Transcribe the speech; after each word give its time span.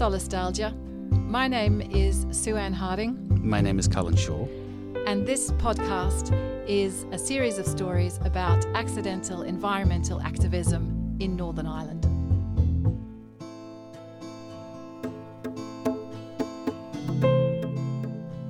Solastalgia. 0.00 0.72
My 1.28 1.46
name 1.46 1.82
is 1.82 2.24
Sue 2.30 2.56
Ann 2.56 2.72
Harding. 2.72 3.18
My 3.46 3.60
name 3.60 3.78
is 3.78 3.86
Colin 3.86 4.16
Shaw. 4.16 4.46
And 5.06 5.26
this 5.26 5.50
podcast 5.52 6.32
is 6.66 7.04
a 7.12 7.18
series 7.18 7.58
of 7.58 7.66
stories 7.66 8.18
about 8.24 8.64
accidental 8.74 9.42
environmental 9.42 10.22
activism 10.22 11.18
in 11.20 11.36
Northern 11.36 11.66
Ireland. 11.66 12.06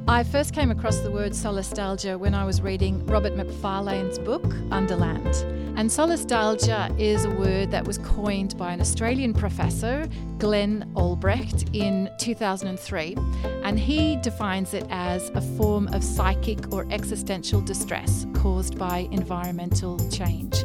I 0.07 0.23
first 0.23 0.55
came 0.55 0.71
across 0.71 1.01
the 1.01 1.11
word 1.11 1.33
solastalgia 1.33 2.17
when 2.17 2.33
I 2.33 2.45
was 2.45 2.63
reading 2.63 3.05
Robert 3.07 3.35
Macfarlane's 3.35 4.21
book, 4.21 4.55
Underland. 4.71 5.60
And 5.81 5.89
solastalgia 5.89 6.95
is 7.01 7.25
a 7.25 7.31
word 7.31 7.71
that 7.71 7.87
was 7.87 7.97
coined 7.97 8.55
by 8.59 8.75
an 8.75 8.83
Australian 8.83 9.33
professor, 9.33 10.07
Glenn 10.37 10.93
Albrecht, 10.95 11.71
in 11.73 12.11
2003. 12.19 13.17
And 13.65 13.79
he 13.81 14.17
defines 14.17 14.75
it 14.75 14.87
as 14.91 15.31
a 15.31 15.41
form 15.41 15.89
of 15.95 16.05
psychic 16.05 16.71
or 16.71 16.87
existential 16.91 17.63
distress 17.63 18.27
caused 18.35 18.79
by 18.79 19.09
environmental 19.11 19.99
change. 20.11 20.65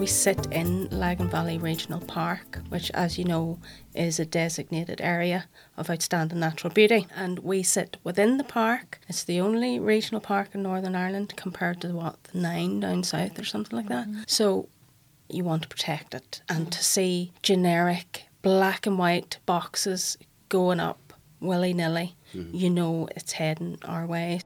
We 0.00 0.06
sit 0.06 0.46
in 0.50 0.88
Lagan 0.88 1.28
Valley 1.28 1.58
Regional 1.58 2.00
Park, 2.00 2.60
which, 2.70 2.90
as 2.92 3.18
you 3.18 3.24
know, 3.24 3.58
is 3.94 4.18
a 4.18 4.24
designated 4.24 5.02
area 5.02 5.44
of 5.76 5.90
outstanding 5.90 6.40
natural 6.40 6.72
beauty. 6.72 7.06
And 7.14 7.40
we 7.40 7.62
sit 7.62 7.98
within 8.02 8.38
the 8.38 8.44
park. 8.44 8.98
It's 9.08 9.24
the 9.24 9.42
only 9.42 9.78
regional 9.78 10.22
park 10.22 10.54
in 10.54 10.62
Northern 10.62 10.96
Ireland 10.96 11.34
compared 11.36 11.82
to 11.82 11.88
what, 11.88 12.16
the 12.24 12.38
nine 12.38 12.80
down 12.80 13.02
south 13.02 13.38
or 13.38 13.44
something 13.44 13.76
like 13.76 13.88
that. 13.88 14.08
Mm-hmm. 14.08 14.22
So 14.26 14.70
you 15.28 15.44
want 15.44 15.64
to 15.64 15.68
protect 15.68 16.14
it. 16.14 16.40
And 16.48 16.72
to 16.72 16.82
see 16.82 17.32
generic 17.42 18.24
black 18.40 18.86
and 18.86 18.98
white 18.98 19.36
boxes 19.44 20.16
going 20.48 20.80
up 20.80 21.12
willy 21.40 21.74
nilly, 21.74 22.16
mm-hmm. 22.34 22.56
you 22.56 22.70
know 22.70 23.06
it's 23.14 23.32
heading 23.32 23.78
our 23.84 24.06
way. 24.06 24.40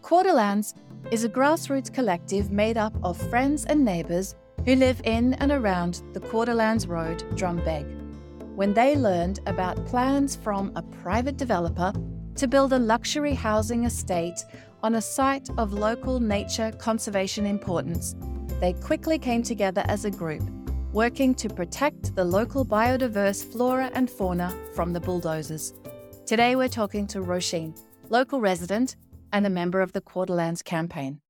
Quarterlands 0.00 0.74
is 1.10 1.24
a 1.24 1.28
grassroots 1.28 1.92
collective 1.92 2.50
made 2.50 2.78
up 2.78 2.94
of 3.04 3.18
friends 3.28 3.66
and 3.66 3.84
neighbours 3.84 4.34
who 4.64 4.76
live 4.76 5.00
in 5.04 5.34
and 5.34 5.50
around 5.50 6.02
the 6.12 6.20
Quarterlands 6.20 6.86
Road, 6.86 7.24
Drumbeg, 7.34 7.84
when 8.54 8.72
they 8.74 8.96
learned 8.96 9.40
about 9.46 9.84
plans 9.86 10.36
from 10.36 10.72
a 10.76 10.82
private 10.82 11.36
developer 11.36 11.92
to 12.36 12.46
build 12.46 12.72
a 12.72 12.78
luxury 12.78 13.34
housing 13.34 13.84
estate 13.84 14.44
on 14.82 14.96
a 14.96 15.00
site 15.00 15.48
of 15.58 15.72
local 15.72 16.20
nature 16.20 16.70
conservation 16.72 17.46
importance. 17.46 18.14
They 18.60 18.74
quickly 18.74 19.18
came 19.18 19.42
together 19.42 19.84
as 19.86 20.04
a 20.04 20.10
group, 20.10 20.42
working 20.92 21.34
to 21.36 21.48
protect 21.48 22.14
the 22.14 22.24
local 22.24 22.64
biodiverse 22.64 23.44
flora 23.44 23.90
and 23.94 24.08
fauna 24.08 24.54
from 24.74 24.92
the 24.92 25.00
bulldozers. 25.00 25.74
Today 26.26 26.54
we're 26.54 26.68
talking 26.68 27.06
to 27.08 27.20
Roisin, 27.20 27.76
local 28.10 28.40
resident 28.40 28.96
and 29.32 29.46
a 29.46 29.50
member 29.50 29.80
of 29.80 29.92
the 29.92 30.00
Quarterlands 30.00 30.62
campaign. 30.62 31.21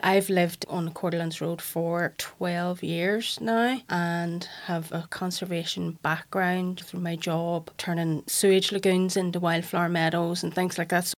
I've 0.00 0.30
lived 0.30 0.66
on 0.68 0.90
Quarterlands 0.92 1.40
Road 1.40 1.62
for 1.62 2.14
12 2.18 2.82
years 2.82 3.38
now 3.40 3.80
and 3.88 4.48
have 4.66 4.90
a 4.92 5.06
conservation 5.10 5.98
background 6.02 6.80
through 6.80 7.00
my 7.00 7.16
job, 7.16 7.70
turning 7.78 8.24
sewage 8.26 8.72
lagoons 8.72 9.16
into 9.16 9.38
wildflower 9.40 9.88
meadows 9.88 10.42
and 10.42 10.52
things 10.52 10.76
like 10.78 10.88
that. 10.88 11.06
So 11.06 11.14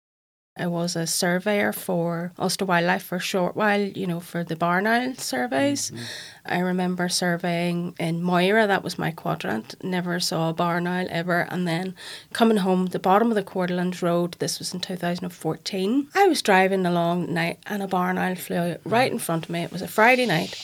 I 0.55 0.67
was 0.67 0.95
a 0.95 1.07
surveyor 1.07 1.73
for 1.73 2.31
Ulster 2.37 2.65
Wildlife 2.65 3.01
for 3.01 3.15
a 3.15 3.19
short 3.19 3.55
while, 3.55 3.81
you 3.81 4.05
know, 4.05 4.19
for 4.19 4.43
the 4.43 4.55
Barn 4.55 4.85
Owl 4.85 5.15
surveys. 5.15 5.89
Mm-hmm. 5.89 6.03
I 6.45 6.59
remember 6.59 7.09
surveying 7.09 7.95
in 7.99 8.21
Moira, 8.21 8.67
that 8.67 8.83
was 8.83 8.99
my 8.99 9.09
quadrant, 9.09 9.73
never 9.83 10.19
saw 10.19 10.49
a 10.49 10.53
barn 10.53 10.85
owl 10.85 11.07
ever. 11.09 11.47
And 11.49 11.67
then 11.67 11.95
coming 12.33 12.57
home, 12.57 12.87
the 12.87 12.99
bottom 12.99 13.29
of 13.29 13.35
the 13.35 13.43
Quarterlands 13.43 14.03
Road, 14.03 14.35
this 14.37 14.59
was 14.59 14.75
in 14.75 14.79
2014. 14.79 16.09
I 16.13 16.27
was 16.27 16.43
driving 16.43 16.85
along 16.85 17.33
night 17.33 17.57
and 17.65 17.81
a 17.81 17.87
barn 17.87 18.19
owl 18.19 18.35
flew 18.35 18.75
right 18.85 19.11
in 19.11 19.19
front 19.19 19.45
of 19.45 19.49
me. 19.49 19.63
It 19.63 19.71
was 19.71 19.81
a 19.81 19.87
Friday 19.87 20.27
night. 20.27 20.55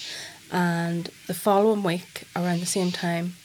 And 0.51 1.09
the 1.25 1.33
following 1.33 1.81
week, 1.81 2.25
around 2.35 2.59
the 2.59 2.66
same 2.67 2.91
time, 2.91 3.35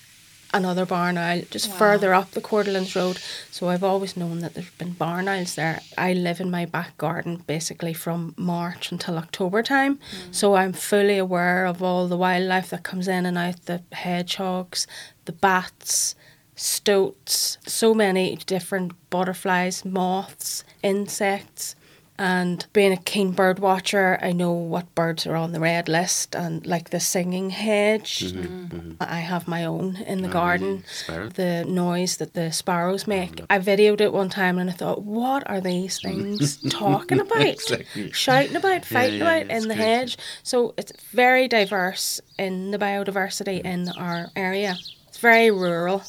another 0.54 0.86
barn 0.86 1.18
owl 1.18 1.42
just 1.50 1.68
wow. 1.70 1.76
further 1.76 2.14
up 2.14 2.30
the 2.30 2.40
Quarterlands 2.40 2.96
Road. 2.96 3.18
So 3.50 3.68
I've 3.68 3.84
always 3.84 4.16
known 4.16 4.38
that 4.38 4.54
there's 4.54 4.70
been 4.70 4.92
barn 4.92 5.28
owls 5.28 5.56
there. 5.56 5.80
I 5.98 6.12
live 6.12 6.40
in 6.40 6.50
my 6.50 6.64
back 6.64 6.96
garden 6.96 7.42
basically 7.46 7.92
from 7.92 8.34
March 8.36 8.90
until 8.92 9.18
October 9.18 9.62
time. 9.62 9.96
Mm. 9.96 10.34
So 10.34 10.54
I'm 10.54 10.72
fully 10.72 11.18
aware 11.18 11.66
of 11.66 11.82
all 11.82 12.08
the 12.08 12.16
wildlife 12.16 12.70
that 12.70 12.84
comes 12.84 13.08
in 13.08 13.26
and 13.26 13.36
out 13.36 13.66
the 13.66 13.82
hedgehogs, 13.92 14.86
the 15.24 15.32
bats, 15.32 16.14
stoats, 16.56 17.58
so 17.66 17.92
many 17.92 18.36
different 18.46 18.92
butterflies, 19.10 19.84
moths, 19.84 20.64
insects. 20.82 21.74
And 22.16 22.64
being 22.72 22.92
a 22.92 22.96
keen 22.96 23.32
bird 23.32 23.58
watcher, 23.58 24.20
I 24.22 24.30
know 24.30 24.52
what 24.52 24.94
birds 24.94 25.26
are 25.26 25.34
on 25.34 25.50
the 25.50 25.58
red 25.58 25.88
list 25.88 26.36
and 26.36 26.64
like 26.64 26.90
the 26.90 27.00
singing 27.00 27.50
hedge. 27.50 28.20
Mm-hmm, 28.20 28.64
mm-hmm. 28.66 28.92
I 29.00 29.16
have 29.16 29.48
my 29.48 29.64
own 29.64 29.96
in 29.96 30.22
the 30.22 30.28
oh, 30.28 30.32
garden. 30.32 30.84
The 31.08 31.64
noise 31.66 32.18
that 32.18 32.34
the 32.34 32.52
sparrows 32.52 33.08
make. 33.08 33.40
I 33.50 33.58
videoed 33.58 34.00
it 34.00 34.12
one 34.12 34.28
time 34.28 34.58
and 34.58 34.70
I 34.70 34.74
thought, 34.74 35.02
what 35.02 35.48
are 35.50 35.60
these 35.60 36.00
things 36.00 36.56
talking 36.70 37.18
about? 37.18 37.40
exactly. 37.40 38.12
Shouting 38.12 38.54
about, 38.54 38.84
fighting 38.84 39.18
yeah, 39.18 39.24
yeah, 39.24 39.36
about 39.42 39.56
in 39.56 39.68
the 39.68 39.74
crazy. 39.74 39.90
hedge. 39.90 40.18
So 40.44 40.74
it's 40.76 40.92
very 41.10 41.48
diverse 41.48 42.20
in 42.38 42.70
the 42.70 42.78
biodiversity 42.78 43.60
in 43.62 43.88
our 43.88 44.30
area. 44.36 44.76
It's 45.08 45.18
very 45.18 45.50
rural. 45.50 46.04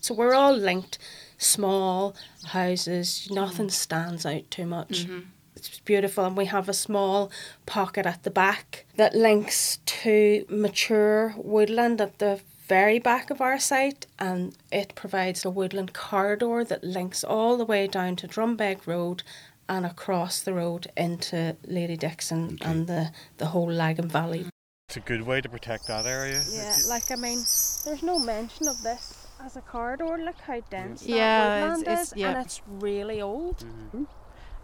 So 0.00 0.14
we're 0.14 0.34
all 0.34 0.56
linked 0.56 0.98
small 1.42 2.14
houses, 2.46 3.28
nothing 3.30 3.68
stands 3.68 4.24
out 4.24 4.50
too 4.50 4.66
much. 4.66 5.04
Mm-hmm. 5.06 5.20
It's 5.56 5.80
beautiful, 5.80 6.24
and 6.24 6.36
we 6.36 6.46
have 6.46 6.68
a 6.68 6.74
small 6.74 7.30
pocket 7.66 8.06
at 8.06 8.22
the 8.22 8.30
back 8.30 8.86
that 8.96 9.14
links 9.14 9.78
to 9.86 10.44
mature 10.48 11.34
woodland 11.36 12.00
at 12.00 12.18
the 12.18 12.40
very 12.66 12.98
back 12.98 13.30
of 13.30 13.40
our 13.40 13.58
site, 13.58 14.06
and 14.18 14.56
it 14.70 14.94
provides 14.94 15.44
a 15.44 15.50
woodland 15.50 15.92
corridor 15.92 16.64
that 16.64 16.82
links 16.82 17.22
all 17.22 17.56
the 17.56 17.64
way 17.64 17.86
down 17.86 18.16
to 18.16 18.28
Drumbeg 18.28 18.86
Road 18.86 19.22
and 19.68 19.86
across 19.86 20.40
the 20.40 20.54
road 20.54 20.90
into 20.96 21.56
Lady 21.66 21.96
Dixon 21.96 22.58
okay. 22.60 22.70
and 22.70 22.86
the, 22.86 23.12
the 23.38 23.46
whole 23.46 23.70
Lagan 23.70 24.08
Valley. 24.08 24.46
It's 24.88 24.96
a 24.96 25.00
good 25.00 25.22
way 25.22 25.40
to 25.40 25.48
protect 25.48 25.86
that 25.88 26.06
area. 26.06 26.42
Yeah, 26.50 26.76
like 26.88 27.10
I 27.10 27.16
mean, 27.16 27.38
there's 27.84 28.02
no 28.02 28.18
mention 28.18 28.68
of 28.68 28.82
this 28.82 29.21
as 29.44 29.56
a 29.56 29.60
corridor. 29.60 30.18
Look 30.18 30.40
how 30.46 30.60
dense 30.70 31.04
yeah, 31.04 31.44
that 31.44 31.78
woodland 31.78 31.88
it's, 31.88 32.12
is, 32.12 32.18
yeah. 32.18 32.30
and 32.30 32.44
it's 32.44 32.62
really 32.66 33.20
old. 33.20 33.58
Mm-hmm. 33.58 34.04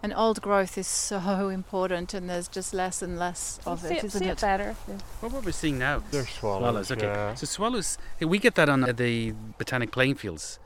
And 0.01 0.15
old 0.15 0.41
growth 0.41 0.79
is 0.79 0.87
so 0.87 1.49
important, 1.61 2.15
and 2.15 2.31
there's 2.31 2.49
just 2.49 2.73
less 2.73 3.03
and 3.03 3.19
less 3.19 3.59
of 3.67 3.85
it, 3.85 3.99
it, 3.99 4.05
isn't 4.05 4.23
it? 4.23 4.31
it? 4.31 4.41
better. 4.41 4.77
Yeah. 4.87 4.99
What 5.21 5.45
we're 5.45 5.51
seeing 5.53 5.79
now? 5.79 6.03
They're 6.11 6.27
swallows. 6.27 6.87
Swallows. 6.87 6.91
Okay. 6.93 7.07
Yeah. 7.07 7.35
So 7.35 7.47
swallows, 7.47 7.99
we 8.21 8.39
get 8.39 8.55
that 8.55 8.69
on 8.69 8.83
the 8.83 9.35
botanic 9.59 9.91
playing 9.91 10.15
fields. 10.17 10.59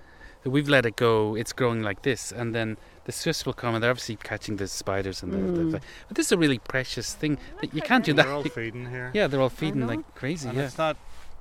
We've 0.45 0.69
let 0.69 0.85
it 0.87 0.97
go. 0.97 1.37
It's 1.37 1.53
growing 1.53 1.83
like 1.83 2.03
this, 2.03 2.33
and 2.33 2.53
then 2.53 2.77
the 3.05 3.13
swifts 3.13 3.47
will 3.47 3.53
come, 3.53 3.75
and 3.75 3.83
they're 3.83 3.91
obviously 3.91 4.17
catching 4.17 4.57
the 4.57 4.67
spiders 4.67 5.23
and 5.23 5.33
mm. 5.33 5.55
the, 5.55 5.65
the, 5.65 5.81
But 6.09 6.17
this 6.17 6.27
is 6.27 6.33
a 6.33 6.39
really 6.39 6.59
precious 6.59 7.15
thing 7.15 7.39
that 7.61 7.73
you 7.73 7.81
can't 7.81 8.05
do 8.05 8.13
that. 8.15 8.25
They're 8.27 8.35
all 8.35 8.43
feeding 8.43 8.91
here. 8.91 9.13
Yeah, 9.15 9.29
they're 9.29 9.41
all 9.41 9.49
feeding 9.49 9.87
like 9.87 10.15
crazy. 10.17 10.49
And 10.49 10.59
yeah. 10.59 10.65
it's 10.65 10.75
that 10.75 10.97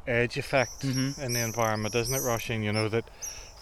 edge 0.07 0.38
effect 0.38 0.81
mm-hmm. 0.81 1.21
in 1.21 1.33
the 1.33 1.39
environment, 1.39 1.95
isn't 1.95 2.13
it, 2.13 2.19
Roisin? 2.19 2.63
You 2.63 2.74
know 2.74 2.89
that 2.89 3.06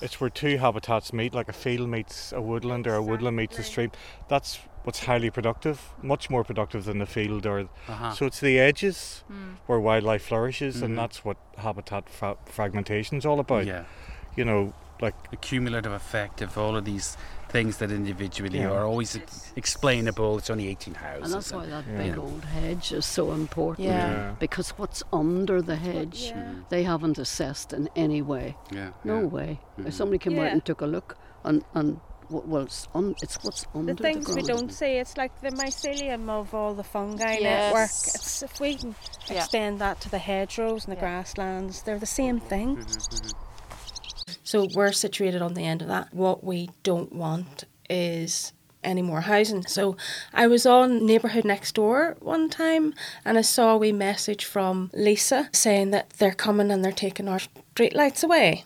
it's 0.01 0.19
where 0.21 0.30
two 0.30 0.57
habitats 0.57 1.12
meet, 1.13 1.33
like 1.33 1.50
a 1.50 1.53
field 1.53 1.89
meets 1.89 2.31
a 2.31 2.41
woodland 2.41 2.88
or 2.88 2.95
a 2.95 3.01
woodland 3.01 3.38
meets 3.38 3.59
a 3.59 3.63
stream. 3.63 3.91
That's 4.27 4.59
what's 4.83 5.06
highly 5.06 5.30
productive, 5.30 5.81
much 6.01 6.30
more 6.30 6.44
productive 6.44 6.86
than 6.86 7.00
the 7.00 7.06
field 7.06 7.45
or. 7.45 7.69
Uh-huh. 7.88 8.12
So 8.13 8.25
it's 8.25 8.39
the 8.39 8.59
edges 8.59 9.24
mm. 9.31 9.56
where 9.65 9.80
wildlife 9.80 10.24
flourishes, 10.24 10.77
mm-hmm. 10.77 10.86
and 10.86 10.97
that's 10.97 11.25
what 11.25 11.38
habitat 11.57 12.09
fra- 12.09 12.38
fragmentation 12.45 13.18
is 13.18 13.25
all 13.25 13.39
about. 13.39 13.65
Yeah. 13.65 13.86
You 14.36 14.45
know, 14.45 14.74
like 15.01 15.31
the 15.31 15.38
cumulative 15.38 15.91
effect 15.91 16.41
of 16.41 16.57
all 16.57 16.75
of 16.75 16.86
these 16.86 17.18
things 17.50 17.78
that 17.78 17.92
individually 17.92 18.60
yeah. 18.60 18.69
are 18.72 18.86
always 18.86 19.16
ex- 19.16 19.54
explainable. 19.56 20.38
It's 20.38 20.50
only 20.50 20.68
18 20.68 20.94
houses. 20.94 21.24
And 21.25 21.34
that's 21.34 21.51
why 21.51 21.66
that 21.66 21.86
yeah. 21.92 21.98
big 21.98 22.18
old 22.18 22.46
hedge 22.46 22.92
is 22.94 23.06
so 23.06 23.31
important. 23.31 23.88
Yeah. 23.88 24.36
Because 24.40 24.69
what's 24.72 25.04
under 25.12 25.62
the 25.62 25.75
hedge, 25.75 26.34
they 26.69 26.84
haven't 26.84 27.18
assessed 27.18 27.74
in 27.74 27.90
any 27.96 28.22
way. 28.22 28.56
Yeah. 28.72 28.92
No 29.04 29.25
way. 29.25 29.60
Mm-hmm. 29.78 29.88
If 29.88 29.94
somebody 29.94 30.19
came 30.19 30.40
out 30.40 30.51
and 30.51 30.63
took 30.63 30.81
a 30.81 30.86
look 30.86 31.18
and, 31.44 31.63
and 31.74 32.00
well, 32.30 32.63
it's, 32.63 32.88
un, 32.94 33.16
it's 33.24 33.44
what's 33.44 33.66
under 33.74 33.94
the 33.94 34.04
things 34.04 34.28
the 34.28 34.36
we 34.36 34.44
don't 34.44 34.72
see. 34.72 34.98
It's 34.98 35.18
like 35.18 35.42
the 35.42 35.50
mycelium 35.50 36.30
of 36.30 36.54
all 36.54 36.75
the 36.75 36.84
fungi 36.84 37.38
yes. 37.40 37.42
network. 37.42 37.90
It's 37.90 38.44
if 38.44 38.60
we 38.60 38.75
can 38.75 38.96
yeah. 39.28 39.38
extend 39.38 39.80
that 39.80 40.00
to 40.01 40.12
the 40.12 40.19
hedgerows 40.19 40.86
and 40.86 40.92
the 40.92 40.98
yeah. 40.98 41.01
grasslands, 41.01 41.81
they're 41.81 41.98
the 41.98 42.06
same 42.06 42.40
thing. 42.40 42.78
Mm-hmm, 42.78 43.16
mm-hmm. 43.16 43.49
So 44.43 44.67
we're 44.73 44.91
situated 44.91 45.41
on 45.41 45.53
the 45.53 45.65
end 45.65 45.81
of 45.81 45.87
that. 45.87 46.13
What 46.13 46.43
we 46.43 46.69
don't 46.83 47.13
want 47.13 47.63
is 47.89 48.53
any 48.83 49.01
more 49.01 49.21
housing. 49.21 49.65
So 49.65 49.97
I 50.33 50.47
was 50.47 50.65
on 50.65 51.05
neighbourhood 51.05 51.45
next 51.45 51.75
door 51.75 52.15
one 52.19 52.49
time 52.49 52.93
and 53.25 53.37
I 53.37 53.41
saw 53.41 53.73
a 53.73 53.77
wee 53.77 53.91
message 53.91 54.45
from 54.45 54.89
Lisa 54.93 55.49
saying 55.51 55.91
that 55.91 56.11
they're 56.11 56.31
coming 56.31 56.71
and 56.71 56.83
they're 56.83 56.91
taking 56.91 57.27
our 57.27 57.39
streetlights 57.75 58.23
away. 58.23 58.63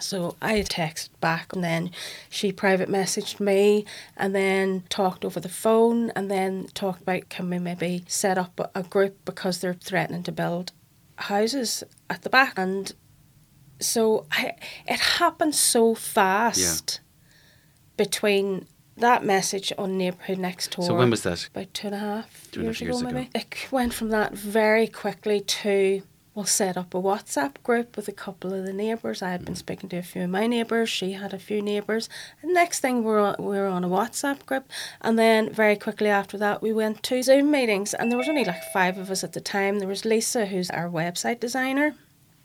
So 0.00 0.36
I 0.40 0.60
texted 0.60 1.10
back 1.20 1.52
and 1.52 1.64
then 1.64 1.90
she 2.28 2.52
private 2.52 2.88
messaged 2.88 3.40
me 3.40 3.84
and 4.16 4.34
then 4.34 4.84
talked 4.88 5.24
over 5.24 5.40
the 5.40 5.48
phone 5.48 6.10
and 6.10 6.30
then 6.30 6.68
talked 6.72 7.02
about 7.02 7.28
can 7.28 7.50
we 7.50 7.58
maybe 7.58 8.04
set 8.06 8.38
up 8.38 8.70
a 8.74 8.82
group 8.84 9.16
because 9.24 9.60
they're 9.60 9.74
threatening 9.74 10.22
to 10.24 10.32
build 10.32 10.70
houses 11.16 11.82
at 12.08 12.22
the 12.22 12.30
back 12.30 12.54
and 12.56 12.92
so 13.80 14.26
I, 14.32 14.52
it 14.86 15.00
happened 15.00 15.54
so 15.54 15.94
fast 15.94 17.00
between 17.96 18.66
that 18.96 19.24
message 19.24 19.72
on 19.78 19.96
neighbourhood 19.96 20.38
next 20.38 20.74
door. 20.74 20.84
So 20.84 20.94
when 20.94 21.10
was 21.10 21.22
that? 21.22 21.46
About 21.54 21.72
two 21.72 21.86
and 21.88 21.94
a 21.96 21.98
half 21.98 22.48
Two 22.50 22.60
and 22.60 22.64
a 22.64 22.68
years, 22.68 22.78
half 22.78 22.82
years 22.86 23.00
ago, 23.00 23.08
ago. 23.08 23.16
maybe. 23.18 23.30
It 23.34 23.68
went 23.70 23.94
from 23.94 24.08
that 24.10 24.32
very 24.34 24.86
quickly 24.88 25.40
to 25.40 26.02
we'll 26.34 26.44
set 26.44 26.76
up 26.76 26.94
a 26.94 26.98
WhatsApp 27.02 27.60
group 27.64 27.96
with 27.96 28.06
a 28.06 28.12
couple 28.12 28.54
of 28.54 28.64
the 28.64 28.72
neighbours. 28.72 29.22
I 29.22 29.30
had 29.30 29.42
Mm. 29.42 29.46
been 29.46 29.56
speaking 29.56 29.88
to 29.88 29.96
a 29.96 30.02
few 30.02 30.22
of 30.22 30.30
my 30.30 30.46
neighbours. 30.46 30.88
She 30.88 31.12
had 31.12 31.34
a 31.34 31.38
few 31.38 31.60
neighbours. 31.60 32.08
And 32.42 32.54
next 32.54 32.78
thing 32.78 33.02
we're 33.02 33.18
on, 33.20 33.34
we 33.40 33.56
were 33.56 33.66
on 33.66 33.82
a 33.82 33.88
WhatsApp 33.88 34.46
group, 34.46 34.68
and 35.00 35.18
then 35.18 35.52
very 35.52 35.74
quickly 35.74 36.08
after 36.08 36.38
that 36.38 36.62
we 36.62 36.72
went 36.72 37.02
to 37.04 37.22
Zoom 37.24 37.50
meetings. 37.50 37.92
And 37.92 38.08
there 38.10 38.18
was 38.18 38.28
only 38.28 38.44
like 38.44 38.62
five 38.72 38.98
of 38.98 39.10
us 39.10 39.24
at 39.24 39.32
the 39.32 39.40
time. 39.40 39.80
There 39.80 39.88
was 39.88 40.04
Lisa, 40.04 40.46
who's 40.46 40.70
our 40.70 40.88
website 40.88 41.40
designer. 41.40 41.96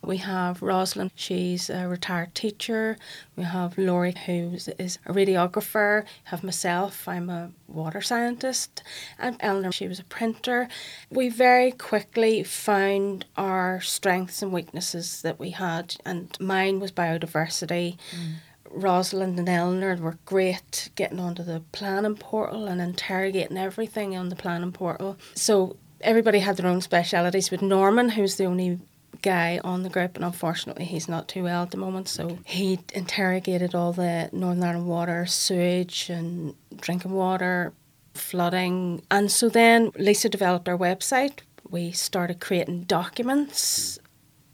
We 0.03 0.17
have 0.17 0.61
Rosalind, 0.61 1.11
she's 1.15 1.69
a 1.69 1.87
retired 1.87 2.35
teacher. 2.35 2.97
We 3.37 3.43
have 3.43 3.77
Laurie, 3.77 4.13
who 4.25 4.53
is- 4.53 4.99
a 5.05 5.13
radiographer. 5.13 6.03
We 6.03 6.09
have 6.25 6.43
myself, 6.43 7.07
I'm 7.07 7.29
a 7.29 7.51
water 7.67 8.01
scientist. 8.01 8.83
And 9.17 9.37
Eleanor, 9.39 9.71
she 9.71 9.87
was 9.87 9.99
a 9.99 10.03
printer. 10.03 10.67
We 11.09 11.29
very 11.29 11.71
quickly 11.71 12.43
found 12.43 13.25
our 13.37 13.79
strengths 13.81 14.41
and 14.41 14.51
weaknesses 14.51 15.21
that 15.21 15.39
we 15.39 15.51
had, 15.51 15.95
and 16.05 16.35
mine 16.39 16.79
was 16.79 16.91
biodiversity. 16.91 17.97
Mm. 18.11 18.33
Rosalind 18.69 19.37
and 19.39 19.47
Eleanor 19.47 19.95
were 19.97 20.17
great 20.25 20.89
getting 20.95 21.19
onto 21.19 21.43
the 21.43 21.61
planning 21.71 22.15
portal 22.15 22.65
and 22.65 22.81
interrogating 22.81 23.57
everything 23.57 24.17
on 24.17 24.29
the 24.29 24.35
planning 24.35 24.71
portal. 24.71 25.17
So 25.35 25.77
everybody 26.01 26.39
had 26.39 26.57
their 26.57 26.67
own 26.69 26.81
specialities. 26.81 27.51
With 27.51 27.61
Norman, 27.61 28.09
who's 28.09 28.35
the 28.35 28.45
only 28.45 28.79
guy 29.21 29.59
on 29.63 29.83
the 29.83 29.89
group, 29.89 30.15
and 30.15 30.25
unfortunately 30.25 30.85
he's 30.85 31.07
not 31.07 31.27
too 31.27 31.43
well 31.43 31.63
at 31.63 31.71
the 31.71 31.77
moment, 31.77 32.07
so 32.07 32.39
he 32.45 32.79
interrogated 32.93 33.75
all 33.75 33.93
the 33.93 34.29
Northern 34.31 34.63
Ireland 34.63 34.87
water, 34.87 35.25
sewage, 35.25 36.09
and 36.09 36.55
drinking 36.75 37.11
water, 37.11 37.73
flooding. 38.13 39.03
And 39.09 39.31
so 39.31 39.49
then 39.49 39.91
Lisa 39.97 40.29
developed 40.29 40.67
our 40.67 40.77
website. 40.77 41.39
We 41.69 41.91
started 41.91 42.39
creating 42.39 42.83
documents 42.83 43.99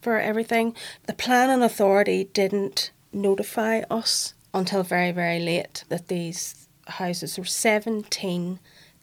for 0.02 0.20
everything. 0.20 0.76
The 1.06 1.14
planning 1.14 1.64
authority 1.64 2.30
didn't 2.34 2.92
notify 3.12 3.82
us 3.90 4.34
until 4.54 4.84
very, 4.84 5.12
very 5.12 5.40
late 5.40 5.84
that 5.90 6.08
these 6.08 6.68
houses 6.88 7.38
were 7.38 7.46
17 7.46 8.60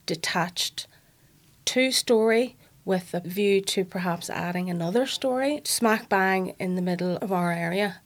detached, 0.07 0.87
two 1.65 1.91
story 1.91 2.57
with 2.87 3.13
a 3.13 3.21
view 3.21 3.61
to 3.61 3.85
perhaps 3.85 4.31
adding 4.31 4.71
another 4.71 5.05
story, 5.07 5.61
smack 5.65 6.09
bang 6.09 6.55
in 6.61 6.77
the 6.77 6.81
middle 6.83 7.17
of 7.17 7.33
our 7.33 7.53
area. 7.53 7.97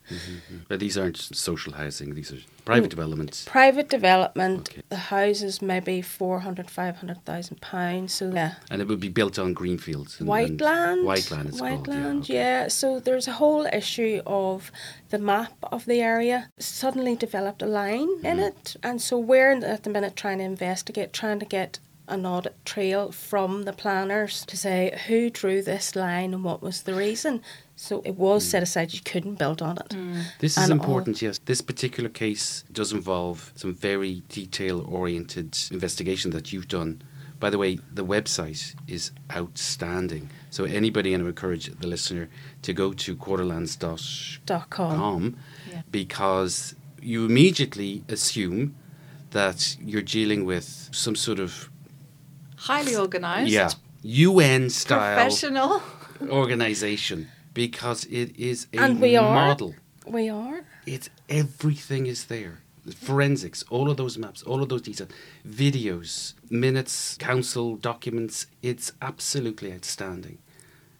But 0.68 0.80
these 0.80 0.96
aren't 0.98 1.18
social 1.18 1.74
housing, 1.74 2.14
these 2.14 2.32
are 2.32 2.38
private 2.64 2.88
developments. 2.90 3.44
Private 3.44 3.88
development, 3.90 4.70
Okay. 4.72 4.82
the 4.88 4.96
houses 4.96 5.60
maybe 5.60 6.00
400, 6.00 6.70
500,000 6.70 7.60
pounds. 7.60 8.14
So 8.14 8.32
yeah. 8.32 8.54
And 8.70 8.80
it 8.80 8.88
would 8.88 9.00
be 9.00 9.10
built 9.10 9.38
on 9.38 9.52
greenfields. 9.52 10.18
And, 10.18 10.26
White 10.28 10.48
and 10.48 10.60
land. 10.60 11.04
White 11.04 11.30
land, 11.30 11.48
it's 11.50 11.60
White 11.60 11.84
called. 11.84 11.88
land, 11.88 12.28
yeah. 12.28 12.62
yeah. 12.62 12.68
So 12.68 12.98
there's 13.00 13.28
a 13.28 13.32
whole 13.32 13.66
issue 13.72 14.22
of 14.26 14.72
the 15.10 15.18
map 15.18 15.52
of 15.70 15.84
the 15.84 16.00
area 16.00 16.48
suddenly 16.58 17.14
developed 17.16 17.60
a 17.62 17.66
line 17.66 18.08
in 18.24 18.38
Mm-hmm. 18.38 18.40
it. 18.40 18.76
And 18.82 19.02
so 19.02 19.18
we're 19.18 19.52
in- 19.52 19.62
at 19.62 19.82
the 19.82 19.90
minute 19.90 20.16
trying 20.16 20.38
to 20.38 20.44
investigate, 20.44 21.12
trying 21.12 21.38
to 21.40 21.46
get 21.46 21.78
an 22.10 22.26
audit 22.26 22.56
trail 22.64 23.12
from 23.12 23.62
the 23.64 23.72
planners 23.72 24.44
to 24.46 24.56
say 24.56 24.98
who 25.06 25.30
drew 25.30 25.62
this 25.62 25.94
line 25.96 26.34
and 26.34 26.44
what 26.44 26.62
was 26.62 26.82
the 26.82 26.94
reason. 26.94 27.40
So 27.76 28.02
it 28.04 28.16
was 28.16 28.44
Mm. 28.44 28.50
set 28.50 28.62
aside 28.62 28.92
you 28.92 29.00
couldn't 29.04 29.36
build 29.38 29.62
on 29.62 29.78
it. 29.78 29.94
This 30.40 30.52
is 30.52 30.58
And 30.64 30.72
all- 30.72 30.78
important, 30.80 31.22
yes. 31.22 31.38
This 31.46 31.60
particular 31.62 32.10
case 32.10 32.64
does 32.72 32.92
involve 32.92 33.52
some 33.56 33.72
very 33.74 34.22
detail 34.28 34.80
oriented 34.88 35.56
investigation 35.70 36.30
that 36.32 36.52
you've 36.52 36.68
done. 36.68 37.00
By 37.38 37.48
the 37.48 37.56
way, 37.56 37.78
the 37.94 38.04
website 38.04 38.74
is 38.86 39.12
outstanding. 39.34 40.28
So 40.50 40.64
anybody, 40.64 41.14
and 41.14 41.22
I 41.22 41.24
would 41.24 41.30
encourage 41.30 41.66
the 41.80 41.86
listener 41.86 42.28
to 42.62 42.72
go 42.74 42.92
to 42.92 43.16
quarterlands.com 43.16 43.98
Dot 44.44 44.68
com. 44.70 45.36
Yeah. 45.70 45.82
because 45.90 46.74
you 47.00 47.24
immediately 47.24 48.04
assume 48.10 48.74
that 49.30 49.76
you're 49.80 50.02
dealing 50.02 50.44
with 50.44 50.90
some 50.92 51.14
sort 51.16 51.38
of 51.38 51.70
Highly 52.68 52.96
organised. 52.96 53.50
yeah 53.52 53.70
UN 54.02 54.70
style 54.70 55.14
Professional. 55.16 55.82
organization 56.30 57.28
because 57.54 58.04
it 58.06 58.36
is 58.38 58.66
a 58.72 58.78
And 58.80 59.00
we 59.00 59.16
are. 59.16 59.34
model. 59.34 59.74
We 60.06 60.28
are. 60.28 60.60
It's 60.86 61.10
everything 61.28 62.06
is 62.06 62.24
there. 62.26 62.60
Forensics, 62.96 63.62
all 63.70 63.90
of 63.90 63.96
those 63.96 64.16
maps, 64.18 64.42
all 64.42 64.62
of 64.62 64.68
those 64.70 64.82
details, 64.82 65.10
videos, 65.46 66.34
minutes, 66.48 67.16
council 67.18 67.76
documents. 67.76 68.46
It's 68.62 68.92
absolutely 69.02 69.72
outstanding. 69.72 70.38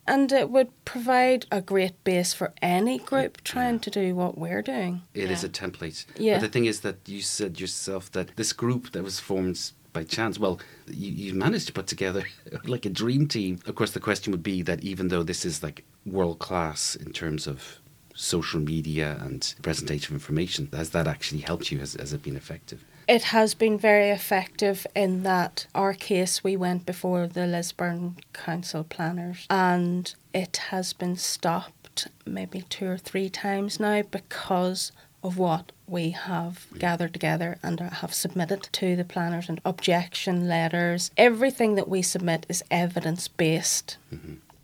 And 0.07 0.31
it 0.33 0.51
would 0.51 0.71
provide 0.85 1.47
a 1.51 1.61
great 1.61 2.03
base 2.05 2.33
for 2.35 2.53
any 2.61 2.99
group 2.99 3.43
trying 3.45 3.79
to 3.81 3.91
do 3.91 4.15
what 4.15 4.37
we're 4.37 4.63
doing. 4.63 5.03
It 5.15 5.31
is 5.31 5.43
Yeah. 5.43 5.49
a 5.49 5.53
template. 5.53 6.05
Yeah. 6.19 6.35
But 6.35 6.43
the 6.47 6.49
thing 6.49 6.67
is 6.67 6.81
that 6.81 6.97
you 7.07 7.23
said 7.23 7.61
yourself 7.61 8.11
that 8.13 8.37
this 8.37 8.53
group 8.53 8.93
that 8.93 9.03
was 9.05 9.19
formed 9.21 9.59
by 9.93 10.05
chance, 10.05 10.39
well, 10.39 10.61
you, 10.87 11.11
you 11.11 11.35
managed 11.35 11.67
to 11.69 11.73
put 11.73 11.87
together 11.87 12.25
like 12.65 12.87
a 12.87 12.91
dream 12.91 13.27
team. 13.27 13.61
Of 13.67 13.75
course, 13.75 13.93
the 13.93 14.01
question 14.01 14.31
would 14.33 14.43
be 14.43 14.63
that 14.63 14.83
even 14.83 15.09
though 15.09 15.23
this 15.23 15.45
is 15.45 15.63
like 15.63 15.85
world 16.07 16.39
class 16.39 16.95
in 16.95 17.13
terms 17.13 17.47
of 17.47 17.81
social 18.15 18.61
media 18.61 19.19
and 19.21 19.55
presentation 19.63 20.15
of 20.15 20.21
information, 20.21 20.69
has 20.73 20.91
that 20.91 21.07
actually 21.07 21.41
helped 21.41 21.71
you? 21.73 21.79
Has, 21.79 21.95
has 21.95 22.13
it 22.13 22.23
been 22.23 22.37
effective? 22.37 22.85
It 23.09 23.25
has 23.25 23.55
been 23.55 23.77
very 23.77 24.11
effective 24.11 24.87
in 24.95 25.25
that 25.25 25.67
our 25.75 25.95
case 25.95 26.45
we 26.45 26.57
went 26.57 26.87
before 26.87 27.27
the 27.27 27.47
Lisburn 27.47 28.17
Council 28.33 28.85
planners 28.85 29.47
and 29.51 30.15
it 30.33 30.59
has 30.71 30.93
been 30.93 31.17
stopped 31.17 32.07
maybe 32.25 32.63
two 32.63 32.87
or 32.87 32.99
three 32.99 33.29
times 33.29 33.81
now 33.81 34.03
because 34.03 34.93
of 35.25 35.39
what 35.39 35.73
we 35.91 36.11
have 36.11 36.67
gathered 36.79 37.13
together 37.13 37.59
and 37.63 37.81
have 37.81 38.15
submitted 38.15 38.63
to 38.73 38.95
the 38.97 39.05
planners 39.05 39.49
and 39.49 39.61
objection 39.65 40.49
letters. 40.49 41.11
Everything 41.17 41.75
that 41.75 41.89
we 41.89 42.01
submit 42.03 42.47
is 42.49 42.63
evidence 42.71 43.27
based. 43.29 43.97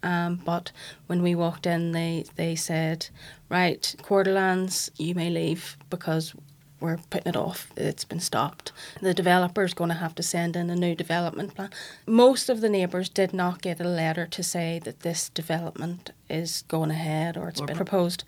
Um, 0.02 0.40
but 0.44 0.70
when 1.08 1.20
we 1.22 1.34
walked 1.34 1.66
in, 1.66 1.92
they, 1.92 2.24
they 2.36 2.54
said, 2.54 3.08
right, 3.48 3.94
Quarterlands, 4.02 4.90
you 4.96 5.14
may 5.16 5.30
leave 5.30 5.76
because 5.90 6.32
we're 6.78 6.98
putting 7.10 7.30
it 7.30 7.36
off. 7.36 7.72
It's 7.76 8.04
been 8.04 8.20
stopped. 8.20 8.70
The 9.00 9.14
developer's 9.14 9.74
going 9.74 9.88
to 9.88 9.96
have 9.96 10.14
to 10.16 10.22
send 10.22 10.54
in 10.56 10.68
a 10.70 10.76
new 10.76 10.94
development 10.94 11.54
plan. 11.54 11.70
Most 12.06 12.48
of 12.48 12.60
the 12.60 12.68
neighbours 12.68 13.08
did 13.08 13.32
not 13.32 13.62
get 13.62 13.80
a 13.80 13.84
letter 13.84 14.26
to 14.26 14.42
say 14.42 14.80
that 14.84 15.00
this 15.00 15.30
development 15.30 16.10
is 16.28 16.62
going 16.68 16.90
ahead 16.90 17.36
or 17.36 17.48
it's 17.48 17.60
Or 17.60 17.66
been 17.66 17.76
pro- 17.76 17.84
proposed. 17.86 18.24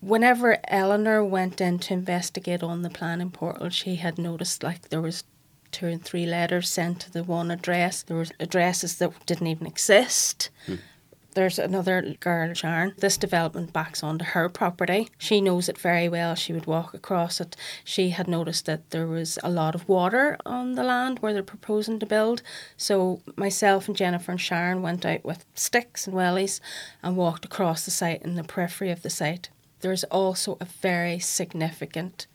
Whenever 0.00 0.58
Eleanor 0.68 1.24
went 1.24 1.60
in 1.60 1.78
to 1.80 1.94
investigate 1.94 2.62
on 2.62 2.82
the 2.82 2.90
planning 2.90 3.30
portal, 3.30 3.70
she 3.70 3.96
had 3.96 4.18
noticed 4.18 4.62
like 4.62 4.88
there 4.88 5.00
was 5.00 5.24
two 5.72 5.86
and 5.86 6.04
three 6.04 6.26
letters 6.26 6.68
sent 6.68 7.00
to 7.00 7.12
the 7.12 7.24
one 7.24 7.50
address. 7.50 8.02
There 8.02 8.16
were 8.16 8.26
addresses 8.38 8.96
that 8.96 9.26
didn't 9.26 9.46
even 9.46 9.66
exist. 9.66 10.50
Hmm. 10.66 10.76
There's 11.36 11.58
another 11.58 12.14
girl, 12.18 12.54
Sharon. 12.54 12.94
This 12.96 13.18
development 13.18 13.70
backs 13.70 14.02
onto 14.02 14.24
her 14.24 14.48
property. 14.48 15.10
She 15.18 15.42
knows 15.42 15.68
it 15.68 15.76
very 15.76 16.08
well. 16.08 16.34
She 16.34 16.54
would 16.54 16.64
walk 16.64 16.94
across 16.94 17.42
it. 17.42 17.54
She 17.84 18.08
had 18.08 18.26
noticed 18.26 18.64
that 18.64 18.88
there 18.88 19.06
was 19.06 19.38
a 19.44 19.50
lot 19.50 19.74
of 19.74 19.86
water 19.86 20.38
on 20.46 20.76
the 20.76 20.82
land 20.82 21.18
where 21.18 21.34
they're 21.34 21.42
proposing 21.42 21.98
to 21.98 22.06
build. 22.06 22.40
So 22.78 23.20
myself 23.36 23.86
and 23.86 23.94
Jennifer 23.94 24.32
and 24.32 24.40
Sharon 24.40 24.80
went 24.80 25.04
out 25.04 25.26
with 25.26 25.44
sticks 25.54 26.06
and 26.06 26.16
wellies 26.16 26.58
and 27.02 27.18
walked 27.18 27.44
across 27.44 27.84
the 27.84 27.90
site 27.90 28.22
in 28.22 28.36
the 28.36 28.42
periphery 28.42 28.90
of 28.90 29.02
the 29.02 29.10
site. 29.10 29.50
There's 29.86 30.02
also 30.02 30.58
a 30.60 30.64
very 30.64 31.20
significant 31.20 32.26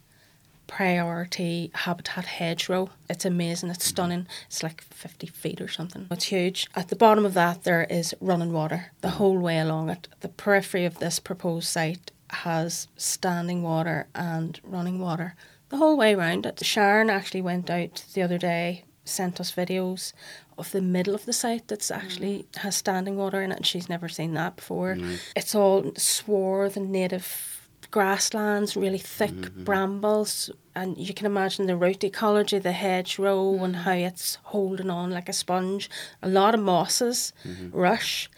priority 0.67 1.70
habitat 1.74 2.24
hedgerow. 2.24 2.91
It's 3.10 3.25
amazing, 3.25 3.72
it's 3.72 3.84
stunning. 3.84 4.25
It's 4.46 4.63
like 4.63 4.79
50 4.84 5.27
feet 5.27 5.60
or 5.60 5.67
something. 5.67 6.08
It's 6.10 6.24
huge. 6.24 6.70
At 6.77 6.88
the 6.88 6.96
bottom 6.96 7.25
of 7.25 7.34
that, 7.34 7.65
there 7.65 7.84
is 7.84 8.15
running 8.22 8.53
water 8.53 8.93
the 9.01 9.10
whole 9.10 9.38
way 9.38 9.60
along 9.60 9.89
it. 9.89 10.08
The 10.22 10.29
periphery 10.29 10.86
of 10.86 11.00
this 11.00 11.20
proposed 11.20 11.67
site 11.67 12.12
has 12.29 12.88
standing 12.96 13.63
water 13.63 14.08
and 14.15 14.58
running 14.63 15.00
water 15.00 15.36
the 15.67 15.75
whole 15.75 15.98
way 15.98 16.15
around 16.15 16.46
it. 16.46 16.63
Sharon 16.63 17.10
actually 17.10 17.41
went 17.41 17.70
out 17.70 18.05
the 18.13 18.22
other 18.22 18.38
day 18.38 18.86
sent 19.03 19.39
us 19.39 19.51
videos 19.51 20.13
of 20.62 20.72
the 20.72 20.82
middle 20.82 21.13
of 21.13 21.25
the 21.25 21.34
site 21.34 21.68
that's 21.68 21.91
mm. 21.91 21.98
actually 21.98 22.46
has 22.58 22.75
standing 22.75 23.18
water 23.18 23.41
in 23.41 23.51
it, 23.51 23.58
and 23.58 23.65
she's 23.65 23.89
never 23.89 24.08
seen 24.08 24.34
that 24.36 24.56
before. 24.56 24.96
Mm. 24.96 25.20
It's 25.36 25.53
all 25.53 25.91
swarth 25.98 26.77
and 26.77 26.91
native 26.91 27.70
grasslands, 27.91 28.77
really 28.77 28.98
thick 28.98 29.32
mm-hmm. 29.32 29.63
brambles, 29.63 30.50
and 30.75 30.98
you 30.98 31.13
can 31.13 31.25
imagine 31.25 31.65
the 31.65 31.75
root 31.75 32.03
ecology, 32.03 32.60
the 32.60 32.72
hedgerow, 32.72 33.63
and 33.63 33.75
mm. 33.75 33.80
how 33.80 33.91
it's 33.91 34.38
holding 34.44 34.89
on 34.89 35.12
like 35.12 35.27
a 35.27 35.34
sponge. 35.34 35.89
A 36.22 36.30
lot 36.30 36.56
of 36.56 36.62
mosses, 36.62 37.34
mm-hmm. 37.44 37.77
rush. 37.77 38.30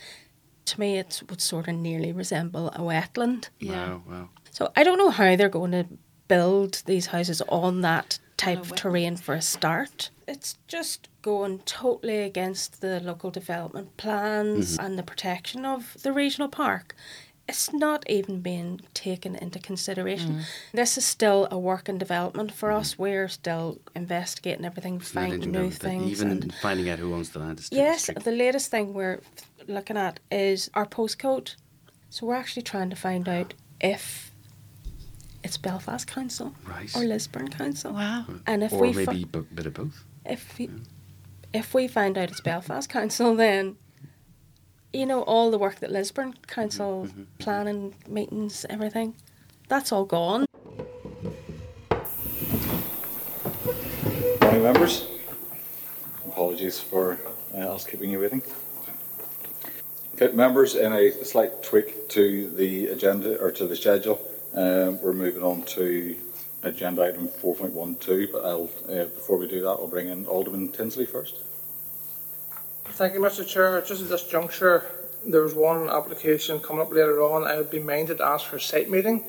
To 0.65 0.79
me, 0.79 0.97
it 0.97 1.21
would 1.29 1.41
sort 1.41 1.67
of 1.67 1.75
nearly 1.75 2.11
resemble 2.11 2.69
a 2.69 2.79
wetland. 2.79 3.49
Yeah. 3.59 3.89
Wow, 3.89 4.03
wow. 4.07 4.29
So 4.51 4.71
I 4.75 4.83
don't 4.83 4.97
know 4.97 5.09
how 5.09 5.35
they're 5.35 5.49
going 5.49 5.71
to 5.71 5.85
build 6.27 6.81
these 6.85 7.07
houses 7.07 7.41
on 7.49 7.81
that 7.81 8.17
type 8.37 8.59
of 8.59 8.75
terrain 8.75 9.17
for 9.17 9.35
a 9.35 9.41
start. 9.41 10.09
It's 10.27 10.57
just 10.67 11.09
going 11.21 11.59
totally 11.59 12.19
against 12.19 12.81
the 12.81 12.99
local 12.99 13.31
development 13.31 13.97
plans 13.97 14.73
mm-hmm. 14.73 14.85
and 14.85 14.99
the 14.99 15.03
protection 15.03 15.65
of 15.65 15.95
the 16.03 16.11
regional 16.11 16.49
park. 16.49 16.95
It's 17.47 17.73
not 17.73 18.09
even 18.09 18.39
being 18.39 18.79
taken 18.93 19.35
into 19.35 19.59
consideration. 19.59 20.35
Mm. 20.35 20.43
This 20.73 20.97
is 20.97 21.05
still 21.05 21.47
a 21.51 21.59
work 21.59 21.89
in 21.89 21.97
development 21.97 22.53
for 22.53 22.69
mm-hmm. 22.69 22.79
us. 22.79 22.97
We're 22.97 23.27
still 23.27 23.79
investigating 23.95 24.63
everything, 24.63 24.95
It's 24.95 25.11
finding 25.11 25.51
new 25.51 25.69
things. 25.69 26.21
Even 26.21 26.51
finding 26.61 26.89
out 26.89 26.99
who 26.99 27.13
owns 27.13 27.31
the 27.31 27.39
land 27.39 27.67
Yes, 27.69 28.09
the 28.23 28.31
latest 28.31 28.71
thing 28.71 28.93
we're 28.93 29.21
looking 29.67 29.97
at 29.97 30.21
is 30.31 30.69
our 30.73 30.85
postcode. 30.85 31.55
So 32.09 32.27
we're 32.27 32.35
actually 32.35 32.63
trying 32.63 32.89
to 32.91 32.95
find 32.95 33.27
out 33.27 33.53
if 33.81 34.32
it's 35.43 35.57
Belfast 35.57 36.07
Council 36.07 36.53
Right. 36.65 36.95
or 36.95 37.03
Lisburn 37.03 37.49
Council. 37.49 37.93
Wow. 37.93 38.25
And 38.47 38.63
if 38.63 38.71
or 38.73 38.81
we 38.81 38.93
maybe 38.93 39.23
a 39.33 39.37
bit 39.41 39.65
of 39.65 39.73
both. 39.73 40.03
if 40.25 40.57
we 40.57 40.69
if 41.53 41.73
we 41.73 41.87
find 41.87 42.17
out 42.17 42.31
it's 42.31 42.41
Belfast 42.41 42.89
Council, 42.89 43.35
then 43.35 43.75
you 44.91 45.05
know 45.05 45.21
all 45.23 45.51
the 45.51 45.57
work 45.57 45.79
that 45.81 45.91
Lisburn 45.91 46.33
Council 46.47 47.07
planning 47.39 47.93
meetings, 48.07 48.65
everything, 48.69 49.15
that's 49.67 49.91
all 49.91 50.05
gone. 50.05 50.45
Morning, 54.41 54.63
members. 54.63 55.07
Apologies 56.27 56.79
for 56.79 57.19
uh, 57.53 57.57
us 57.73 57.85
keeping 57.85 58.09
you 58.09 58.19
waiting. 58.19 58.41
Okay, 60.15 60.33
members, 60.35 60.75
in 60.75 60.93
a 60.93 61.11
slight 61.23 61.63
tweak 61.63 62.07
to 62.09 62.49
the 62.49 62.87
agenda 62.87 63.39
or 63.39 63.51
to 63.51 63.65
the 63.67 63.75
schedule, 63.75 64.19
um, 64.53 65.01
we're 65.01 65.13
moving 65.13 65.43
on 65.43 65.63
to 65.63 66.15
agenda 66.63 67.03
item 67.03 67.27
4.12. 67.27 68.31
But 68.31 68.45
I'll, 68.45 68.69
uh, 68.89 69.03
before 69.05 69.37
we 69.37 69.47
do 69.47 69.61
that, 69.61 69.69
I'll 69.69 69.87
bring 69.87 70.09
in 70.09 70.25
Alderman 70.25 70.69
Tinsley 70.69 71.05
first. 71.05 71.41
Thank 72.85 73.13
you, 73.13 73.19
Mr. 73.19 73.47
Chair. 73.47 73.81
Just 73.81 74.03
at 74.03 74.09
this 74.09 74.27
juncture, 74.27 74.83
there 75.25 75.41
was 75.41 75.55
one 75.55 75.89
application 75.89 76.59
coming 76.59 76.81
up 76.81 76.91
later 76.91 77.21
on. 77.21 77.43
I 77.43 77.57
would 77.57 77.71
be 77.71 77.79
minded 77.79 78.19
to 78.19 78.25
ask 78.25 78.45
for 78.45 78.57
a 78.57 78.61
site 78.61 78.89
meeting. 78.89 79.23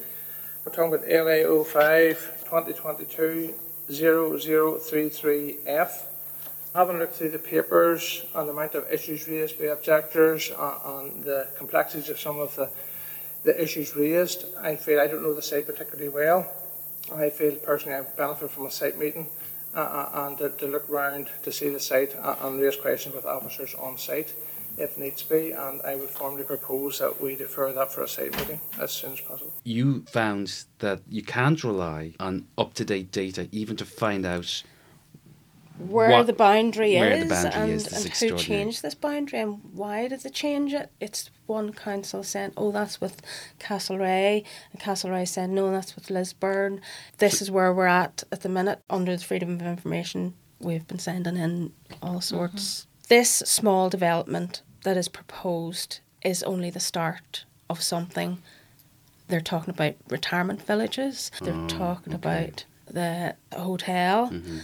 We're 0.64 0.72
talking 0.72 0.94
about 0.94 1.08
LA 1.08 1.64
05 1.64 2.44
2022 2.44 3.54
0033F. 3.90 5.90
Having 6.74 6.98
looked 6.98 7.14
through 7.14 7.30
the 7.30 7.38
papers 7.38 8.26
and 8.34 8.48
the 8.48 8.52
amount 8.52 8.74
of 8.74 8.90
issues 8.90 9.28
raised 9.28 9.58
by 9.58 9.66
objectors 9.66 10.50
uh, 10.50 10.78
and 10.86 11.22
the 11.22 11.46
complexities 11.56 12.08
of 12.08 12.18
some 12.18 12.40
of 12.40 12.56
the, 12.56 12.68
the 13.44 13.62
issues 13.62 13.94
raised, 13.94 14.46
I 14.60 14.76
feel 14.76 15.00
I 15.00 15.06
don't 15.06 15.22
know 15.22 15.34
the 15.34 15.42
site 15.42 15.66
particularly 15.66 16.08
well. 16.08 16.50
I 17.14 17.30
feel 17.30 17.54
personally 17.56 17.98
I 17.98 18.02
benefit 18.16 18.50
from 18.50 18.66
a 18.66 18.70
site 18.70 18.98
meeting 18.98 19.28
uh, 19.74 19.80
uh, 19.80 20.10
and 20.26 20.38
to, 20.38 20.50
to 20.50 20.66
look 20.66 20.88
round 20.88 21.28
to 21.42 21.52
see 21.52 21.68
the 21.68 21.80
site 21.80 22.16
uh, 22.16 22.36
and 22.42 22.60
raise 22.60 22.76
questions 22.76 23.14
with 23.14 23.26
officers 23.26 23.74
on 23.74 23.98
site 23.98 24.32
if 24.78 24.96
needs 24.98 25.22
be. 25.22 25.52
And 25.52 25.82
I 25.82 25.96
would 25.96 26.08
formally 26.08 26.44
propose 26.44 26.98
that 27.00 27.20
we 27.20 27.36
defer 27.36 27.72
that 27.72 27.92
for 27.92 28.02
a 28.02 28.08
site 28.08 28.36
meeting 28.38 28.60
as 28.80 28.90
soon 28.90 29.12
as 29.12 29.20
possible. 29.20 29.52
You 29.64 30.04
found 30.10 30.64
that 30.78 31.02
you 31.08 31.22
can't 31.22 31.62
rely 31.62 32.14
on 32.18 32.46
up 32.56 32.74
to 32.74 32.84
date 32.84 33.12
data 33.12 33.48
even 33.52 33.76
to 33.76 33.84
find 33.84 34.24
out 34.24 34.62
Where 35.78 36.10
What- 36.10 36.26
the 36.26 36.32
boundary 36.32 36.94
where 36.94 37.10
is 37.10 37.24
the 37.24 37.34
boundary 37.34 37.60
and, 37.60 37.70
is 37.72 37.86
is 37.86 38.22
and 38.22 38.30
who 38.30 38.38
changed 38.38 38.82
this 38.82 38.94
boundary 38.94 39.40
and 39.40 39.60
why 39.72 40.06
did 40.06 40.20
they 40.20 40.30
change 40.30 40.72
it? 40.72 40.90
It's 41.00 41.30
one 41.46 41.72
council 41.72 42.22
saying, 42.22 42.52
oh, 42.56 42.70
that's 42.70 43.00
with 43.00 43.20
Castlereagh, 43.58 44.44
and 44.72 44.80
Castlereagh 44.80 45.28
saying, 45.28 45.54
no, 45.54 45.70
that's 45.72 45.96
with 45.96 46.10
Lisburn. 46.10 46.80
This 47.18 47.42
is 47.42 47.50
where 47.50 47.72
we're 47.72 47.86
at 47.86 48.22
at 48.30 48.42
the 48.42 48.48
minute 48.48 48.82
under 48.88 49.16
the 49.16 49.24
Freedom 49.24 49.54
of 49.54 49.62
Information. 49.62 50.34
We've 50.60 50.86
been 50.86 51.00
sending 51.00 51.36
in 51.36 51.72
all 52.00 52.20
sorts. 52.20 52.80
Mm-hmm. 52.80 52.90
This 53.08 53.30
small 53.30 53.90
development 53.90 54.62
that 54.84 54.96
is 54.96 55.08
proposed 55.08 56.00
is 56.22 56.42
only 56.44 56.70
the 56.70 56.80
start 56.80 57.44
of 57.68 57.82
something. 57.82 58.38
They're 59.28 59.40
talking 59.40 59.70
about 59.70 59.96
retirement 60.08 60.62
villages. 60.62 61.30
They're 61.42 61.52
mm, 61.52 61.68
talking 61.68 62.12
about 62.12 62.64
the 62.86 63.34
hotel 63.52 64.30
mm-hmm. 64.30 64.58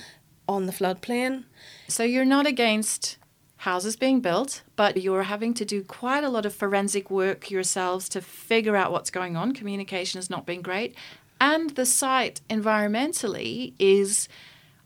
On 0.54 0.66
the 0.66 0.72
floodplain. 0.72 1.44
So 1.88 2.02
you're 2.02 2.24
not 2.24 2.46
against 2.46 3.16
houses 3.58 3.94
being 3.96 4.20
built, 4.20 4.62
but 4.76 4.96
you're 5.02 5.24
having 5.24 5.52
to 5.54 5.64
do 5.64 5.82
quite 5.82 6.24
a 6.24 6.28
lot 6.30 6.46
of 6.46 6.54
forensic 6.54 7.10
work 7.10 7.50
yourselves 7.50 8.08
to 8.10 8.20
figure 8.20 8.74
out 8.76 8.90
what's 8.92 9.10
going 9.10 9.36
on. 9.36 9.52
Communication 9.52 10.18
has 10.18 10.30
not 10.30 10.46
been 10.46 10.62
great. 10.62 10.94
And 11.40 11.70
the 11.70 11.86
site 11.86 12.40
environmentally 12.50 13.74
is 13.78 14.28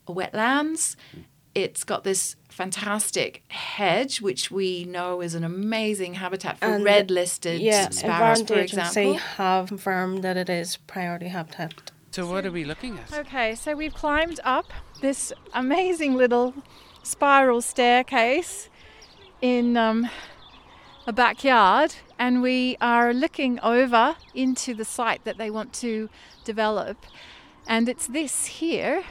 wetlands. 0.08 0.96
It's 1.54 1.84
got 1.84 2.02
this 2.04 2.34
fantastic 2.48 3.42
hedge, 3.48 4.20
which 4.20 4.50
we 4.50 4.84
know 4.84 5.20
is 5.20 5.34
an 5.34 5.44
amazing 5.44 6.14
habitat 6.14 6.58
for 6.58 6.66
And- 6.66 6.84
red 6.84 7.10
listed 7.10 7.60
yeah, 7.60 7.90
sparrows, 7.90 8.40
Environment 8.40 8.48
for 8.48 8.54
Agency 8.54 9.00
example. 9.00 9.14
have 9.36 9.68
confirmed 9.68 10.22
that 10.24 10.36
it 10.36 10.50
is 10.50 10.76
priority 10.78 11.28
habitat. 11.28 11.90
So 12.14 12.26
what 12.26 12.46
are 12.46 12.52
we 12.52 12.64
looking 12.64 12.96
at? 12.96 13.12
Okay, 13.12 13.56
so 13.56 13.74
we've 13.74 13.92
climbed 13.92 14.38
up 14.44 14.72
this 15.00 15.32
amazing 15.52 16.14
little 16.14 16.54
spiral 17.02 17.60
staircase 17.60 18.68
in 19.42 19.76
um, 19.76 20.08
a 21.08 21.12
backyard, 21.12 21.96
and 22.16 22.40
we 22.40 22.76
are 22.80 23.12
looking 23.12 23.58
over 23.64 24.14
into 24.32 24.74
the 24.74 24.84
site 24.84 25.24
that 25.24 25.38
they 25.38 25.50
want 25.50 25.72
to 25.72 26.08
develop. 26.44 27.04
And 27.66 27.88
it's 27.88 28.06
this 28.06 28.46
here, 28.46 29.02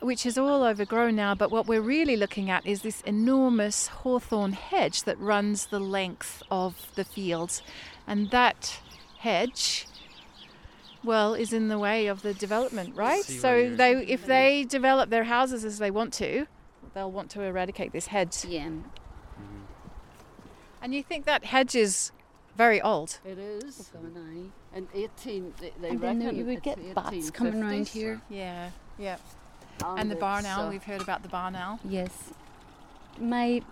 which 0.00 0.24
is 0.24 0.38
all 0.38 0.64
overgrown 0.64 1.16
now, 1.16 1.34
but 1.34 1.50
what 1.50 1.66
we're 1.66 1.82
really 1.82 2.16
looking 2.16 2.48
at 2.48 2.64
is 2.64 2.80
this 2.80 3.02
enormous 3.02 3.88
hawthorn 3.88 4.52
hedge 4.52 5.02
that 5.02 5.20
runs 5.20 5.66
the 5.66 5.80
length 5.80 6.42
of 6.50 6.90
the 6.94 7.04
fields. 7.04 7.60
And 8.06 8.30
that 8.30 8.80
hedge 9.18 9.86
well 11.04 11.34
is 11.34 11.52
in 11.52 11.68
the 11.68 11.78
way 11.78 12.06
of 12.06 12.22
the 12.22 12.34
development 12.34 12.94
right? 12.96 13.22
so 13.24 13.70
they 13.74 13.92
if 14.06 14.26
they 14.26 14.64
develop 14.64 15.10
their 15.10 15.24
houses 15.24 15.64
as 15.64 15.78
they 15.78 15.90
want 15.90 16.12
to 16.12 16.46
they'll 16.94 17.10
want 17.10 17.30
to 17.30 17.42
eradicate 17.42 17.92
this 17.92 18.06
hedge. 18.06 18.44
Yeah, 18.46 18.70
and 20.80 20.94
you 20.94 21.02
think 21.02 21.24
that 21.26 21.44
hedge 21.44 21.74
is 21.74 22.12
very 22.56 22.80
old? 22.80 23.20
It 23.24 23.38
is. 23.38 23.90
And 24.74 24.86
18, 24.94 25.54
they, 25.60 25.72
they 25.80 25.88
And 25.88 26.00
then 26.00 26.18
reckon 26.20 26.36
you 26.36 26.44
would 26.44 26.58
it's 26.58 26.64
get 26.64 26.94
bats 26.94 27.30
coming 27.30 27.62
around 27.62 27.88
here. 27.88 28.20
yeah 28.28 28.70
yeah. 28.98 29.16
And 29.84 30.10
the 30.10 30.16
barn 30.16 30.44
owl 30.44 30.66
uh, 30.66 30.70
we've 30.70 30.82
heard 30.82 31.00
about 31.00 31.22
the 31.22 31.28
barn 31.28 31.54
owl. 31.54 31.78
Yes. 31.88 32.10
My 33.20 33.62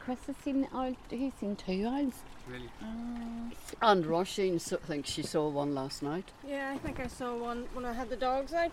Chris 0.00 0.18
has 0.26 0.36
seen 0.36 0.68
owl. 0.72 0.94
He's 1.10 1.32
seen 1.40 1.56
two 1.56 1.86
owls. 1.86 2.22
Really? 2.46 2.70
Ah. 2.82 3.90
And 3.90 4.04
Roisin 4.04 4.60
thinks 4.60 5.10
she 5.10 5.22
saw 5.22 5.48
one 5.48 5.74
last 5.74 6.02
night. 6.02 6.30
Yeah, 6.46 6.72
I 6.74 6.78
think 6.78 7.00
I 7.00 7.06
saw 7.06 7.36
one 7.36 7.66
when 7.72 7.84
I 7.84 7.92
had 7.92 8.10
the 8.10 8.16
dogs 8.16 8.52
out. 8.52 8.72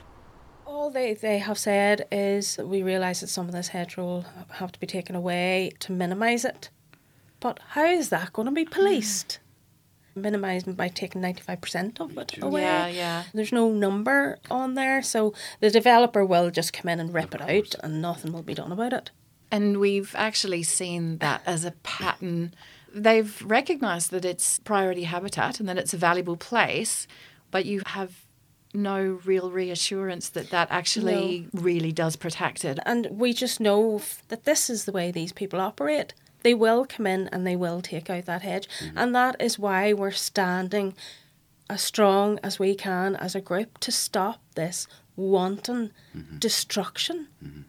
All 0.66 0.90
they, 0.92 1.14
they 1.14 1.40
have 1.40 1.58
said 1.58 2.08
is 2.12 2.56
that 2.56 2.68
we 2.68 2.84
realise 2.84 3.22
that 3.22 3.28
some 3.28 3.48
of 3.48 3.54
this 3.54 3.70
hedgerow 3.70 4.06
will 4.06 4.26
have 4.54 4.72
to 4.72 4.80
be 4.80 4.88
taken 4.88 5.16
away 5.16 5.72
to 5.80 5.92
minimise 5.92 6.46
it. 6.46 6.70
But 7.40 7.60
how 7.70 7.86
is 7.86 8.10
that 8.10 8.34
going 8.34 8.48
to 8.48 8.52
be 8.52 8.66
policed? 8.66 9.40
Mm. 10.16 10.22
Minimising 10.22 10.74
by 10.74 10.90
taking 10.90 11.22
95% 11.22 12.00
of 12.00 12.18
it 12.18 12.42
away. 12.42 12.62
Yeah, 12.62 12.88
yeah. 12.88 13.24
There's 13.34 13.52
no 13.52 13.72
number 13.72 14.38
on 14.52 14.74
there, 14.74 15.02
so 15.02 15.34
the 15.60 15.70
developer 15.70 16.26
will 16.26 16.52
just 16.52 16.74
come 16.74 16.90
in 16.90 17.00
and 17.00 17.14
rip 17.14 17.34
it 17.34 17.42
out 17.42 17.76
and 17.82 18.02
nothing 18.02 18.34
will 18.34 18.44
be 18.44 18.54
done 18.54 18.72
about 18.72 18.94
it. 18.94 19.12
And 19.52 19.80
we've 19.80 20.14
actually 20.16 20.64
seen 20.64 21.18
that 21.20 21.42
as 21.46 21.66
a 21.66 21.72
pattern. 21.84 22.54
They've 22.94 23.42
recognised 23.44 24.12
that 24.12 24.26
it's 24.26 24.60
priority 24.60 25.04
habitat 25.04 25.60
and 25.60 25.68
that 25.70 25.78
it's 25.78 25.94
a 25.94 25.98
valuable 25.98 26.38
place, 26.38 27.08
but 27.52 27.66
you 27.66 27.82
have 27.86 28.14
no 28.74 29.20
real 29.26 29.50
reassurance 29.50 30.30
that 30.30 30.52
that 30.52 30.68
actually 30.70 31.48
really 31.54 31.92
does 31.92 32.16
protect 32.16 32.64
it. 32.64 32.80
And 32.86 33.08
we 33.12 33.34
just 33.34 33.60
know 33.60 34.02
that 34.28 34.44
this 34.44 34.70
is 34.70 34.86
the 34.86 34.92
way 34.92 35.12
these 35.12 35.34
people 35.34 35.60
operate. 35.60 36.14
They 36.44 36.54
will 36.54 36.86
come 36.86 37.08
in 37.08 37.28
and 37.30 37.46
they 37.46 37.56
will 37.56 37.82
take 37.82 38.10
out 38.10 38.26
that 38.26 38.44
hedge. 38.44 38.68
Mm-hmm. 38.80 38.98
And 38.98 39.16
that 39.16 39.36
is 39.42 39.60
why 39.60 39.94
we're 39.94 40.12
standing 40.12 40.96
as 41.70 41.82
strong 41.82 42.40
as 42.44 42.60
we 42.60 42.76
can 42.76 43.16
as 43.16 43.36
a 43.36 43.42
group 43.42 43.78
to 43.80 43.92
stop 43.92 44.42
this 44.56 44.88
wanton 45.16 45.92
mm-hmm. 46.16 46.38
destruction. 46.38 47.28
Mm-hmm. 47.44 47.62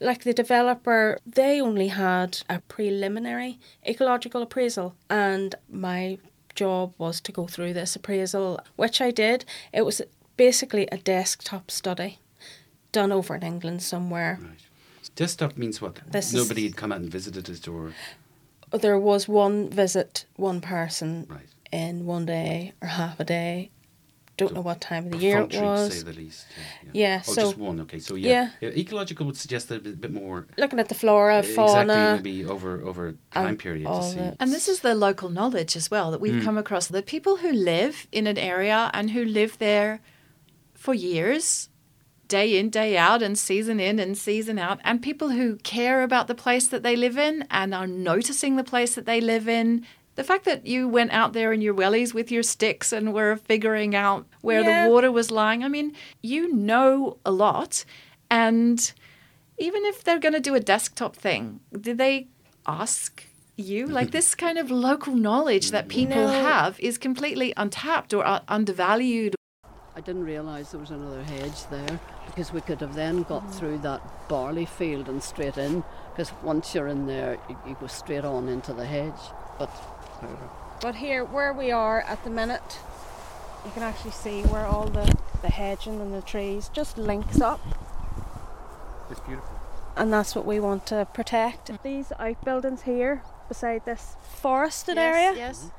Like 0.00 0.22
the 0.24 0.32
developer, 0.32 1.18
they 1.26 1.60
only 1.60 1.88
had 1.88 2.38
a 2.48 2.60
preliminary 2.60 3.58
ecological 3.86 4.42
appraisal, 4.42 4.94
and 5.10 5.54
my 5.68 6.18
job 6.54 6.94
was 6.98 7.20
to 7.22 7.32
go 7.32 7.46
through 7.46 7.72
this 7.72 7.96
appraisal, 7.96 8.60
which 8.76 9.00
I 9.00 9.10
did. 9.10 9.44
It 9.72 9.82
was 9.82 10.00
basically 10.36 10.86
a 10.92 10.98
desktop 10.98 11.70
study 11.70 12.18
done 12.92 13.12
over 13.12 13.34
in 13.34 13.42
England 13.42 13.82
somewhere. 13.82 14.38
Right. 14.40 14.66
Desktop 15.16 15.56
means 15.56 15.80
what? 15.82 16.00
This 16.10 16.32
Nobody 16.32 16.62
had 16.64 16.76
come 16.76 16.92
out 16.92 17.00
and 17.00 17.10
visited 17.10 17.48
it, 17.48 17.66
or 17.66 17.92
There 18.70 18.98
was 18.98 19.26
one 19.26 19.68
visit, 19.68 20.26
one 20.36 20.60
person 20.60 21.26
right? 21.28 21.48
in 21.72 22.06
one 22.06 22.26
day 22.26 22.72
or 22.80 22.88
half 22.88 23.18
a 23.18 23.24
day. 23.24 23.70
Don't 24.38 24.48
So 24.50 24.54
know 24.54 24.60
what 24.62 24.80
time 24.80 25.06
of 25.06 25.12
the 25.12 25.18
year 25.18 25.38
it 25.40 25.50
Perfunctory, 25.50 25.60
to 25.60 25.66
was. 25.66 25.94
say 25.98 26.02
the 26.04 26.12
least. 26.12 26.46
Yeah. 26.84 26.90
Yeah, 27.02 27.22
Oh, 27.28 27.32
so 27.32 27.42
just 27.42 27.58
one. 27.58 27.80
Okay, 27.80 27.98
so 27.98 28.14
yeah. 28.14 28.50
yeah. 28.60 28.68
Ecological 28.70 29.26
would 29.26 29.36
suggest 29.36 29.68
that 29.68 29.84
a 29.86 29.90
bit 29.90 30.12
more. 30.12 30.46
looking 30.56 30.78
at 30.78 30.88
the 30.88 30.94
flora, 30.94 31.42
fauna, 31.42 31.82
Exactly, 31.92 32.30
maybe 32.32 32.44
over 32.54 32.80
over 32.82 33.04
time 33.32 33.46
and 33.48 33.58
period 33.58 33.86
to 33.86 34.02
see. 34.02 34.16
the- 34.16 34.36
And 34.40 34.52
this 34.52 34.66
is 34.68 34.80
the 34.80 34.94
local 34.94 35.28
knowledge 35.28 35.74
as 35.76 35.90
well 35.90 36.10
that 36.12 36.20
we've 36.20 36.40
Mm. 36.40 36.44
come 36.44 36.56
across. 36.56 36.86
The 36.86 37.02
people 37.02 37.34
who 37.42 37.52
live 37.52 38.06
in 38.12 38.26
an 38.26 38.38
area 38.38 38.90
and 38.94 39.10
who 39.10 39.24
live 39.24 39.58
there 39.58 40.00
for 40.74 40.94
years, 40.94 41.68
day 42.28 42.56
in, 42.58 42.70
day 42.70 42.96
out, 42.96 43.22
and 43.22 43.36
season 43.36 43.80
in 43.80 43.98
and 43.98 44.16
season 44.16 44.56
out, 44.58 44.78
and 44.84 45.02
people 45.02 45.30
who 45.30 45.56
care 45.64 46.02
about 46.04 46.28
the 46.28 46.34
place 46.34 46.68
that 46.68 46.82
they 46.84 46.94
live 46.94 47.18
in 47.18 47.44
and 47.50 47.74
are 47.74 47.86
noticing 47.88 48.54
the 48.56 48.64
place 48.64 48.94
that 48.94 49.06
they 49.06 49.20
live 49.20 49.48
in. 49.48 49.84
The 50.18 50.24
fact 50.24 50.44
that 50.46 50.66
you 50.66 50.88
went 50.88 51.12
out 51.12 51.32
there 51.32 51.52
in 51.52 51.60
your 51.62 51.74
wellies 51.74 52.12
with 52.12 52.32
your 52.32 52.42
sticks 52.42 52.92
and 52.92 53.14
were 53.14 53.36
figuring 53.36 53.94
out 53.94 54.26
where 54.40 54.62
Yeah. 54.62 54.82
the 54.82 54.90
water 54.90 55.12
was 55.12 55.30
lying, 55.30 55.62
I 55.62 55.68
mean, 55.68 55.92
you 56.20 56.52
know 56.52 57.18
a 57.24 57.30
lot. 57.30 57.84
And 58.28 58.92
even 59.58 59.84
if 59.84 60.02
they're 60.02 60.18
going 60.18 60.34
to 60.34 60.40
do 60.40 60.56
a 60.56 60.60
desktop 60.60 61.14
thing, 61.14 61.60
did 61.70 61.98
they 61.98 62.26
ask 62.66 63.26
you? 63.54 63.86
Like 63.98 64.10
this 64.10 64.34
kind 64.34 64.58
of 64.58 64.72
local 64.72 65.14
knowledge 65.14 65.70
that 65.70 65.86
people 65.86 66.22
No. 66.22 66.42
have 66.42 66.80
is 66.80 66.98
completely 66.98 67.54
untapped 67.56 68.12
or 68.12 68.26
uh, 68.26 68.40
undervalued. 68.48 69.36
I 69.94 70.00
didn't 70.00 70.24
realise 70.24 70.70
there 70.72 70.80
was 70.80 70.90
another 70.90 71.22
hedge 71.22 71.64
there 71.70 72.00
because 72.26 72.52
we 72.52 72.60
could 72.60 72.80
have 72.80 72.94
then 72.96 73.22
got 73.22 73.54
through 73.54 73.78
that 73.78 74.00
barley 74.28 74.66
field 74.66 75.08
and 75.08 75.22
straight 75.22 75.58
in. 75.58 75.84
Because 76.10 76.32
once 76.42 76.74
you're 76.74 76.88
in 76.88 77.06
there, 77.06 77.38
you, 77.48 77.56
you 77.68 77.76
go 77.80 77.86
straight 77.86 78.24
on 78.24 78.48
into 78.48 78.72
the 78.72 78.84
hedge. 78.84 79.22
But 79.60 79.70
whatever. 80.20 80.48
But 80.80 80.96
here, 80.96 81.24
where 81.24 81.52
we 81.52 81.70
are 81.70 82.00
at 82.02 82.22
the 82.24 82.30
minute, 82.30 82.78
you 83.64 83.70
can 83.72 83.82
actually 83.82 84.12
see 84.12 84.42
where 84.42 84.64
all 84.66 84.86
the, 84.86 85.12
the 85.42 85.48
hedging 85.48 86.00
and 86.00 86.14
the 86.14 86.22
trees 86.22 86.70
just 86.72 86.96
links 86.96 87.40
up. 87.40 87.60
It's 89.10 89.20
beautiful. 89.20 89.50
And 89.96 90.12
that's 90.12 90.36
what 90.36 90.44
we 90.46 90.60
want 90.60 90.86
to 90.86 91.06
protect. 91.12 91.70
These 91.82 92.12
outbuildings 92.18 92.82
here, 92.82 93.22
beside 93.48 93.84
this 93.84 94.14
forested 94.22 94.96
area, 94.98 95.32
Yes. 95.34 95.70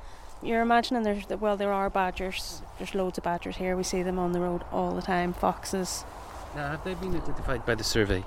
you're 0.42 0.60
imagining 0.60 1.02
there's, 1.04 1.26
well, 1.28 1.56
there 1.56 1.72
are 1.72 1.88
badgers. 1.88 2.60
There's 2.76 2.94
loads 2.94 3.16
of 3.16 3.24
badgers 3.24 3.56
here. 3.56 3.76
We 3.76 3.82
see 3.82 4.02
them 4.02 4.18
on 4.18 4.32
the 4.32 4.40
road 4.40 4.62
all 4.72 4.94
the 4.94 5.00
time. 5.02 5.32
Foxes. 5.32 6.04
Now, 6.54 6.72
have 6.72 6.84
they 6.84 6.94
been 6.94 7.16
identified 7.16 7.64
by 7.64 7.74
the 7.76 7.84
survey? 7.84 8.24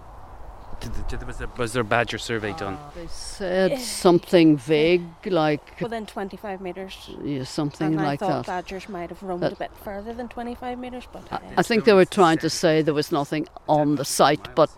Did, 0.83 1.07
did, 1.07 1.27
was, 1.27 1.37
there, 1.37 1.47
was 1.57 1.73
there 1.73 1.81
a 1.81 1.85
badger 1.85 2.17
survey 2.17 2.53
done? 2.53 2.77
They 2.95 3.07
said 3.07 3.79
something 3.79 4.57
vague, 4.57 5.03
like 5.25 5.79
Within 5.81 6.05
25 6.05 6.59
metres. 6.61 7.09
yeah, 7.23 7.43
something 7.45 7.93
and 7.93 8.01
I 8.01 8.03
like 8.05 8.19
thought 8.19 8.45
that. 8.45 8.47
badgers 8.47 8.89
might 8.89 9.09
have 9.09 9.23
roamed 9.23 9.43
That- 9.43 9.53
a 9.53 9.55
bit 9.55 9.71
further 9.83 10.13
than 10.13 10.27
25 10.27 10.77
metres, 10.77 11.07
but 11.11 11.23
I, 11.31 11.35
uh, 11.37 11.39
I 11.57 11.63
think 11.63 11.85
they 11.85 11.93
were 11.93 12.05
trying 12.05 12.37
to 12.39 12.49
say 12.49 12.81
there 12.81 12.93
was 12.93 13.11
nothing 13.11 13.47
on 13.67 13.95
the 13.95 14.05
site, 14.05 14.53
but 14.55 14.69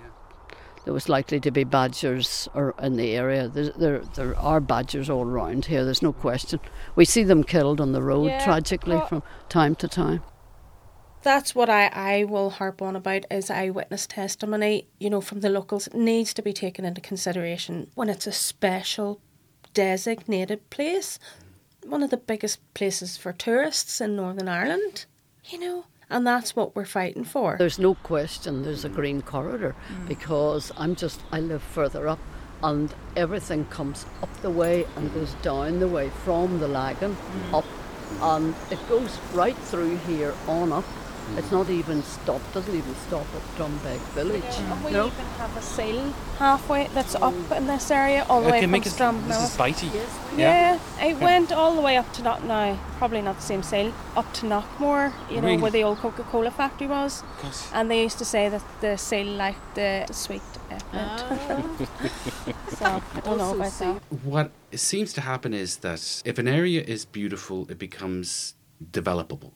there 0.84 0.94
was 0.94 1.10
likely 1.10 1.40
to 1.40 1.50
be 1.50 1.64
badgers 1.64 2.48
or 2.54 2.76
in 2.80 2.96
the 2.98 3.16
area. 3.16 3.48
There, 3.48 3.70
there, 3.72 4.00
there 4.14 4.38
are 4.38 4.60
badgers 4.60 5.10
all 5.10 5.26
around 5.26 5.66
here. 5.66 5.84
There's 5.84 6.04
no 6.04 6.14
question. 6.14 6.60
We 6.96 7.06
see 7.06 7.24
them 7.24 7.44
killed 7.44 7.82
on 7.82 7.92
the 7.94 8.04
road 8.04 8.28
Yeah, 8.28 8.44
tragically 8.44 8.98
well- 8.98 9.08
from 9.08 9.24
time 9.50 9.74
to 9.78 9.88
time. 9.88 10.22
That's 11.26 11.56
what 11.56 11.72
I, 11.72 11.88
I 11.88 12.24
will 12.24 12.52
harp 12.52 12.84
on 12.84 12.96
about 12.96 13.26
is 13.32 13.50
eyewitness 13.50 14.06
testimony, 14.06 14.86
you 15.00 15.10
know, 15.10 15.22
from 15.22 15.40
the 15.40 15.50
locals. 15.50 15.88
It 15.88 15.96
needs 15.96 16.36
to 16.36 16.44
be 16.44 16.54
taken 16.54 16.86
into 16.86 17.02
consideration 17.02 17.90
when 17.96 18.10
it's 18.10 18.28
a 18.28 18.32
special 18.32 19.20
designated 19.74 20.70
place. 20.70 21.18
One 21.84 22.04
of 22.04 22.12
the 22.12 22.18
biggest 22.18 22.60
places 22.76 23.18
for 23.18 23.34
tourists 23.34 24.00
in 24.00 24.16
Northern 24.16 24.48
Ireland, 24.48 25.08
you 25.46 25.60
know. 25.60 25.86
And 26.12 26.28
that's 26.28 26.56
what 26.56 26.76
we're 26.76 26.86
fighting 26.86 27.24
for. 27.24 27.56
There's 27.58 27.80
no 27.80 27.96
question 27.96 28.62
there's 28.62 28.86
a 28.86 28.90
green 28.90 29.24
corridor 29.24 29.76
mm. 29.92 30.08
because 30.08 30.72
I'm 30.78 30.96
just 30.96 31.22
I 31.32 31.40
live 31.40 31.64
further 31.64 32.08
up 32.08 32.20
and 32.62 32.94
everything 33.16 33.66
comes 33.66 34.06
up 34.22 34.30
the 34.44 34.52
way 34.52 34.86
and 34.96 35.12
goes 35.16 35.34
down 35.42 35.80
the 35.80 35.88
way 35.88 36.12
from 36.24 36.60
the 36.60 36.68
Lagan 36.68 37.16
mm. 37.16 37.54
up 37.58 37.66
and 38.22 38.54
it 38.70 38.80
goes 38.88 39.18
right 39.34 39.58
through 39.58 39.98
here 39.98 40.36
on 40.48 40.72
up. 40.72 40.86
It's 41.38 41.52
not 41.52 41.70
even 41.70 42.04
stopped, 42.04 42.54
doesn't 42.54 42.74
even 42.76 42.96
stop 43.08 43.26
at 43.36 43.58
Drumbeg 43.58 44.00
village. 44.14 44.44
And 44.60 44.86
we 44.86 44.92
No. 44.92 45.08
even 45.08 45.26
have 45.38 45.58
a 45.58 45.62
sail 45.62 46.14
halfway 46.40 46.88
that's 46.94 47.16
up 47.16 47.34
in 47.52 47.68
this 47.68 47.90
area, 47.92 48.26
all 48.30 48.42
the 48.42 48.50
way 48.50 48.58
Okay, 48.58 48.62
from 48.68 48.72
make 48.72 48.86
it, 48.86 48.94
this 49.28 49.42
is 49.52 49.58
bitey. 49.58 49.90
Yeah, 50.38 50.80
it 51.02 51.18
went 51.20 51.52
all 51.52 51.76
the 51.76 51.82
way 51.82 51.98
up 51.98 52.12
to 52.14 52.22
Knock 52.24 52.44
now, 52.44 52.78
probably 53.00 53.22
not 53.22 53.36
the 53.38 53.42
same 53.42 53.64
sail, 53.64 53.92
up 54.16 54.32
to 54.34 54.46
Knockmore, 54.46 55.12
you 55.30 55.38
know, 55.42 55.48
Really? 55.48 55.58
where 55.62 55.72
the 55.72 55.84
old 55.84 55.98
Coca 55.98 56.24
Cola 56.24 56.52
factory 56.52 56.88
was. 56.88 57.24
And 57.74 57.90
they 57.90 58.04
used 58.04 58.18
to 58.20 58.26
say 58.26 58.50
that 58.50 58.64
the 58.82 58.98
sail 58.98 59.28
liked 59.28 59.76
the, 59.76 60.06
the 60.08 60.14
sweet 60.14 60.42
effort. 60.70 60.86
Ah. 60.94 61.70
so 62.78 62.86
I 63.16 63.20
don't 63.22 63.38
know 63.38 63.54
about 63.56 63.72
that. 63.80 64.02
What 64.24 64.52
seems 64.74 65.12
to 65.14 65.22
happen 65.22 65.54
is 65.54 65.78
that 65.78 66.22
if 66.26 66.38
an 66.38 66.48
area 66.48 66.82
is 66.82 67.06
beautiful, 67.06 67.66
it 67.70 67.80
becomes 67.80 68.56
developable. 68.92 69.52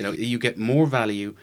You 0.00 0.06
know, 0.06 0.12
you 0.12 0.38
get 0.38 0.56
more 0.56 0.86
value 0.86 1.34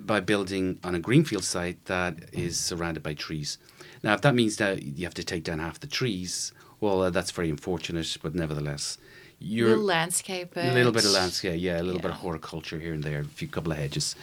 by 0.00 0.20
building 0.20 0.78
on 0.82 0.94
a 0.94 0.98
greenfield 0.98 1.44
site 1.44 1.84
that 1.84 2.14
is 2.32 2.58
surrounded 2.58 3.02
by 3.02 3.12
trees. 3.12 3.58
Now, 4.02 4.14
if 4.14 4.22
that 4.22 4.34
means 4.34 4.56
that 4.56 4.82
you 4.82 5.04
have 5.04 5.12
to 5.12 5.22
take 5.22 5.44
down 5.44 5.58
half 5.58 5.78
the 5.78 5.86
trees, 5.86 6.52
well, 6.80 7.02
uh, 7.02 7.10
that's 7.10 7.30
very 7.32 7.50
unfortunate, 7.50 8.16
but 8.22 8.34
nevertheless, 8.34 8.96
you're 9.38 9.68
Little 9.68 9.84
landscape. 9.84 10.56
a 10.56 10.72
little 10.72 10.90
bit 10.90 11.04
of 11.04 11.10
landscape, 11.10 11.60
yeah, 11.60 11.82
a 11.82 11.82
little 11.82 12.00
bit 12.00 12.10
of 12.10 12.16
horticulture 12.16 12.78
here 12.78 12.94
and 12.94 13.04
there, 13.04 13.20
a 13.20 13.24
few 13.24 13.46
couple 13.46 13.72
of 13.72 13.78
hedges. 13.78 14.16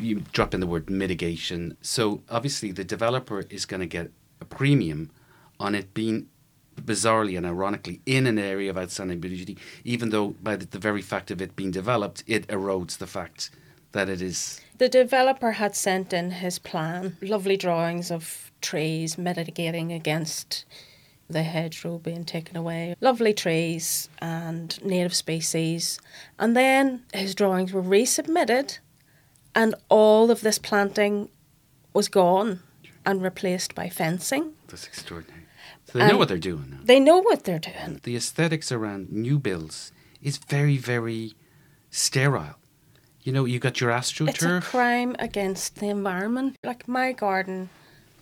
You 0.00 0.24
drop 0.32 0.52
in 0.52 0.58
the 0.58 0.66
word 0.66 0.90
mitigation. 0.90 1.76
So 1.80 2.22
obviously, 2.28 2.72
the 2.72 2.82
developer 2.82 3.44
is 3.50 3.66
going 3.66 3.80
to 3.82 3.86
get 3.86 4.10
a 4.40 4.46
premium 4.46 5.10
on 5.60 5.76
it 5.76 5.94
being 5.94 6.26
bizarrely 6.84 7.36
and 7.36 7.46
ironically 7.46 8.00
in 8.06 8.26
an 8.26 8.38
area 8.38 8.70
of 8.70 8.78
outstanding 8.78 9.20
beauty, 9.20 9.56
even 9.84 10.10
though 10.10 10.34
by 10.42 10.56
the, 10.56 10.66
the 10.66 10.78
very 10.78 11.02
fact 11.02 11.30
of 11.30 11.40
it 11.42 11.56
being 11.56 11.70
developed, 11.70 12.24
it 12.26 12.46
erodes 12.48 12.98
the 12.98 13.06
fact 13.06 13.50
that 13.92 14.08
it 14.08 14.20
is. 14.20 14.60
The 14.78 14.88
developer 14.88 15.52
had 15.52 15.74
sent 15.74 16.12
in 16.12 16.30
his 16.30 16.58
plan, 16.58 17.16
lovely 17.20 17.56
drawings 17.56 18.10
of 18.10 18.50
trees 18.60 19.18
mitigating 19.18 19.92
against 19.92 20.64
the 21.28 21.42
hedgerow 21.42 21.98
being 21.98 22.24
taken 22.24 22.56
away, 22.56 22.94
lovely 23.00 23.34
trees 23.34 24.08
and 24.18 24.82
native 24.84 25.14
species. 25.14 26.00
And 26.38 26.56
then 26.56 27.02
his 27.12 27.34
drawings 27.34 27.72
were 27.72 27.82
resubmitted, 27.82 28.78
and 29.54 29.74
all 29.88 30.30
of 30.30 30.40
this 30.40 30.58
planting 30.58 31.28
was 31.92 32.08
gone 32.08 32.60
and 33.04 33.22
replaced 33.22 33.74
by 33.74 33.88
fencing. 33.88 34.52
That's 34.68 34.86
extraordinary. 34.86 35.37
So 35.90 35.98
they 35.98 36.06
know 36.06 36.12
Um, 36.14 36.18
what 36.18 36.28
they're 36.28 36.38
doing 36.38 36.70
now. 36.70 36.78
They 36.84 37.00
know 37.00 37.18
what 37.18 37.44
they're 37.44 37.58
doing. 37.58 38.00
The 38.02 38.14
aesthetics 38.16 38.70
around 38.70 39.10
new 39.10 39.38
builds 39.38 39.92
is 40.22 40.36
very, 40.36 40.76
very 40.76 41.32
sterile. 41.90 42.56
You 43.22 43.32
know, 43.32 43.44
you 43.46 43.58
got 43.58 43.80
your 43.80 43.90
astroturf. 43.90 44.28
It's 44.28 44.42
a 44.42 44.60
crime 44.60 45.16
against 45.18 45.76
the 45.76 45.88
environment. 45.88 46.56
Like 46.62 46.86
my 46.88 47.12
garden, 47.12 47.70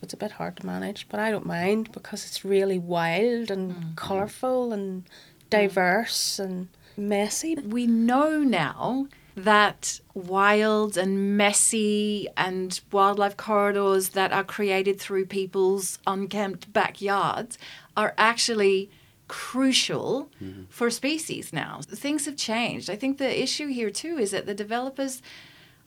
it's 0.03 0.15
a 0.15 0.17
bit 0.17 0.33
hard 0.33 0.57
to 0.59 0.67
manage, 0.67 1.09
but 1.09 1.19
I 1.21 1.31
don't 1.31 1.47
mind 1.47 1.91
because 1.93 2.25
it's 2.27 2.45
really 2.45 2.79
wild 2.79 3.51
and 3.51 3.97
colourful 3.97 4.73
and 4.73 5.05
diverse 5.51 6.39
and 6.39 6.69
messy. 6.97 7.55
we 7.57 7.87
know 7.87 8.43
now 8.43 9.07
that 9.37 10.01
wild 10.15 10.97
and 10.97 11.37
messy 11.37 12.27
and 12.37 12.81
wildlife 12.91 13.37
corridors 13.37 14.11
that 14.11 14.33
are 14.33 14.43
created 14.43 14.99
through 14.99 15.27
people's 15.27 15.99
unkempt 16.07 16.73
backyards 16.73 17.59
are 17.97 18.15
actually 18.17 18.91
crucial 19.29 20.31
mm-hmm. 20.43 20.63
for 20.71 20.89
species 20.89 21.53
now. 21.53 21.81
Things 21.83 22.25
have 22.25 22.37
changed. 22.37 22.89
I 22.89 22.97
think 22.97 23.19
the 23.19 23.43
issue 23.43 23.67
here 23.67 23.91
too 23.91 24.17
is 24.19 24.31
that 24.31 24.47
the 24.47 24.55
developers 24.55 25.21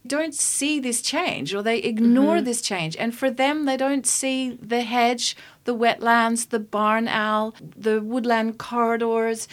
don't 0.05 0.35
see 0.35 0.79
this 0.79 1.01
change 1.01 1.53
or 1.53 1.63
they 1.63 1.79
ignore 1.79 2.37
mm-hmm. 2.37 2.45
this 2.45 2.61
change. 2.61 2.95
And 2.97 3.15
for 3.15 3.31
them, 3.31 3.65
they 3.65 3.77
don't 3.77 4.05
see 4.05 4.51
the 4.61 4.81
hedge, 4.81 5.35
the 5.63 5.75
wetlands, 5.75 6.49
the 6.49 6.59
barn 6.59 7.07
owl, 7.07 7.55
the 7.75 7.99
woodland 8.01 8.59
corridors. 8.59 9.47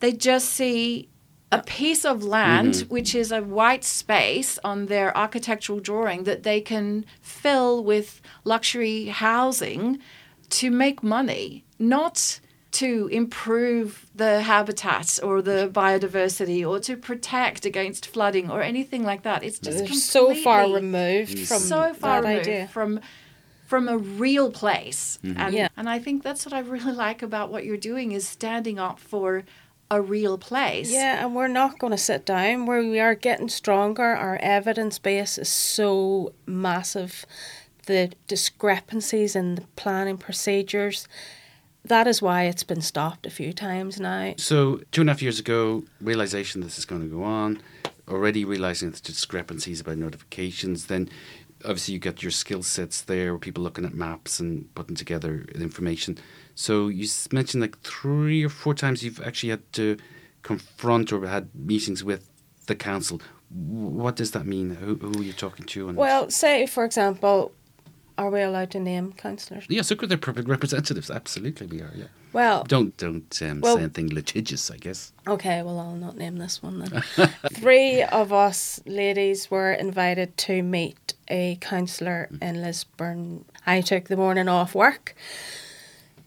They 0.00 0.12
just 0.12 0.50
see 0.50 1.08
a 1.54 1.62
piece 1.62 2.04
of 2.04 2.22
land 2.24 2.74
mm-hmm. 2.74 2.94
which 2.94 3.14
is 3.14 3.32
a 3.32 3.42
white 3.42 3.84
space 3.84 4.58
on 4.64 4.86
their 4.86 5.16
architectural 5.16 5.80
drawing 5.80 6.24
that 6.24 6.42
they 6.42 6.60
can 6.60 7.04
fill 7.20 7.82
with 7.82 8.20
luxury 8.44 9.06
housing 9.06 9.98
to 10.50 10.70
make 10.70 11.02
money, 11.02 11.64
not 11.78 12.40
to 12.72 13.08
improve 13.12 14.06
the 14.14 14.42
habitat 14.42 15.20
or 15.22 15.40
the 15.40 15.70
biodiversity 15.72 16.68
or 16.68 16.80
to 16.80 16.96
protect 16.96 17.64
against 17.64 18.04
flooding 18.06 18.50
or 18.50 18.62
anything 18.62 19.04
like 19.04 19.22
that. 19.22 19.44
It's 19.44 19.60
just 19.60 19.78
They're 19.78 19.92
so 19.92 20.34
far 20.34 20.68
removed 20.68 21.36
mm. 21.36 21.46
from 21.46 21.60
so 21.60 21.94
far 21.94 22.20
that 22.20 22.28
removed 22.28 22.48
idea. 22.48 22.68
from 22.68 23.00
from 23.66 23.88
a 23.88 23.96
real 23.96 24.50
place. 24.50 25.18
Mm-hmm. 25.24 25.40
And 25.40 25.54
Yeah. 25.54 25.68
and 25.76 25.88
I 25.88 25.98
think 25.98 26.22
that's 26.22 26.44
what 26.44 26.52
I 26.52 26.60
really 26.60 26.92
like 27.06 27.22
about 27.22 27.50
what 27.50 27.64
you're 27.64 27.76
doing 27.76 28.12
is 28.12 28.26
standing 28.26 28.78
up 28.78 28.98
for 28.98 29.44
a 29.90 30.00
real 30.00 30.38
place. 30.38 30.90
Yeah, 30.90 31.24
and 31.24 31.34
we're 31.34 31.48
not 31.48 31.78
going 31.78 31.92
to 31.92 31.98
sit 31.98 32.24
down. 32.26 32.66
Where 32.66 32.80
we 32.80 33.00
are 33.00 33.14
getting 33.14 33.48
stronger. 33.48 34.02
Our 34.04 34.36
evidence 34.36 34.98
base 34.98 35.38
is 35.38 35.48
so 35.48 36.32
massive. 36.46 37.26
The 37.86 38.12
discrepancies 38.26 39.36
in 39.36 39.56
the 39.56 39.62
planning 39.76 40.16
procedures. 40.16 41.06
That 41.84 42.06
is 42.06 42.22
why 42.22 42.44
it's 42.44 42.64
been 42.64 42.80
stopped 42.80 43.26
a 43.26 43.30
few 43.30 43.52
times 43.52 44.00
now. 44.00 44.34
So 44.38 44.80
two 44.90 45.02
and 45.02 45.10
a 45.10 45.12
half 45.12 45.20
years 45.22 45.38
ago, 45.38 45.84
realization 46.00 46.62
this 46.62 46.78
is 46.78 46.86
going 46.86 47.02
to 47.02 47.14
go 47.14 47.22
on, 47.22 47.60
already 48.08 48.44
realizing 48.44 48.90
the 48.90 49.00
discrepancies 49.00 49.80
about 49.80 49.98
notifications. 49.98 50.86
Then, 50.86 51.10
obviously, 51.62 51.92
you 51.92 52.00
got 52.00 52.22
your 52.22 52.30
skill 52.30 52.62
sets 52.62 53.02
there, 53.02 53.36
people 53.36 53.62
looking 53.62 53.84
at 53.84 53.92
maps 53.92 54.40
and 54.40 54.74
putting 54.74 54.96
together 54.96 55.44
information. 55.54 56.16
So 56.54 56.88
you 56.88 57.08
mentioned 57.32 57.60
like 57.62 57.78
three 57.80 58.44
or 58.44 58.48
four 58.48 58.74
times 58.74 59.02
you've 59.02 59.20
actually 59.22 59.50
had 59.50 59.72
to 59.74 59.96
confront 60.42 61.12
or 61.12 61.26
had 61.26 61.48
meetings 61.54 62.04
with 62.04 62.28
the 62.66 62.74
council. 62.74 63.20
What 63.50 64.16
does 64.16 64.30
that 64.32 64.46
mean? 64.46 64.74
Who, 64.76 64.94
who 64.96 65.20
are 65.20 65.22
you 65.24 65.32
talking 65.32 65.66
to? 65.66 65.88
And 65.88 65.96
Well, 65.98 66.30
say 66.30 66.66
for 66.66 66.84
example, 66.84 67.52
are 68.16 68.30
we 68.30 68.40
allowed 68.42 68.70
to 68.72 68.80
name 68.80 69.12
councillors? 69.12 69.66
yes, 69.68 69.90
look, 69.90 70.00
they're 70.08 70.16
public 70.18 70.46
representatives. 70.48 71.10
Absolutely, 71.10 71.66
we 71.66 71.80
are. 71.80 71.90
Yeah. 71.94 72.06
Well, 72.32 72.64
Don't 72.64 72.96
don't 72.96 73.42
um, 73.42 73.60
Well- 73.60 73.76
say 73.76 73.82
anything 73.82 74.08
litigious. 74.12 74.70
I 74.70 74.76
guess. 74.76 75.12
Okay, 75.26 75.62
well, 75.62 75.78
I'll 75.78 75.94
not 75.96 76.16
name 76.16 76.36
this 76.36 76.62
one 76.62 76.78
then. 76.80 77.02
Three 77.52 78.02
of 78.02 78.32
us 78.32 78.80
ladies 78.86 79.50
were 79.50 79.72
invited 79.72 80.36
to 80.38 80.62
meet 80.62 81.14
a 81.28 81.56
councillor 81.60 82.28
in 82.42 82.60
Lisburn. 82.60 83.44
I 83.66 83.80
took 83.82 84.08
the 84.08 84.16
morning 84.16 84.48
off 84.48 84.74
work, 84.74 85.14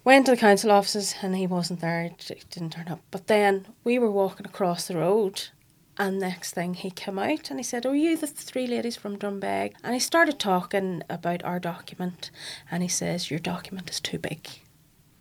went 0.07 0.25
to 0.25 0.31
the 0.31 0.37
council 0.37 0.71
offices, 0.71 1.15
and 1.21 1.35
he 1.35 1.45
wasn't 1.45 1.81
there, 1.81 2.11
d- 2.17 2.41
didn't 2.49 2.69
turn 2.69 2.87
up. 2.87 3.01
But 3.11 3.27
then 3.27 3.67
we 3.83 3.99
were 3.99 4.09
walking 4.09 4.45
across 4.45 4.87
the 4.87 4.95
road, 4.95 5.49
and 5.97 6.17
next 6.17 6.53
thing 6.53 6.75
he 6.75 6.89
came 6.89 7.19
out 7.19 7.49
and 7.49 7.59
he 7.59 7.63
said, 7.63 7.85
Are 7.85 7.93
you 7.93 8.15
the 8.15 8.25
three 8.25 8.67
ladies 8.67 8.95
from 8.95 9.17
Drumbeg? 9.17 9.73
And 9.83 9.93
he 9.93 9.99
started 9.99 10.39
talking 10.39 11.03
about 11.09 11.43
our 11.43 11.59
document, 11.59 12.31
and 12.71 12.83
he 12.83 12.87
says, 12.87 13.29
Your 13.29 13.41
document 13.41 13.89
is 13.89 13.99
too 13.99 14.17
big. 14.17 14.47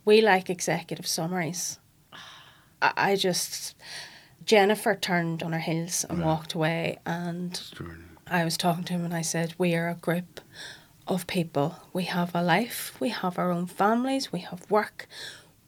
We 0.05 0.21
like 0.21 0.49
executive 0.49 1.05
summaries. 1.05 1.79
I 2.81 2.93
I 2.95 3.15
just 3.17 3.75
Jennifer 4.45 4.95
turned 4.95 5.43
on 5.43 5.51
her 5.51 5.59
heels 5.59 6.05
and 6.09 6.23
walked 6.23 6.53
away 6.53 6.99
and 7.05 7.59
I 8.25 8.45
was 8.45 8.55
talking 8.55 8.85
to 8.85 8.93
him 8.93 9.03
and 9.03 9.13
I 9.13 9.21
said, 9.23 9.55
We 9.57 9.75
are 9.75 9.89
a 9.89 9.95
group 9.95 10.39
of 11.07 11.27
people. 11.27 11.77
We 11.93 12.03
have 12.05 12.35
a 12.35 12.43
life, 12.43 12.95
we 12.99 13.09
have 13.09 13.37
our 13.37 13.51
own 13.51 13.67
families, 13.67 14.31
we 14.31 14.39
have 14.39 14.69
work. 14.69 15.07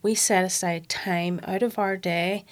We 0.02 0.14
set 0.14 0.44
aside 0.44 0.88
time 0.88 1.40
out 1.44 1.62
of 1.62 1.78
our 1.78 1.96
day 1.96 2.44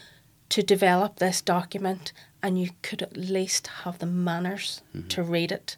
to 0.50 0.62
develop 0.62 1.16
this 1.16 1.40
document 1.40 2.12
and 2.42 2.60
you 2.60 2.70
could 2.82 3.02
at 3.02 3.16
least 3.16 3.66
have 3.84 3.98
the 3.98 4.06
manners 4.06 4.82
mm-hmm. 4.94 5.08
to 5.08 5.22
read 5.22 5.52
it. 5.52 5.76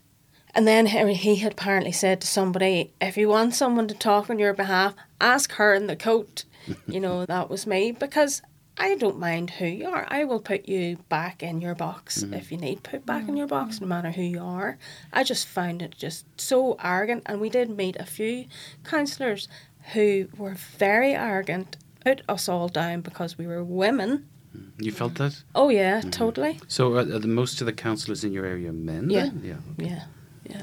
And 0.55 0.67
then 0.67 0.87
he 0.87 1.15
he 1.15 1.37
had 1.37 1.53
apparently 1.53 1.93
said 1.93 2.21
to 2.21 2.27
somebody, 2.27 2.93
if 3.01 3.17
you 3.17 3.29
want 3.29 3.55
someone 3.55 3.89
to 3.89 3.95
talk 3.95 4.29
on 4.29 4.39
your 4.39 4.53
behalf, 4.53 4.95
ask 5.21 5.53
her 5.53 5.75
in 5.75 5.87
the 5.87 5.97
coat. 5.97 6.45
you 6.87 7.01
know, 7.01 7.25
that 7.27 7.49
was 7.49 7.67
me 7.67 7.93
because 7.93 8.43
I 8.81 8.95
don't 8.95 9.19
mind 9.19 9.51
who 9.51 9.67
you 9.67 9.89
are. 9.89 10.07
I 10.09 10.25
will 10.25 10.41
put 10.41 10.67
you 10.67 10.97
back 11.11 11.43
in 11.43 11.61
your 11.61 11.75
box 11.75 12.23
mm-hmm. 12.23 12.33
if 12.33 12.51
you 12.51 12.57
need 12.57 12.83
put 12.83 13.05
back 13.05 13.29
in 13.29 13.37
your 13.37 13.47
box, 13.47 13.77
mm-hmm. 13.77 13.85
no 13.85 13.89
matter 13.95 14.11
who 14.11 14.23
you 14.23 14.43
are. 14.43 14.79
I 15.13 15.23
just 15.23 15.47
found 15.47 15.83
it 15.83 15.95
just 15.99 16.25
so 16.41 16.79
arrogant. 16.83 17.25
And 17.27 17.43
we 17.43 17.51
did 17.51 17.69
meet 17.69 17.97
a 17.97 18.07
few 18.07 18.47
councillors 18.83 19.49
who 19.93 20.29
were 20.35 20.55
very 20.55 21.15
arrogant, 21.15 21.77
out 22.07 22.23
us 22.27 22.49
all 22.49 22.69
down 22.69 23.03
because 23.03 23.37
we 23.37 23.47
were 23.47 23.63
women. 23.63 24.27
Mm-hmm. 24.57 24.83
You 24.83 24.93
felt 24.93 25.17
that? 25.17 25.43
Oh, 25.55 25.69
yeah, 25.69 26.01
totally. 26.01 26.59
So 26.67 26.95
are, 26.95 27.01
are 27.01 27.19
the 27.19 27.29
most 27.29 27.61
of 27.61 27.67
the 27.67 27.75
councillors 27.75 28.25
in 28.25 28.33
your 28.33 28.47
area 28.47 28.73
men? 28.73 29.11
Yeah. 29.11 29.25
then? 29.25 29.43
Yeah. 29.45 29.87
Yeah. 29.87 30.05
Yeah. 30.49 30.63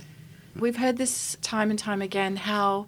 We've 0.56 0.78
heard 0.78 0.98
this 0.98 1.38
time 1.44 1.70
and 1.70 1.78
time 1.78 2.02
again 2.02 2.36
how 2.36 2.88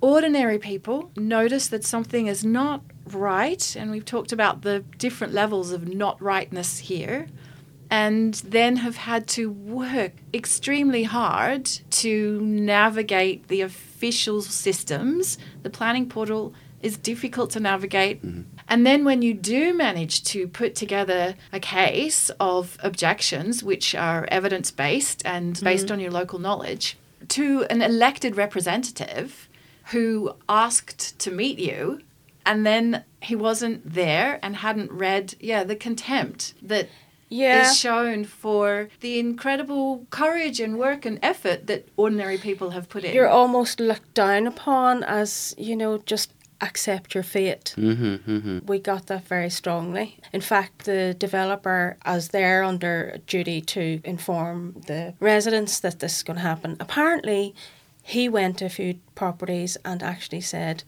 ordinary 0.00 0.60
people 0.60 1.10
notice 1.16 1.66
that 1.68 1.84
something 1.84 2.28
is 2.28 2.44
not 2.44 2.82
right, 3.14 3.76
and 3.76 3.90
we've 3.90 4.04
talked 4.04 4.32
about 4.32 4.62
the 4.62 4.80
different 4.98 5.32
levels 5.32 5.72
of 5.72 5.86
not 5.86 6.20
rightness 6.20 6.78
here, 6.78 7.28
and 7.90 8.34
then 8.34 8.76
have 8.76 8.96
had 8.96 9.26
to 9.28 9.50
work 9.50 10.12
extremely 10.34 11.04
hard 11.04 11.64
to 11.90 12.40
navigate 12.42 13.48
the 13.48 13.62
official 13.62 14.42
systems. 14.42 15.38
The 15.62 15.70
planning 15.70 16.08
portal 16.08 16.54
is 16.82 16.96
difficult 16.96 17.50
to 17.50 17.60
navigate. 17.60 18.24
Mm-hmm. 18.24 18.42
And 18.68 18.86
then 18.86 19.04
when 19.04 19.22
you 19.22 19.34
do 19.34 19.72
manage 19.72 20.22
to 20.24 20.46
put 20.46 20.74
together 20.74 21.34
a 21.52 21.58
case 21.58 22.30
of 22.38 22.76
objections, 22.80 23.64
which 23.64 23.94
are 23.94 24.28
evidence 24.30 24.70
based 24.70 25.22
and 25.24 25.54
mm-hmm. 25.54 25.64
based 25.64 25.90
on 25.90 25.98
your 25.98 26.10
local 26.10 26.38
knowledge, 26.38 26.98
to 27.28 27.64
an 27.70 27.82
elected 27.82 28.36
representative 28.36 29.48
who 29.90 30.34
asked 30.48 31.18
to 31.18 31.30
meet 31.30 31.58
you, 31.58 32.00
and 32.48 32.64
then 32.66 33.04
he 33.20 33.36
wasn't 33.36 33.80
there 34.00 34.38
and 34.42 34.56
hadn't 34.56 34.90
read, 34.90 35.34
yeah, 35.38 35.62
the 35.64 35.76
contempt 35.76 36.54
that 36.62 36.86
is 36.86 36.90
Yeah. 37.30 37.72
shown 37.72 38.24
for 38.24 38.88
the 39.00 39.18
incredible 39.18 40.06
courage 40.10 40.58
and 40.64 40.78
work 40.78 41.04
and 41.04 41.18
effort 41.22 41.66
that 41.66 41.80
ordinary 41.96 42.38
people 42.38 42.70
have 42.70 42.88
put 42.88 43.04
in. 43.04 43.14
You're 43.14 43.28
almost 43.42 43.80
looked 43.80 44.14
down 44.14 44.46
upon 44.46 45.04
as, 45.04 45.54
you 45.58 45.76
know, 45.76 45.98
just 45.98 46.32
accept 46.60 47.14
your 47.14 47.22
fate. 47.22 47.74
Mm-hmm, 47.76 48.14
mm-hmm. 48.32 48.58
We 48.66 48.78
got 48.78 49.06
that 49.08 49.24
very 49.28 49.50
strongly. 49.50 50.06
In 50.32 50.40
fact, 50.40 50.86
the 50.86 51.14
developer, 51.26 51.96
as 52.14 52.28
they're 52.28 52.64
under 52.64 53.18
duty 53.26 53.60
to 53.74 54.00
inform 54.04 54.58
the 54.86 55.14
residents 55.20 55.80
that 55.80 56.00
this 56.00 56.16
is 56.16 56.22
going 56.22 56.38
to 56.38 56.42
happen, 56.52 56.76
apparently 56.80 57.54
he 58.02 58.28
went 58.28 58.58
to 58.58 58.64
a 58.64 58.70
few 58.70 58.94
properties 59.14 59.76
and 59.84 60.02
actually 60.02 60.40
said, 60.40 60.82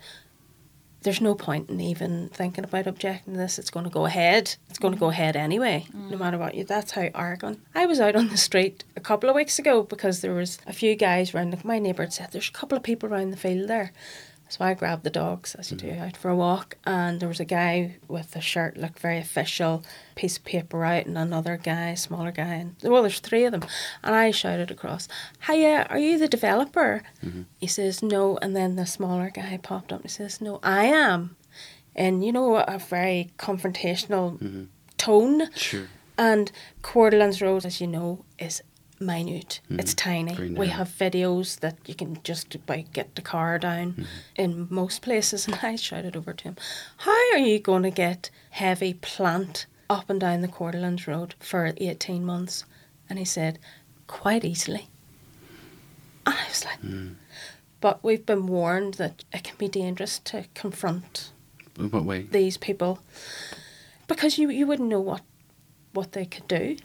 there's 1.02 1.20
no 1.20 1.34
point 1.34 1.70
in 1.70 1.80
even 1.80 2.28
thinking 2.28 2.64
about 2.64 2.86
objecting 2.86 3.34
to 3.34 3.38
this. 3.38 3.58
It's 3.58 3.70
going 3.70 3.84
to 3.84 3.90
go 3.90 4.06
ahead. 4.06 4.56
It's 4.68 4.78
going 4.78 4.94
to 4.94 5.00
go 5.00 5.08
ahead 5.08 5.36
anyway, 5.36 5.86
no 5.94 6.16
mm. 6.16 6.20
matter 6.20 6.38
what 6.38 6.54
you. 6.54 6.64
That's 6.64 6.92
how 6.92 7.08
arrogant. 7.14 7.60
I 7.74 7.86
was 7.86 8.00
out 8.00 8.16
on 8.16 8.28
the 8.28 8.36
street 8.36 8.84
a 8.96 9.00
couple 9.00 9.28
of 9.28 9.36
weeks 9.36 9.58
ago 9.58 9.82
because 9.82 10.20
there 10.20 10.34
was 10.34 10.58
a 10.66 10.72
few 10.72 10.94
guys 10.96 11.34
around. 11.34 11.64
My 11.64 11.78
neighbour 11.78 12.02
had 12.02 12.12
said 12.12 12.28
there's 12.32 12.48
a 12.48 12.52
couple 12.52 12.76
of 12.76 12.84
people 12.84 13.08
around 13.08 13.30
the 13.30 13.36
field 13.36 13.68
there. 13.68 13.92
So 14.50 14.64
I 14.64 14.74
grabbed 14.74 15.04
the 15.04 15.10
dogs, 15.10 15.54
as 15.54 15.70
you 15.70 15.76
do, 15.76 15.86
mm-hmm. 15.86 16.02
out 16.02 16.16
for 16.16 16.28
a 16.28 16.34
walk, 16.34 16.76
and 16.84 17.20
there 17.20 17.28
was 17.28 17.38
a 17.38 17.44
guy 17.44 17.98
with 18.08 18.34
a 18.34 18.40
shirt 18.40 18.76
looked 18.76 18.98
very 18.98 19.18
official, 19.18 19.84
piece 20.16 20.38
of 20.38 20.44
paper 20.44 20.84
out, 20.84 21.06
and 21.06 21.16
another 21.16 21.56
guy, 21.56 21.94
smaller 21.94 22.32
guy, 22.32 22.54
and 22.54 22.74
well, 22.82 23.02
there's 23.02 23.20
three 23.20 23.44
of 23.44 23.52
them, 23.52 23.62
and 24.02 24.12
I 24.12 24.32
shouted 24.32 24.72
across, 24.72 25.06
"Hiya, 25.46 25.86
are 25.88 26.00
you 26.00 26.18
the 26.18 26.26
developer?" 26.26 27.04
Mm-hmm. 27.24 27.42
He 27.60 27.68
says 27.68 28.02
no, 28.02 28.38
and 28.42 28.56
then 28.56 28.74
the 28.74 28.86
smaller 28.86 29.30
guy 29.30 29.56
popped 29.62 29.92
up 29.92 30.00
and 30.02 30.10
says, 30.10 30.40
"No, 30.40 30.58
I 30.64 30.86
am," 30.86 31.36
and 31.94 32.24
you 32.24 32.32
know 32.32 32.56
a 32.56 32.78
very 32.80 33.30
confrontational 33.38 34.36
mm-hmm. 34.36 34.64
tone, 34.96 35.48
Sure. 35.54 35.86
and 36.18 36.50
Quarterlands 36.82 37.40
Road, 37.40 37.64
as 37.64 37.80
you 37.80 37.86
know, 37.86 38.24
is 38.36 38.62
minute. 39.00 39.60
Hmm. 39.68 39.80
It's 39.80 39.94
tiny. 39.94 40.50
We 40.50 40.68
have 40.68 40.88
videos 40.88 41.60
that 41.60 41.76
you 41.86 41.94
can 41.94 42.20
just 42.22 42.54
about 42.54 42.92
get 42.92 43.14
the 43.14 43.22
car 43.22 43.58
down 43.58 43.92
hmm. 43.92 44.02
in 44.36 44.66
most 44.70 45.02
places. 45.02 45.48
And 45.50 45.58
I 45.62 45.76
shouted 45.76 46.16
over 46.16 46.32
to 46.32 46.44
him, 46.44 46.56
How 46.98 47.32
are 47.32 47.38
you 47.38 47.58
going 47.58 47.82
to 47.82 47.90
get 47.90 48.30
heavy 48.50 48.94
plant 48.94 49.66
up 49.88 50.10
and 50.10 50.20
down 50.20 50.42
the 50.42 50.48
Quarterlands 50.48 51.08
Road 51.08 51.34
for 51.40 51.72
18 51.76 52.24
months? 52.24 52.64
And 53.08 53.18
he 53.18 53.24
said, 53.24 53.58
Quite 54.06 54.44
easily. 54.44 54.88
And 56.26 56.36
I 56.36 56.48
was 56.48 56.64
like, 56.64 56.80
hmm. 56.80 57.12
But 57.80 58.04
we've 58.04 58.26
been 58.26 58.46
warned 58.46 58.94
that 58.94 59.24
it 59.32 59.42
can 59.42 59.56
be 59.56 59.68
dangerous 59.68 60.18
to 60.18 60.44
confront 60.54 61.32
In 61.78 61.90
what 61.90 62.04
way? 62.04 62.22
these 62.30 62.58
people 62.58 63.00
because 64.06 64.36
you 64.36 64.50
you 64.50 64.66
wouldn't 64.66 64.88
know 64.88 65.00
what 65.00 65.22
what 65.94 66.12
they 66.12 66.26
could 66.26 66.46
do 66.46 66.76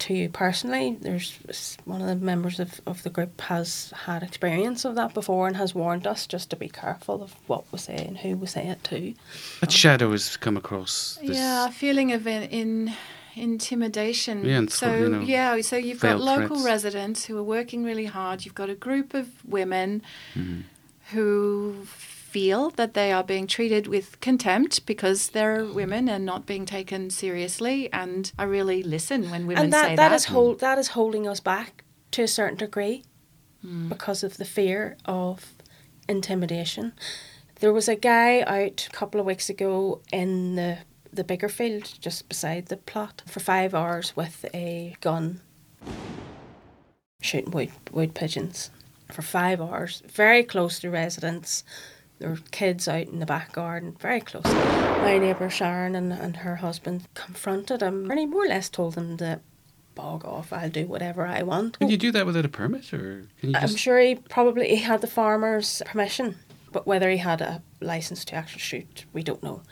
to 0.00 0.14
you 0.14 0.28
personally. 0.28 0.96
There's 1.00 1.76
one 1.84 2.00
of 2.00 2.06
the 2.08 2.16
members 2.16 2.60
of, 2.60 2.80
of 2.86 3.02
the 3.02 3.10
group 3.10 3.40
has 3.42 3.92
had 4.04 4.22
experience 4.22 4.84
of 4.84 4.94
that 4.96 5.14
before 5.14 5.46
and 5.46 5.56
has 5.56 5.74
warned 5.74 6.06
us 6.06 6.26
just 6.26 6.50
to 6.50 6.56
be 6.56 6.68
careful 6.68 7.22
of 7.22 7.34
what 7.46 7.64
we 7.72 7.78
say 7.78 7.96
and 7.96 8.18
who 8.18 8.36
we 8.36 8.46
say 8.46 8.66
it 8.68 8.84
to. 8.84 9.14
What 9.60 9.72
shadow 9.72 10.10
has 10.12 10.36
come 10.36 10.56
across 10.56 11.18
this? 11.22 11.36
Yeah, 11.36 11.68
a 11.68 11.70
feeling 11.72 12.12
of 12.12 12.26
in, 12.26 12.42
in 12.44 12.92
intimidation. 13.34 14.44
Yeah, 14.44 14.58
and 14.58 14.70
so 14.70 14.86
sort 14.86 15.00
you 15.00 15.08
know, 15.08 15.20
yeah, 15.20 15.60
so 15.60 15.76
you've 15.76 16.00
got 16.00 16.20
local 16.20 16.56
threats. 16.60 16.64
residents 16.64 17.24
who 17.26 17.36
are 17.38 17.42
working 17.42 17.84
really 17.84 18.06
hard. 18.06 18.44
You've 18.44 18.54
got 18.54 18.70
a 18.70 18.74
group 18.74 19.14
of 19.14 19.28
women 19.44 20.02
Mm-hmm. 20.34 20.60
who 21.12 21.86
feel 22.28 22.68
that 22.70 22.92
they 22.92 23.10
are 23.10 23.24
being 23.24 23.46
treated 23.46 23.86
with 23.86 24.20
contempt 24.20 24.84
because 24.84 25.30
they're 25.30 25.64
women 25.64 26.08
and 26.08 26.26
not 26.26 26.44
being 26.44 26.66
taken 26.66 27.08
seriously. 27.08 27.90
And 27.92 28.30
I 28.38 28.44
really 28.44 28.82
listen 28.82 29.30
when 29.30 29.46
women 29.46 29.64
and 29.64 29.72
that, 29.72 29.86
say 29.86 29.96
that 29.96 30.08
that. 30.10 30.14
is 30.14 30.26
hold 30.26 30.60
that 30.60 30.78
is 30.78 30.88
holding 30.88 31.26
us 31.26 31.40
back 31.40 31.84
to 32.10 32.22
a 32.22 32.28
certain 32.28 32.58
degree 32.58 33.04
hmm. 33.62 33.88
because 33.88 34.22
of 34.22 34.36
the 34.36 34.44
fear 34.44 34.96
of 35.06 35.54
intimidation. 36.08 36.92
There 37.60 37.72
was 37.72 37.88
a 37.88 37.96
guy 37.96 38.42
out 38.42 38.86
a 38.86 38.96
couple 38.96 39.20
of 39.20 39.26
weeks 39.26 39.48
ago 39.48 40.02
in 40.12 40.56
the 40.56 40.78
the 41.10 41.24
bigger 41.24 41.48
field 41.48 41.94
just 42.00 42.28
beside 42.28 42.66
the 42.66 42.76
plot 42.76 43.22
for 43.26 43.40
five 43.40 43.74
hours 43.74 44.14
with 44.14 44.44
a 44.52 44.94
gun 45.00 45.40
shooting 47.20 47.50
wood, 47.50 47.70
wood 47.90 48.14
pigeons 48.14 48.70
for 49.10 49.22
five 49.22 49.60
hours, 49.60 50.02
very 50.06 50.44
close 50.44 50.78
to 50.80 50.90
residents. 50.90 51.64
There 52.18 52.30
were 52.30 52.38
kids 52.50 52.88
out 52.88 53.06
in 53.06 53.20
the 53.20 53.26
back 53.26 53.52
garden, 53.52 53.96
very 54.00 54.20
close. 54.20 54.44
My 54.44 55.18
neighbour 55.18 55.48
Sharon 55.50 55.94
and, 55.94 56.12
and 56.12 56.38
her 56.38 56.56
husband 56.56 57.06
confronted 57.14 57.80
him, 57.80 58.10
and 58.10 58.18
he 58.18 58.26
more 58.26 58.44
or 58.44 58.48
less 58.48 58.68
told 58.68 58.94
them 58.94 59.16
to 59.18 59.40
bog 59.94 60.24
off. 60.24 60.52
I'll 60.52 60.68
do 60.70 60.86
whatever 60.86 61.26
I 61.26 61.42
want. 61.42 61.78
Can 61.78 61.88
you 61.90 61.96
do 61.96 62.10
that 62.12 62.26
without 62.26 62.44
a 62.44 62.48
permit, 62.48 62.92
or 62.92 63.26
can 63.40 63.50
you 63.50 63.56
I'm 63.56 63.62
just? 63.62 63.78
sure 63.78 64.00
he 64.00 64.16
probably 64.16 64.68
he 64.68 64.76
had 64.76 65.00
the 65.00 65.06
farmer's 65.06 65.80
permission, 65.86 66.36
but 66.72 66.86
whether 66.86 67.08
he 67.10 67.18
had 67.18 67.40
a 67.40 67.62
license 67.80 68.24
to 68.26 68.34
actually 68.34 68.60
shoot, 68.60 69.04
we 69.12 69.22
don't 69.22 69.42
know. 69.42 69.62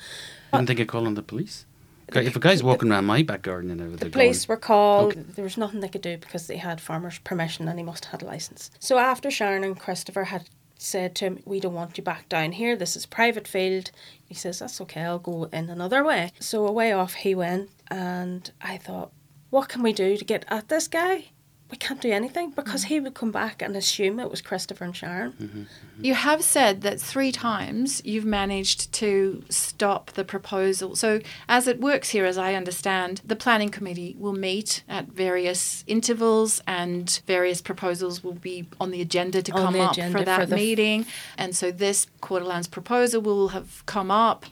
Didn't 0.53 0.69
think 0.69 0.81
of 0.81 0.87
calling 0.87 1.15
the 1.15 1.23
police. 1.23 1.67
Okay, 2.11 2.25
if 2.25 2.37
a 2.37 2.39
guy's 2.39 2.63
walking 2.63 2.93
around 2.93 3.07
my 3.07 3.25
back 3.25 3.43
garden 3.43 3.69
and 3.73 3.81
everything, 3.81 4.09
The 4.09 4.13
police 4.13 4.47
were 4.47 4.57
called. 4.57 5.13
Okay. 5.13 5.25
There 5.35 5.43
was 5.43 5.57
nothing 5.57 5.81
they 5.81 5.89
could 5.89 6.03
do 6.03 6.17
because 6.17 6.47
they 6.47 6.59
had 6.59 6.81
farmer's 6.81 7.19
permission 7.19 7.67
and 7.67 7.77
he 7.77 7.85
must 7.85 8.05
have 8.05 8.21
had 8.21 8.23
a 8.23 8.27
license. 8.27 8.71
So 8.79 8.99
after 8.99 9.29
Sharon 9.29 9.65
and 9.65 9.79
Christopher 9.79 10.25
had 10.25 10.49
said 10.79 11.15
to 11.17 11.25
him, 11.25 11.43
"We 11.45 11.61
don't 11.61 11.75
want 11.75 11.97
you 11.97 12.05
back 12.05 12.29
down 12.29 12.53
here. 12.53 12.77
This 12.77 12.97
is 12.97 13.07
private 13.07 13.49
field," 13.49 13.91
he 14.25 14.35
says, 14.35 14.59
"That's 14.59 14.81
okay. 14.83 15.03
I'll 15.03 15.19
go 15.19 15.45
in 15.45 15.71
another 15.71 16.05
way." 16.05 16.33
So 16.41 16.67
away 16.67 16.93
off 16.93 17.15
he 17.15 17.35
went, 17.35 17.71
and 17.89 18.51
I 18.61 18.77
thought, 18.77 19.13
"What 19.51 19.69
can 19.69 19.83
we 19.83 19.93
do 19.93 20.17
to 20.17 20.25
get 20.25 20.45
at 20.49 20.69
this 20.69 20.89
guy?" 20.89 21.31
We 21.71 21.77
can't 21.77 22.01
do 22.01 22.13
anything 22.13 22.51
because 22.51 22.85
mm. 22.85 22.89
he 22.89 23.01
would 23.01 23.15
come 23.15 23.33
back 23.33 23.61
and 23.61 23.77
assume 23.77 24.21
it 24.21 24.31
was 24.31 24.41
Christopher 24.41 24.85
and 24.85 24.95
Sharon. 24.95 25.33
Mm-hmm, 25.33 25.61
mm-hmm. 25.61 26.05
You 26.05 26.15
have 26.15 26.43
said 26.43 26.83
that 26.83 27.01
three 27.01 27.33
times 27.33 28.01
you've 28.05 28.25
managed 28.25 28.93
to 28.93 29.43
stop 29.49 30.13
the 30.13 30.25
proposal. 30.25 30.95
So, 30.95 31.21
as 31.49 31.67
it 31.67 31.81
works 31.81 32.11
here, 32.11 32.25
as 32.25 32.39
I 32.39 32.55
understand, 32.55 33.21
the 33.25 33.35
planning 33.35 33.71
committee 33.71 34.15
will 34.17 34.33
meet 34.33 34.85
at 34.89 35.09
various 35.09 35.83
intervals 35.89 36.63
and 36.69 37.21
various 37.27 37.61
proposals 37.61 38.23
will 38.23 38.35
be 38.35 38.69
on 38.81 38.93
the 38.93 39.01
agenda 39.01 39.43
to 39.43 39.53
On 39.53 39.63
come 39.63 39.73
the 39.73 39.81
up 39.81 39.97
for 40.13 40.23
that 40.23 40.41
for 40.41 40.47
the 40.47 40.55
f- 40.55 40.61
meeting. 40.61 41.07
And 41.37 41.57
so, 41.57 41.73
this 41.73 42.07
Quarterlands 42.21 42.69
proposal 42.69 43.21
will 43.21 43.49
have 43.49 43.85
come 43.87 44.13
up. 44.13 44.47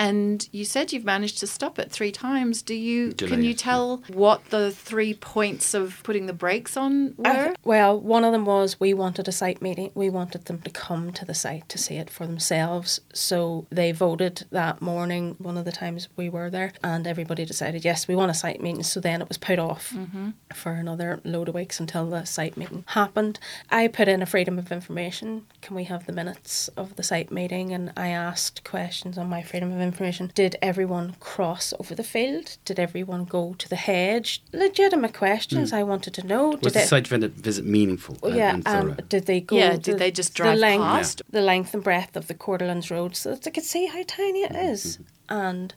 And 0.00 0.48
you 0.50 0.64
said 0.64 0.94
you've 0.94 1.04
managed 1.04 1.40
to 1.40 1.46
stop 1.46 1.78
it 1.78 1.90
three 1.90 2.10
times. 2.10 2.62
Do 2.62 2.74
you 2.74 3.12
Delay 3.12 3.30
can 3.30 3.44
you 3.44 3.52
tell 3.52 4.02
what 4.08 4.42
the 4.46 4.70
three 4.70 5.12
points 5.12 5.74
of 5.74 6.00
putting 6.04 6.24
the 6.24 6.32
brakes 6.32 6.74
on 6.74 7.14
were? 7.18 7.44
th- 7.44 7.56
well, 7.64 8.00
one 8.00 8.24
of 8.24 8.32
them 8.32 8.46
was 8.46 8.80
we 8.80 8.94
wanted 8.94 9.28
a 9.28 9.32
site 9.32 9.60
meeting. 9.60 9.90
We 9.94 10.08
wanted 10.08 10.46
them 10.46 10.62
to 10.62 10.70
come 10.70 11.12
to 11.12 11.26
the 11.26 11.34
site 11.34 11.68
to 11.68 11.76
see 11.76 11.96
it 11.96 12.08
for 12.08 12.26
themselves. 12.26 13.02
So 13.12 13.66
they 13.68 13.92
voted 13.92 14.46
that 14.50 14.80
morning, 14.80 15.36
one 15.36 15.58
of 15.58 15.66
the 15.66 15.72
times 15.72 16.08
we 16.16 16.30
were 16.30 16.48
there, 16.48 16.72
and 16.82 17.06
everybody 17.06 17.44
decided, 17.44 17.84
yes, 17.84 18.08
we 18.08 18.16
want 18.16 18.30
a 18.30 18.34
site 18.34 18.62
meeting. 18.62 18.82
So 18.84 19.00
then 19.00 19.20
it 19.20 19.28
was 19.28 19.36
put 19.36 19.58
off 19.58 19.90
mm-hmm. 19.90 20.30
for 20.54 20.72
another 20.72 21.20
load 21.24 21.50
of 21.50 21.54
weeks 21.54 21.78
until 21.78 22.08
the 22.08 22.24
site 22.24 22.56
meeting 22.56 22.84
happened. 22.86 23.38
I 23.68 23.86
put 23.86 24.08
in 24.08 24.22
a 24.22 24.26
freedom 24.26 24.58
of 24.58 24.72
information. 24.72 25.44
Can 25.60 25.76
we 25.76 25.84
have 25.84 26.06
the 26.06 26.12
minutes 26.14 26.68
of 26.68 26.96
the 26.96 27.02
site 27.02 27.30
meeting? 27.30 27.72
And 27.72 27.92
I 27.98 28.08
asked 28.08 28.64
questions 28.64 29.18
on 29.18 29.28
my 29.28 29.42
freedom 29.42 29.70
of 29.70 29.74
information. 29.74 29.89
Did 30.34 30.56
everyone 30.62 31.16
cross 31.20 31.72
over 31.78 31.94
the 31.94 32.02
field? 32.04 32.56
Did 32.64 32.78
everyone 32.78 33.24
go 33.24 33.54
to 33.58 33.68
the 33.68 33.76
hedge? 33.76 34.42
Legitimate 34.52 35.14
questions 35.14 35.72
I 35.72 35.82
wanted 35.82 36.14
to 36.14 36.26
know. 36.26 36.50
Was 36.50 36.60
Did 36.60 36.72
the 36.74 36.82
it- 36.82 36.88
site 36.88 37.06
visit, 37.08 37.32
visit 37.32 37.64
meaningful? 37.64 38.16
well, 38.22 38.34
yeah, 38.36 38.54
and 38.54 38.66
um, 38.68 38.98
did 39.08 39.26
they 39.26 39.40
go? 39.40 39.56
Yeah, 39.56 39.72
the- 39.72 39.78
did 39.78 39.98
they 39.98 40.10
just 40.10 40.32
the 40.36 40.42
drive 40.42 40.58
length, 40.58 40.82
past? 40.84 41.22
the 41.30 41.40
length 41.42 41.74
and 41.74 41.82
breadth 41.82 42.16
of 42.16 42.26
the 42.26 42.34
Quarterlands 42.34 42.90
Road 42.90 43.16
so 43.16 43.30
that 43.30 43.42
they 43.42 43.50
could 43.50 43.64
see 43.64 43.86
how 43.86 44.02
tiny 44.06 44.44
Mm-hmm, 44.44 44.54
it 44.56 44.70
is, 44.70 44.98
and 45.28 45.74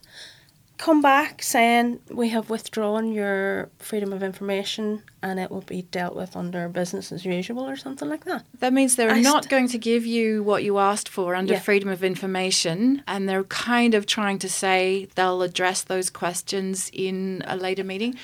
come 0.84 1.00
back 1.00 1.42
saying 1.42 1.98
we 2.10 2.28
have 2.28 2.50
withdrawn 2.50 3.10
your 3.10 3.70
freedom 3.78 4.12
of 4.12 4.22
information 4.22 5.02
and 5.22 5.40
it 5.40 5.50
will 5.50 5.62
be 5.62 5.80
dealt 5.98 6.14
with 6.14 6.36
under 6.36 6.68
business 6.68 7.10
as 7.10 7.24
usual 7.24 7.64
or 7.66 7.74
something 7.76 8.08
like 8.10 8.24
that. 8.26 8.44
That 8.58 8.74
means 8.74 8.94
they're 8.96 9.10
I 9.10 9.20
not 9.22 9.44
st- 9.44 9.50
going 9.50 9.68
to 9.68 9.78
give 9.78 10.04
you 10.04 10.42
what 10.42 10.62
you 10.62 10.76
asked 10.78 11.08
for 11.08 11.34
under 11.34 11.54
Yeah. 11.54 11.60
freedom 11.60 11.88
of 11.88 12.04
information, 12.04 13.02
and 13.06 13.26
they're 13.26 13.44
kind 13.44 13.94
of 13.94 14.04
trying 14.04 14.38
to 14.40 14.48
say 14.48 15.08
they'll 15.14 15.40
address 15.40 15.80
those 15.82 16.10
questions 16.10 16.90
in 16.92 17.42
a 17.46 17.56
later 17.56 17.84
meeting. 17.84 18.16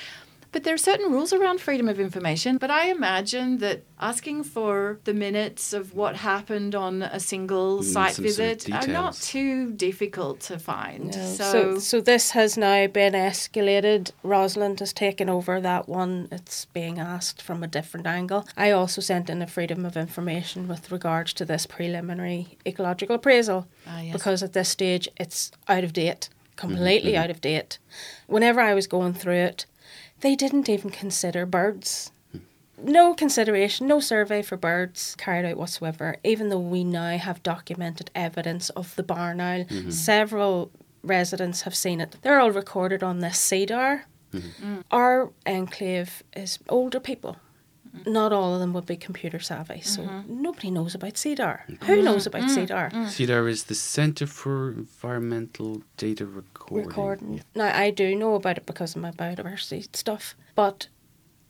But 0.53 0.65
there 0.65 0.73
are 0.73 0.77
certain 0.77 1.11
rules 1.11 1.31
around 1.31 1.61
freedom 1.61 1.87
of 1.87 1.97
information. 1.97 2.57
But 2.57 2.69
I 2.69 2.91
imagine 2.91 3.59
that 3.59 3.83
asking 3.99 4.43
for 4.43 4.99
the 5.05 5.13
minutes 5.13 5.71
of 5.71 5.93
what 5.93 6.17
happened 6.17 6.75
on 6.75 7.01
a 7.03 7.19
single 7.21 7.79
Mm, 7.79 7.83
site 7.85 8.15
some 8.15 8.25
sort 8.25 8.39
of 8.39 8.63
visit 8.63 8.73
are 8.73 8.87
not 8.87 9.13
too 9.15 9.71
difficult 9.71 10.41
to 10.41 10.59
find. 10.59 11.05
No, 11.15 11.25
So, 11.25 11.51
so, 11.51 11.79
so 11.79 12.01
this 12.01 12.31
has 12.31 12.57
now 12.57 12.87
been 12.87 13.13
escalated. 13.13 14.11
Rosalind 14.23 14.79
has 14.81 14.91
taken 14.93 15.29
over 15.29 15.61
that 15.61 15.87
one. 15.87 16.27
It's 16.31 16.65
being 16.65 16.99
asked 16.99 17.41
from 17.41 17.63
a 17.63 17.67
different 17.67 18.05
angle. 18.07 18.45
I 18.57 18.71
also 18.71 18.99
sent 19.01 19.29
in 19.29 19.41
a 19.41 19.47
freedom 19.47 19.85
of 19.85 19.95
information 19.95 20.67
with 20.67 20.91
regards 20.91 21.33
to 21.33 21.45
this 21.45 21.65
preliminary 21.65 22.57
ecological 22.65 23.15
appraisal 23.15 23.67
Ah, 23.87 24.01
yes. 24.01 24.13
because 24.13 24.43
at 24.43 24.53
this 24.53 24.69
stage 24.69 25.07
it's 25.17 25.51
out 25.69 25.83
of 25.83 25.93
date, 25.93 26.27
completely 26.57 27.15
out 27.15 27.29
of 27.29 27.39
date. 27.41 27.77
Whenever 28.27 28.59
I 28.61 28.73
was 28.73 28.87
going 28.87 29.13
through 29.13 29.35
it, 29.35 29.65
they 30.21 30.35
didn't 30.35 30.69
even 30.69 30.89
consider 30.89 31.45
birds. 31.45 32.11
No 32.83 33.13
consideration, 33.13 33.87
no 33.87 33.99
survey 33.99 34.41
for 34.41 34.57
birds 34.57 35.15
carried 35.17 35.45
out 35.45 35.57
whatsoever, 35.57 36.17
even 36.23 36.49
though 36.49 36.59
we 36.59 36.83
now 36.83 37.17
have 37.17 37.43
documented 37.43 38.09
evidence 38.15 38.69
of 38.71 38.95
the 38.95 39.03
barn 39.03 39.39
owl. 39.39 39.65
Mm-hmm. 39.65 39.91
Several 39.91 40.71
residents 41.03 41.61
have 41.61 41.75
seen 41.75 42.01
it. 42.01 42.15
They're 42.21 42.39
all 42.39 42.51
recorded 42.51 43.03
on 43.03 43.19
this 43.19 43.37
CEDAR. 43.37 44.03
Mm-hmm. 44.33 44.79
Our 44.89 45.31
enclave 45.45 46.23
is 46.35 46.57
older 46.69 46.99
people. 46.99 47.37
Mm-hmm. 47.95 48.13
Not 48.13 48.31
all 48.31 48.53
of 48.53 48.59
them 48.59 48.73
would 48.73 48.85
be 48.85 48.95
computer 48.95 49.39
savvy, 49.39 49.81
so 49.81 50.03
mm-hmm. 50.03 50.41
nobody 50.41 50.71
knows 50.71 50.95
about 50.95 51.13
CEDAR. 51.13 51.61
Mm-hmm. 51.67 51.85
Who 51.85 52.01
knows 52.01 52.25
about 52.25 52.43
CEDAR? 52.43 52.91
CEDAR 52.91 53.49
is 53.49 53.65
the 53.65 53.75
Centre 53.75 54.27
for 54.27 54.71
Environmental 54.71 55.81
Data 55.97 56.25
Recording. 56.25 56.87
recording. 56.87 57.43
Now 57.55 57.77
I 57.77 57.91
do 57.91 58.15
know 58.15 58.35
about 58.35 58.57
it 58.57 58.65
because 58.65 58.95
of 58.95 59.01
my 59.01 59.11
biodiversity 59.11 59.93
stuff, 59.95 60.35
but 60.55 60.87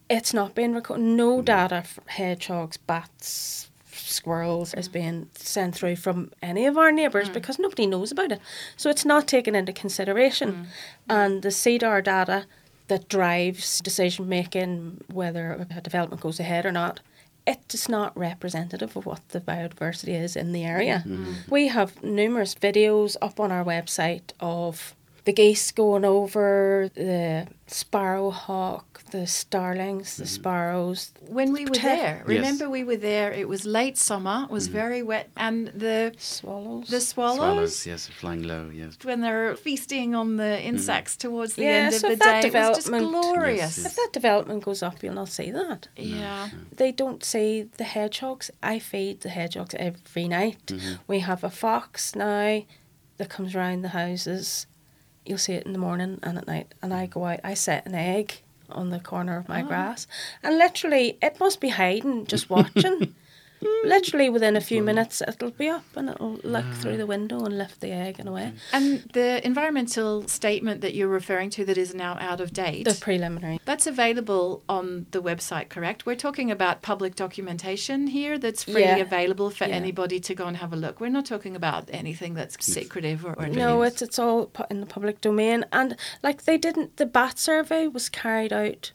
it's 0.10 0.34
not 0.34 0.56
being 0.56 0.74
recorded. 0.74 1.04
No 1.04 1.42
data 1.42 1.84
for 1.84 2.04
hedgehogs, 2.08 2.78
bats, 2.78 3.72
squirrels 3.94 4.74
is 4.74 4.88
being 4.88 5.30
sent 5.36 5.76
through 5.76 5.96
from 5.96 6.32
any 6.42 6.66
of 6.66 6.78
our 6.78 6.92
neighbours 6.92 7.30
mm. 7.30 7.34
because 7.34 7.60
nobody 7.60 7.88
knows 7.88 8.12
about 8.12 8.32
it. 8.32 8.42
So 8.78 8.90
it's 8.90 9.06
not 9.06 9.28
taken 9.28 9.56
into 9.56 9.74
consideration. 9.74 10.52
Mm. 10.52 10.66
And 11.10 11.42
the 11.42 11.50
CEDAR 11.50 12.04
data 12.04 12.46
that 12.92 13.08
drives 13.08 13.80
decision 13.80 14.28
making, 14.28 15.00
whether 15.08 15.66
a 15.74 15.80
development 15.80 16.22
goes 16.22 16.42
ahead 16.42 16.66
or 16.66 16.74
not, 16.74 17.00
it 17.48 17.74
is 17.74 17.88
not 17.88 18.16
representative 18.18 18.98
of 18.98 19.06
what 19.06 19.22
the 19.30 19.40
biodiversity 19.40 20.10
is 20.10 20.36
in 20.36 20.52
the 20.52 20.66
area. 20.66 21.02
Mm-hmm. 21.08 21.34
We 21.50 21.70
have 21.70 22.04
numerous 22.04 22.54
videos 22.54 23.16
up 23.22 23.40
on 23.40 23.50
our 23.50 23.64
website 23.64 24.34
of 24.42 24.94
the 25.24 25.34
geese 25.34 25.72
going 25.72 26.04
over, 26.06 26.90
the 26.96 27.48
sparrow 27.68 28.32
hawk, 28.32 29.04
the 29.12 29.28
starlings, 29.28 30.18
the 30.18 30.24
mm-hmm. 30.24 30.30
sparrows. 30.34 31.12
when 31.28 31.54
we 31.54 31.62
were 31.66 31.72
Protect- 31.72 32.02
there, 32.02 32.18
Yes. 32.20 32.28
remember 32.28 32.70
we 32.70 32.84
were 32.84 32.98
there, 32.98 33.32
it 33.32 33.48
was 33.48 33.66
late 33.66 33.98
summer, 33.98 34.46
it 34.46 34.52
was 34.52 34.66
mm-hmm. 34.68 34.78
very 34.78 35.04
wet, 35.04 35.30
and 35.38 35.68
the 35.68 36.14
Swallows. 36.18 36.88
the 36.88 37.00
swallows, 37.02 37.38
Swallows, 37.38 37.86
yes, 37.86 38.08
flying 38.08 38.44
low, 38.44 38.70
yes. 38.74 38.98
when 39.04 39.22
they're 39.22 39.56
feasting 39.56 40.16
on 40.16 40.38
the 40.38 40.44
mm-hmm. 40.44 40.70
insects 40.70 41.16
towards 41.18 41.54
the 41.56 41.64
Yeah, 41.64 41.70
end 41.70 41.96
of 41.96 42.02
the 42.02 42.16
that 42.16 42.42
day, 42.42 42.48
it 42.48 42.54
was 42.54 42.78
just 42.78 42.88
development- 42.88 43.24
glorious. 43.24 43.78
Yes, 43.78 43.86
if 43.86 43.96
that 43.96 44.10
development 44.14 44.64
goes 44.64 44.82
up, 44.82 45.04
you'll 45.04 45.14
not 45.14 45.30
see 45.30 45.52
that. 45.52 45.88
Yeah. 45.96 46.50
They 46.76 46.92
don't 46.92 47.24
see 47.24 47.64
the 47.78 47.84
hedgehogs. 47.84 48.50
I 48.64 48.80
feed 48.80 49.22
the 49.22 49.30
hedgehogs 49.30 49.76
every 49.76 50.28
night. 50.28 50.72
We 51.08 51.20
have 51.20 51.44
a 51.44 51.50
fox 51.50 52.16
now 52.16 52.64
that 53.18 53.30
comes 53.30 53.54
around 53.56 53.84
the 53.84 53.90
houses. 53.90 54.66
You'll 55.26 55.38
see 55.38 55.54
it 55.54 55.66
in 55.66 55.74
the 55.74 55.80
morning 55.80 56.20
and 56.24 56.38
at 56.38 56.48
night. 56.48 56.74
And 56.82 56.94
I 56.94 57.06
go 57.06 57.26
out, 57.26 57.40
I 57.44 57.54
set 57.54 57.86
an 57.86 57.96
egg 57.96 58.42
on 58.70 58.90
the 58.90 59.00
corner 59.00 59.38
of 59.38 59.48
my 59.48 59.62
ah. 59.62 59.68
grass. 59.68 60.08
And 60.44 60.58
literally, 60.58 61.18
it 61.22 61.40
must 61.40 61.60
be 61.60 61.70
hiding, 61.70 62.26
just 62.26 62.50
watching. 62.50 63.16
Mm, 63.62 63.84
literally 63.86 64.30
within 64.30 64.56
a 64.56 64.62
few 64.62 64.82
minutes 64.82 65.22
it'll 65.28 65.52
be 65.52 65.70
up 65.70 65.86
and 65.96 66.10
it'll 66.10 66.40
look 66.44 66.66
ah. 66.68 66.74
through 66.74 66.98
the 66.98 67.06
window 67.06 67.46
and 67.46 67.58
lift 67.58 67.80
the 67.80 67.92
egg 67.92 68.16
and 68.20 68.28
away. 68.28 68.54
And 68.74 69.02
the 69.14 69.46
environmental 69.46 70.28
statement 70.28 70.82
that 70.82 70.96
you're 70.96 71.08
referring 71.08 71.52
to 71.52 71.66
that 71.66 71.78
is 71.78 71.94
now 71.94 72.18
out 72.20 72.42
of 72.42 72.54
date. 72.54 72.86
The 72.86 72.96
preliminary. 72.96 73.60
That's 73.66 73.86
available 73.86 74.64
on 74.68 75.06
the 75.12 75.22
website, 75.22 75.70
correct? 75.70 76.06
We're 76.06 76.16
talking 76.16 76.50
about 76.50 76.82
public 76.82 77.16
documentation 77.16 78.08
here 78.08 78.40
that's 78.40 78.64
freely 78.64 78.82
Yeah. 78.82 78.98
available 78.98 79.52
for 79.52 79.66
Yeah. 79.66 79.76
anybody 79.76 80.20
to 80.20 80.34
go 80.34 80.48
and 80.48 80.58
have 80.58 80.74
a 80.74 80.76
look. 80.76 81.00
We're 81.00 81.10
not 81.10 81.26
talking 81.26 81.56
about 81.56 81.90
anything 81.92 82.34
that's 82.34 82.64
secretive 82.66 83.26
or, 83.26 83.34
or 83.38 83.48
No, 83.48 83.84
it's 83.84 84.02
it's 84.02 84.18
all 84.18 84.52
in 84.70 84.80
the 84.80 84.86
public 84.88 85.22
domain, 85.22 85.66
and 85.72 85.96
like 86.24 86.44
they 86.44 86.58
didn't. 86.58 86.98
The 86.98 87.06
bat 87.06 87.38
survey 87.38 87.88
was 87.88 88.10
carried 88.10 88.54
out 88.54 88.92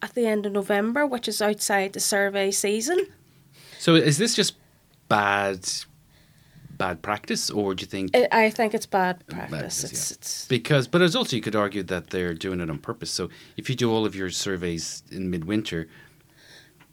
at 0.00 0.14
the 0.14 0.26
end 0.26 0.46
of 0.46 0.52
November, 0.52 1.06
which 1.06 1.28
is 1.28 1.42
outside 1.42 1.92
the 1.92 2.00
survey 2.00 2.50
season. 2.50 3.06
So 3.78 3.94
is 3.94 4.18
this 4.18 4.34
just 4.34 4.56
bad, 5.08 5.68
bad 6.76 7.02
practice, 7.02 7.50
or 7.50 7.74
do 7.74 7.82
you 7.82 7.86
think? 7.86 8.10
I 8.14 8.28
I 8.30 8.50
think 8.50 8.74
it's 8.74 8.86
bad 8.86 9.26
practice. 9.26 9.50
practice, 9.50 9.84
it's 9.84 10.10
yeah. 10.10 10.16
it's 10.16 10.46
Because, 10.48 10.88
but 10.88 11.02
it's 11.02 11.14
also 11.14 11.36
you 11.36 11.42
could 11.42 11.56
argue 11.56 11.82
that 11.84 12.10
they're 12.10 12.34
doing 12.34 12.60
it 12.60 12.70
on 12.70 12.78
purpose. 12.78 13.10
So 13.10 13.28
if 13.56 13.68
you 13.68 13.76
do 13.76 13.90
all 13.92 14.04
of 14.04 14.14
your 14.14 14.30
surveys 14.30 15.02
in 15.10 15.30
midwinter, 15.30 15.88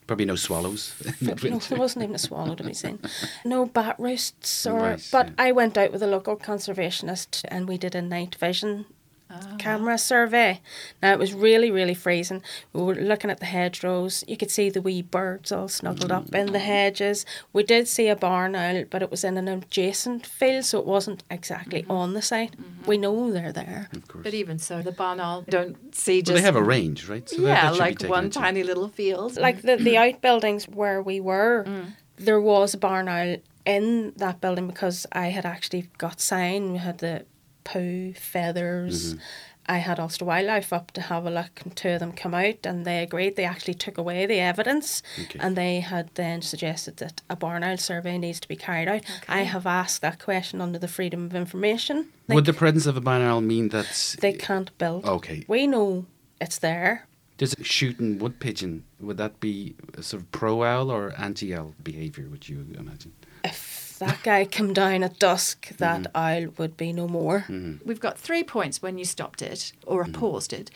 probably 0.07 0.25
no 0.25 0.35
swallows 0.35 0.93
no, 1.21 1.33
there 1.33 1.79
wasn't 1.79 2.03
even 2.03 2.15
a 2.15 2.19
swallow 2.19 2.55
to 2.55 2.63
be 2.63 2.73
seen. 2.73 2.99
No 3.45 3.65
bat 3.65 3.95
roosts 3.99 4.65
or. 4.65 4.79
Right, 4.79 5.09
but 5.11 5.27
yeah. 5.27 5.33
I 5.37 5.51
went 5.51 5.77
out 5.77 5.91
with 5.91 6.03
a 6.03 6.07
local 6.07 6.35
conservationist 6.35 7.43
and 7.49 7.67
we 7.67 7.77
did 7.77 7.95
a 7.95 8.01
night 8.01 8.35
vision. 8.35 8.85
Oh. 9.29 9.55
Camera 9.57 9.97
survey. 9.97 10.61
Now 11.01 11.11
it 11.13 11.19
was 11.19 11.33
really, 11.33 11.71
really 11.71 11.95
freezing. 11.95 12.43
We 12.73 12.83
were 12.83 12.95
looking 12.95 13.31
at 13.31 13.39
the 13.39 13.47
hedgerows. 13.47 14.23
You 14.27 14.37
could 14.37 14.51
see 14.51 14.69
the 14.69 14.81
wee 14.81 15.01
birds 15.01 15.51
all 15.51 15.67
snuggled 15.67 16.11
up 16.11 16.33
in 16.33 16.51
the 16.51 16.59
hedges. 16.59 17.25
We 17.51 17.63
did 17.63 17.87
see 17.87 18.07
a 18.07 18.15
barn 18.15 18.55
owl, 18.55 18.85
but 18.89 19.01
it 19.01 19.09
was 19.09 19.23
in 19.23 19.37
an 19.37 19.47
adjacent 19.47 20.27
field, 20.27 20.65
so 20.65 20.79
it 20.79 20.85
wasn't 20.85 21.23
exactly 21.31 21.81
mm-hmm. 21.81 21.91
on 21.91 22.13
the 22.13 22.21
site. 22.21 22.51
Mm-hmm. 22.51 22.85
We 22.85 22.97
know 22.97 23.31
they're 23.31 23.51
there. 23.51 23.89
Of 23.93 24.07
course. 24.07 24.23
But 24.23 24.35
even 24.35 24.59
so, 24.59 24.83
the 24.83 24.91
barn 24.91 25.19
owl 25.19 25.43
don't 25.49 25.95
see 25.95 26.21
just 26.21 26.29
Well, 26.29 26.37
they 26.37 26.45
have 26.45 26.55
a 26.55 26.63
range, 26.63 27.09
right? 27.09 27.27
So 27.27 27.41
yeah, 27.41 27.71
that 27.71 27.75
should 27.75 27.97
be 27.97 28.05
like 28.05 28.09
one 28.09 28.25
into- 28.25 28.39
tiny 28.39 28.63
little 28.63 28.89
field. 28.89 29.37
like 29.37 29.63
the, 29.63 29.77
the 29.77 29.97
outbuildings 29.97 30.67
where 30.69 31.01
we 31.01 31.19
were, 31.19 31.63
mm. 31.67 31.93
there 32.17 32.39
was 32.39 32.75
a 32.75 32.77
barn 32.77 33.07
owl 33.07 33.37
in 33.65 34.13
that 34.17 34.39
building 34.39 34.67
because 34.67 35.07
I 35.11 35.27
had 35.27 35.45
actually 35.45 35.89
got 35.97 36.21
sign. 36.21 36.71
We 36.71 36.77
had 36.77 36.99
the 36.99 37.25
poo, 37.65 38.13
feathers. 38.13 39.15
Mm-hmm. 39.15 39.21
I 39.67 39.77
had 39.79 39.99
Ulster 39.99 40.25
Wildlife 40.25 40.71
up 40.71 40.91
to 40.91 41.01
have 41.01 41.25
a 41.25 41.31
look, 41.31 41.61
and 41.63 41.75
two 41.75 41.89
of 41.89 41.99
them 41.99 42.11
come 42.11 42.35
out, 42.35 42.65
and 42.65 42.85
they 42.85 43.01
agreed. 43.01 43.35
They 43.35 43.45
actually 43.45 43.73
took 43.73 43.97
away 43.97 44.27
the 44.27 44.39
evidence, 44.39 45.01
Okay. 45.23 45.39
and 45.41 45.55
they 45.55 45.79
had 45.79 46.11
then 46.13 46.43
suggested 46.43 46.97
that 46.97 47.23
a 47.31 47.35
barn 47.35 47.63
owl 47.63 47.77
survey 47.77 48.19
needs 48.19 48.39
to 48.41 48.47
be 48.47 48.55
carried 48.55 48.87
out. 48.87 49.01
I 49.27 49.41
have 49.41 49.65
asked 49.65 50.01
that 50.03 50.19
question 50.19 50.61
under 50.61 50.77
the 50.77 50.87
Freedom 50.87 51.25
of 51.25 51.33
Information. 51.35 52.09
They, 52.27 52.35
Would 52.35 52.45
the 52.45 52.53
presence 52.53 52.85
of 52.85 52.95
a 52.95 53.01
barn 53.01 53.23
owl 53.23 53.41
mean 53.41 53.69
that 53.69 54.17
they 54.21 54.33
can't 54.33 54.75
build. 54.77 55.03
Okay. 55.03 55.43
We 55.47 55.65
know 55.65 56.05
it's 56.39 56.59
there. 56.59 57.07
Does 57.37 57.55
shooting 57.61 58.19
wood 58.19 58.39
pigeon 58.39 58.85
would 58.99 59.17
that 59.17 59.39
be 59.39 59.75
a 59.97 60.03
sort 60.03 60.23
of 60.23 60.31
pro 60.31 60.63
owl 60.63 60.89
or 60.89 61.13
anti 61.17 61.53
owl 61.55 61.73
behaviour? 61.83 62.29
Would 62.29 62.47
you 62.47 62.65
imagine? 62.77 63.13
If 63.43 63.84
that 63.99 64.19
guy 64.23 64.45
come 64.45 64.73
down 64.73 65.03
at 65.03 65.19
dusk, 65.19 65.67
mm-hmm. 65.67 65.77
that 65.77 66.11
owl 66.15 66.53
would 66.57 66.77
be 66.77 66.93
no 66.93 67.07
more. 67.07 67.41
Mm-hmm. 67.41 67.87
We've 67.87 67.99
got 67.99 68.17
three 68.17 68.43
points 68.43 68.81
when 68.81 68.97
you 68.97 69.05
stopped 69.05 69.41
it 69.41 69.73
or 69.85 70.03
mm-hmm. 70.03 70.13
paused 70.13 70.53
it. 70.53 70.71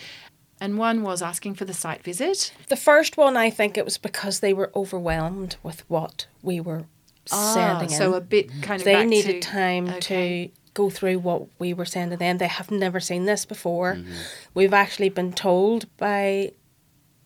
And 0.61 0.77
one 0.77 1.03
was 1.03 1.21
asking 1.21 1.55
for 1.55 1.65
the 1.65 1.73
site 1.73 2.03
visit. 2.03 2.53
The 2.67 2.75
first 2.75 3.15
one, 3.15 3.37
I 3.37 3.49
think 3.49 3.77
it 3.77 3.85
was 3.85 3.97
because 3.97 4.39
they 4.39 4.53
were 4.53 4.71
overwhelmed 4.75 5.55
with 5.63 5.89
what 5.89 6.27
we 6.41 6.59
were 6.59 6.85
sending 7.25 7.89
Ah, 7.89 7.97
so 7.97 8.09
in. 8.09 8.17
a 8.17 8.21
bit 8.21 8.49
kind 8.61 8.81
of 8.81 8.85
they 8.85 8.93
back 8.95 9.07
needed 9.07 9.41
to- 9.41 9.49
time 9.49 9.87
okay. 9.87 9.99
to 9.99 10.59
go 10.73 10.89
through 10.89 11.19
what 11.19 11.47
we 11.59 11.73
were 11.73 11.85
sending 11.85 12.17
them. 12.17 12.37
They 12.37 12.47
have 12.47 12.71
never 12.71 12.99
seen 12.99 13.25
this 13.25 13.45
before. 13.45 13.99
We've 14.53 14.73
actually 14.73 15.09
been 15.09 15.33
told 15.33 15.85
by 15.97 16.51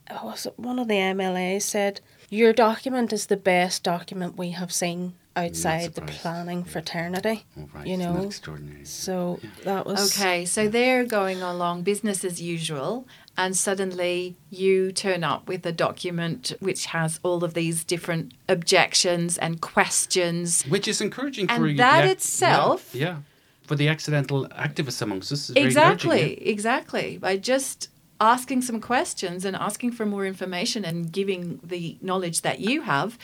oh, 0.10 0.28
was 0.28 0.46
it 0.46 0.58
one 0.58 0.80
of 0.80 0.88
the 0.88 0.96
MLAs 0.96 1.64
said 1.64 2.02
your 2.30 2.54
document 2.54 3.14
is 3.14 3.28
the 3.28 3.38
best 3.38 3.84
document 3.84 4.38
we 4.38 4.52
have 4.52 4.72
seen 4.72 5.14
outside 5.36 5.94
the 5.96 6.02
planning 6.02 6.64
fraternity. 6.64 7.44
Oh, 7.58 7.68
right. 7.74 7.88
You 7.88 7.94
Isn't 7.96 8.14
that 8.14 8.20
know, 8.22 8.28
extraordinary. 8.28 8.86
so 8.86 9.40
that 9.64 9.86
was 9.86 10.16
Okay, 10.20 10.46
so 10.46 10.68
they're 10.68 11.06
going 11.06 11.42
along 11.42 11.84
business 11.84 12.24
as 12.24 12.42
usual, 12.42 13.08
and 13.36 13.56
suddenly 13.58 14.36
you 14.52 14.92
turn 14.92 15.24
up 15.24 15.48
with 15.48 15.66
a 15.66 15.72
document 15.72 16.54
which 16.60 16.86
has 16.88 17.20
all 17.24 17.44
of 17.44 17.54
these 17.56 17.84
different 17.84 18.34
objections 18.48 19.38
and 19.38 19.60
questions. 19.62 20.64
Which 20.64 20.88
is 20.88 21.02
encouraging 21.02 21.50
And 21.50 21.62
for 21.62 21.68
you. 21.68 21.78
that 21.78 22.06
yeah, 22.06 22.12
itself- 22.12 22.90
Yeah, 22.94 23.06
yeah. 23.08 23.18
For 23.66 23.76
the 23.76 23.88
accidental 23.88 24.46
activists 24.50 25.02
amongst 25.02 25.32
us. 25.32 25.50
Is 25.50 25.54
very. 25.56 25.66
Exactly, 25.66 26.48
exactly. 26.48 27.18
By 27.18 27.38
just 27.38 27.88
asking 28.24 28.62
some 28.62 28.80
questions 28.80 29.44
and 29.44 29.56
asking 29.56 29.92
for 29.92 30.06
more 30.06 30.26
information 30.26 30.86
and 30.86 31.12
giving 31.12 31.60
the 31.62 31.98
knowledge 32.02 32.42
that 32.42 32.60
you 32.60 32.82
have 32.82 33.18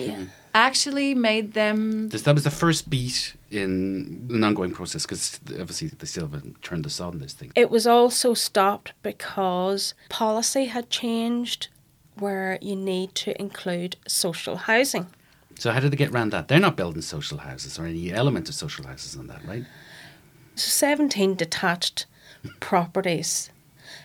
actually 0.54 1.16
made 1.16 1.54
them 1.54 2.10
This, 2.10 2.24
that 2.24 2.36
was 2.36 2.44
the 2.44 2.52
first 2.52 2.90
beat 2.90 3.34
in 3.50 4.28
an 4.30 4.44
ongoing 4.44 4.72
process 4.72 5.04
because 5.06 5.40
obviously 5.52 5.88
they 5.88 6.06
still 6.06 6.26
haven't 6.28 6.62
turned 6.62 6.84
the 6.84 6.90
sod 6.90 7.14
on 7.14 7.20
this 7.20 7.34
thing. 7.34 7.52
It 7.56 7.72
was 7.72 7.88
also 7.88 8.34
stopped 8.34 8.92
because 9.02 9.94
policy 10.10 10.66
had 10.66 10.90
changed 10.90 11.70
where 12.18 12.60
you 12.62 12.76
need 12.76 13.16
to 13.16 13.40
include 13.40 13.96
social 14.06 14.58
housing. 14.58 15.08
So 15.60 15.72
how 15.72 15.80
did 15.80 15.92
they 15.92 15.98
get 15.98 16.12
around 16.12 16.32
that? 16.32 16.50
They're 16.50 16.60
not 16.60 16.76
building 16.76 17.02
social 17.02 17.38
houses 17.38 17.80
or 17.80 17.86
any 17.86 18.12
element 18.12 18.50
of 18.50 18.56
social 18.56 18.86
houses 18.86 19.16
on 19.16 19.28
that, 19.28 19.46
right? 19.46 19.64
So 20.56 20.68
17 20.70 21.36
detached 21.36 22.06
properties, 22.60 23.50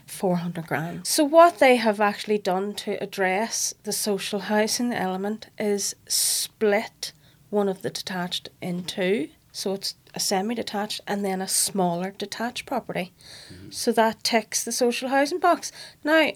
400 0.07 0.67
grand. 0.67 1.07
So, 1.07 1.25
what 1.25 1.59
they 1.59 1.77
have 1.77 2.01
actually 2.01 2.39
done 2.39 2.75
to 2.75 3.03
address 3.03 3.75
the 3.85 3.93
social 3.93 4.41
housing 4.41 4.93
element 4.93 5.49
is 5.59 5.95
split 6.07 7.13
one 7.51 7.69
of 7.69 7.83
the 7.83 7.91
detached 7.91 8.49
in 8.61 8.85
two. 8.85 9.29
So, 9.53 9.75
it's 9.75 9.95
a 10.15 10.21
semi 10.21 10.55
detached 10.55 11.01
and 11.07 11.25
then 11.25 11.41
a 11.41 11.49
smaller 11.49 12.11
detached 12.17 12.67
property. 12.67 13.13
Mm-hmm. 13.53 13.71
So, 13.71 13.93
that 13.93 14.23
ticks 14.25 14.65
the 14.65 14.73
social 14.73 15.09
housing 15.09 15.41
box. 15.41 15.73
Now, 16.03 16.33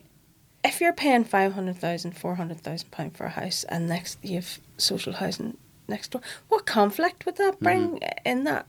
if 0.65 0.81
you're 0.81 0.93
paying 0.93 1.25
500,000, 1.25 2.17
400,000 2.17 2.91
pound 2.91 3.17
for 3.17 3.25
a 3.25 3.31
house 3.31 3.65
and 3.65 3.89
next 3.89 4.19
you 4.23 4.37
have 4.37 4.59
social 4.77 5.15
housing 5.15 5.57
next 5.87 6.11
door, 6.11 6.23
what 6.49 6.67
conflict 6.67 7.27
would 7.27 7.37
that 7.37 7.55
mm-hmm. 7.55 7.65
bring 7.65 8.01
in 8.25 8.45
that 8.45 8.67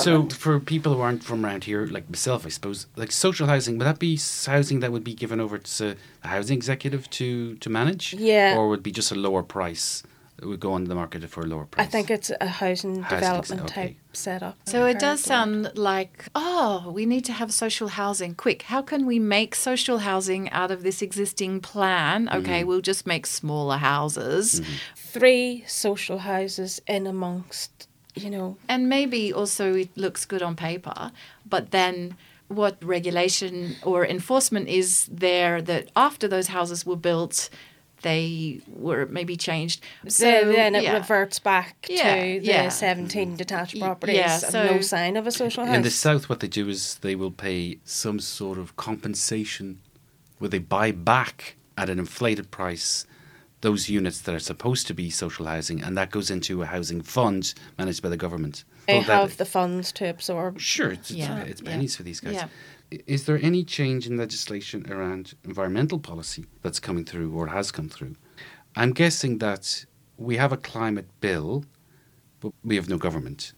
So 0.00 0.28
for 0.28 0.60
people 0.60 0.94
who 0.94 1.00
aren't 1.00 1.24
from 1.24 1.44
around 1.44 1.64
here, 1.64 1.86
like 1.86 2.08
myself, 2.08 2.44
I 2.44 2.50
suppose, 2.50 2.86
like 2.96 3.10
social 3.10 3.46
housing, 3.46 3.78
would 3.78 3.86
that 3.86 3.98
be 3.98 4.18
housing 4.46 4.80
that 4.80 4.92
would 4.92 5.04
be 5.04 5.14
given 5.14 5.40
over 5.40 5.58
to 5.58 5.78
the 5.78 5.96
housing 6.22 6.56
executive 6.56 7.08
to, 7.10 7.56
to 7.56 7.70
manage? 7.70 8.12
Yeah. 8.14 8.56
Or 8.56 8.68
would 8.68 8.80
it 8.80 8.82
be 8.82 8.92
just 8.92 9.12
a 9.12 9.14
lower 9.14 9.42
price 9.42 10.02
that 10.36 10.46
would 10.48 10.60
go 10.60 10.72
on 10.72 10.84
the 10.84 10.94
market 10.94 11.28
for 11.30 11.42
a 11.42 11.46
lower 11.46 11.64
price? 11.64 11.86
I 11.86 11.88
think 11.90 12.10
it's 12.10 12.30
a 12.40 12.46
housing, 12.46 13.02
Housing 13.02 13.18
development 13.18 13.62
ex- 13.62 13.70
okay. 13.72 13.82
type 13.88 13.96
setup. 14.12 14.58
So 14.66 14.84
it 14.84 14.98
does 14.98 15.20
Heard 15.20 15.26
sound 15.26 15.72
like, 15.78 16.26
oh, 16.34 16.90
we 16.94 17.06
need 17.06 17.24
to 17.26 17.32
have 17.32 17.52
social 17.52 17.88
housing 17.88 18.34
quick. 18.34 18.62
How 18.62 18.82
can 18.82 19.06
we 19.06 19.18
make 19.18 19.54
social 19.54 19.98
housing 19.98 20.50
out 20.50 20.70
of 20.70 20.82
this 20.82 21.00
existing 21.00 21.60
plan? 21.60 22.26
Mm-hmm. 22.26 22.38
Okay, 22.38 22.64
we'll 22.64 22.82
just 22.82 23.06
make 23.06 23.26
smaller 23.26 23.78
houses. 23.78 24.60
Mm-hmm. 24.60 24.72
three 24.96 25.64
social 25.66 26.18
houses 26.18 26.80
in 26.86 27.06
amongst, 27.06 27.88
you 28.14 28.30
know, 28.30 28.56
And 28.68 28.88
maybe 28.88 29.32
also 29.32 29.74
it 29.74 29.90
looks 29.96 30.24
good 30.24 30.42
on 30.42 30.54
paper, 30.56 31.12
but 31.48 31.70
then 31.70 32.16
what 32.48 32.76
regulation 32.84 33.76
or 33.82 34.04
enforcement 34.06 34.68
is 34.68 35.08
there 35.10 35.62
that 35.62 35.88
after 35.96 36.28
those 36.28 36.48
houses 36.48 36.84
were 36.84 36.96
built, 36.96 37.48
they 38.02 38.60
were 38.66 39.06
maybe 39.06 39.36
changed. 39.36 39.80
So 40.08 40.24
then, 40.24 40.52
then 40.52 40.74
it 40.74 40.82
yeah. 40.82 40.94
reverts 40.98 41.38
back 41.38 41.86
Yeah, 41.88 42.14
to 42.16 42.40
the 42.40 42.46
yeah. 42.46 42.68
17 42.68 43.32
mm. 43.32 43.36
detached 43.36 43.74
Y- 43.74 43.80
properties 43.80 44.16
yeah, 44.16 44.34
and 44.34 44.52
so- 44.52 44.66
no 44.74 44.80
sign 44.80 45.16
of 45.16 45.26
a 45.26 45.30
social 45.30 45.64
house. 45.64 45.76
In 45.76 45.82
the 45.82 45.90
south, 45.90 46.28
what 46.28 46.40
they 46.40 46.48
do 46.48 46.68
is 46.68 46.96
they 47.00 47.14
will 47.14 47.30
pay 47.30 47.78
some 47.84 48.18
sort 48.20 48.58
of 48.58 48.76
compensation 48.76 49.78
where 50.38 50.48
they 50.50 50.58
buy 50.58 50.90
back 50.90 51.56
at 51.78 51.88
an 51.88 51.98
inflated 51.98 52.50
price 52.50 53.06
those 53.62 53.88
units 53.88 54.20
that 54.22 54.34
are 54.34 54.38
supposed 54.40 54.86
to 54.88 54.94
be 54.94 55.08
social 55.08 55.46
housing, 55.46 55.82
and 55.82 55.96
that 55.96 56.10
goes 56.10 56.30
into 56.30 56.62
a 56.62 56.66
housing 56.66 57.00
fund 57.00 57.54
managed 57.78 58.02
by 58.02 58.08
the 58.10 58.16
government. 58.16 58.64
they 58.86 59.00
So 59.00 59.06
that- 59.06 59.20
have 59.20 59.36
the 59.38 59.44
funds 59.44 59.92
to 59.92 60.08
absorb. 60.10 60.60
Sure, 60.60 60.90
it's, 60.92 61.10
Yeah, 61.10 61.38
it's, 61.38 61.50
it's 61.52 61.62
yeah. 61.62 61.70
pennies 61.70 61.96
for 61.96 62.02
these 62.02 62.20
guys. 62.20 62.34
Yeah. 62.34 62.48
Is 63.06 63.24
there 63.24 63.38
any 63.40 63.64
change 63.64 64.06
in 64.06 64.16
legislation 64.18 64.84
around 64.92 65.34
environmental 65.44 65.98
policy 65.98 66.44
that's 66.62 66.78
coming 66.80 67.04
through 67.06 67.32
or 67.32 67.46
has 67.46 67.70
come 67.72 67.88
through? 67.88 68.16
I'm 68.76 68.92
guessing 68.92 69.38
that 69.38 69.86
we 70.18 70.36
have 70.36 70.52
a 70.52 70.56
climate 70.58 71.06
bill, 71.20 71.64
but 72.40 72.52
we 72.64 72.76
have 72.76 72.88
no 72.90 72.98
government. 72.98 73.52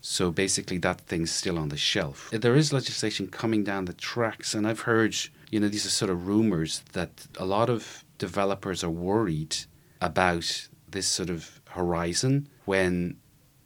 So 0.00 0.30
basically, 0.30 0.78
that 0.78 1.00
thing's 1.02 1.30
still 1.30 1.58
on 1.58 1.68
the 1.68 1.76
shelf. 1.76 2.30
There 2.32 2.56
is 2.56 2.72
legislation 2.72 3.28
coming 3.28 3.62
down 3.64 3.84
the 3.84 3.92
tracks, 3.94 4.54
and 4.54 4.66
I've 4.66 4.80
heard, 4.80 5.14
you 5.50 5.60
know, 5.60 5.68
these 5.68 5.86
are 5.86 5.90
sort 5.90 6.10
of 6.10 6.26
rumors 6.26 6.82
that 6.92 7.26
a 7.38 7.44
lot 7.44 7.70
of 7.70 8.03
developers 8.18 8.82
are 8.84 8.90
worried 8.90 9.56
about 10.00 10.68
this 10.90 11.06
sort 11.06 11.30
of 11.30 11.60
horizon 11.70 12.48
when 12.64 13.16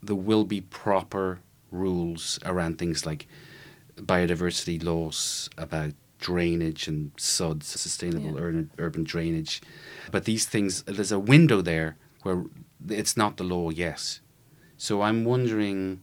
there 0.02 0.16
will 0.16 0.44
be 0.44 0.60
proper 0.60 1.40
rules 1.70 2.38
around 2.44 2.78
things 2.78 3.04
like 3.04 3.26
biodiversity 3.96 4.82
laws 4.82 5.50
about 5.58 5.92
drainage 6.18 6.88
and 6.88 7.12
SUDs, 7.16 7.66
sustainable 7.66 8.34
Yeah. 8.34 8.40
urban, 8.42 8.70
urban 8.78 9.04
drainage. 9.04 9.60
But 10.10 10.24
these 10.24 10.46
things, 10.46 10.82
there's 10.84 11.12
a 11.12 11.18
window 11.18 11.60
there 11.62 11.96
where 12.22 12.44
it's 12.88 13.16
not 13.16 13.36
the 13.36 13.44
law 13.44 13.70
yet. 13.70 14.20
So 14.76 15.02
I'm 15.02 15.24
wondering 15.24 16.00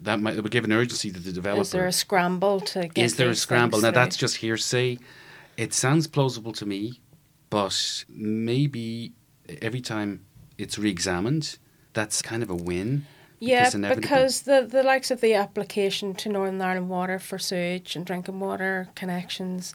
that 0.00 0.20
might 0.20 0.42
would 0.42 0.50
give 0.50 0.64
an 0.64 0.72
urgency 0.72 1.10
to 1.10 1.20
the 1.20 1.32
developer. 1.32 1.60
Is 1.60 1.70
there 1.70 1.86
a 1.86 1.92
scramble 1.92 2.60
to 2.60 2.88
get 2.88 3.04
Is 3.04 3.16
there 3.16 3.28
a 3.28 3.34
scramble? 3.34 3.80
Now 3.80 3.90
that's 3.90 4.16
just 4.16 4.36
hearsay. 4.36 4.98
It 5.56 5.74
sounds 5.74 6.06
plausible 6.06 6.52
to 6.52 6.64
me, 6.64 7.00
but 7.50 8.04
maybe 8.08 9.12
every 9.60 9.80
time 9.80 10.24
it's 10.56 10.78
re-examined, 10.78 11.58
that's 11.92 12.22
kind 12.22 12.42
of 12.42 12.50
a 12.50 12.54
win. 12.54 13.06
Yeah, 13.40 13.70
because 13.70 13.96
because 13.96 14.42
the, 14.42 14.66
the 14.70 14.82
likes 14.82 15.10
of 15.10 15.22
the 15.22 15.34
application 15.34 16.14
to 16.16 16.28
Northern 16.28 16.60
Ireland 16.60 16.90
Water 16.90 17.18
for 17.18 17.38
sewage 17.38 17.96
and 17.96 18.04
drinking 18.04 18.38
water 18.38 18.88
connections, 18.94 19.74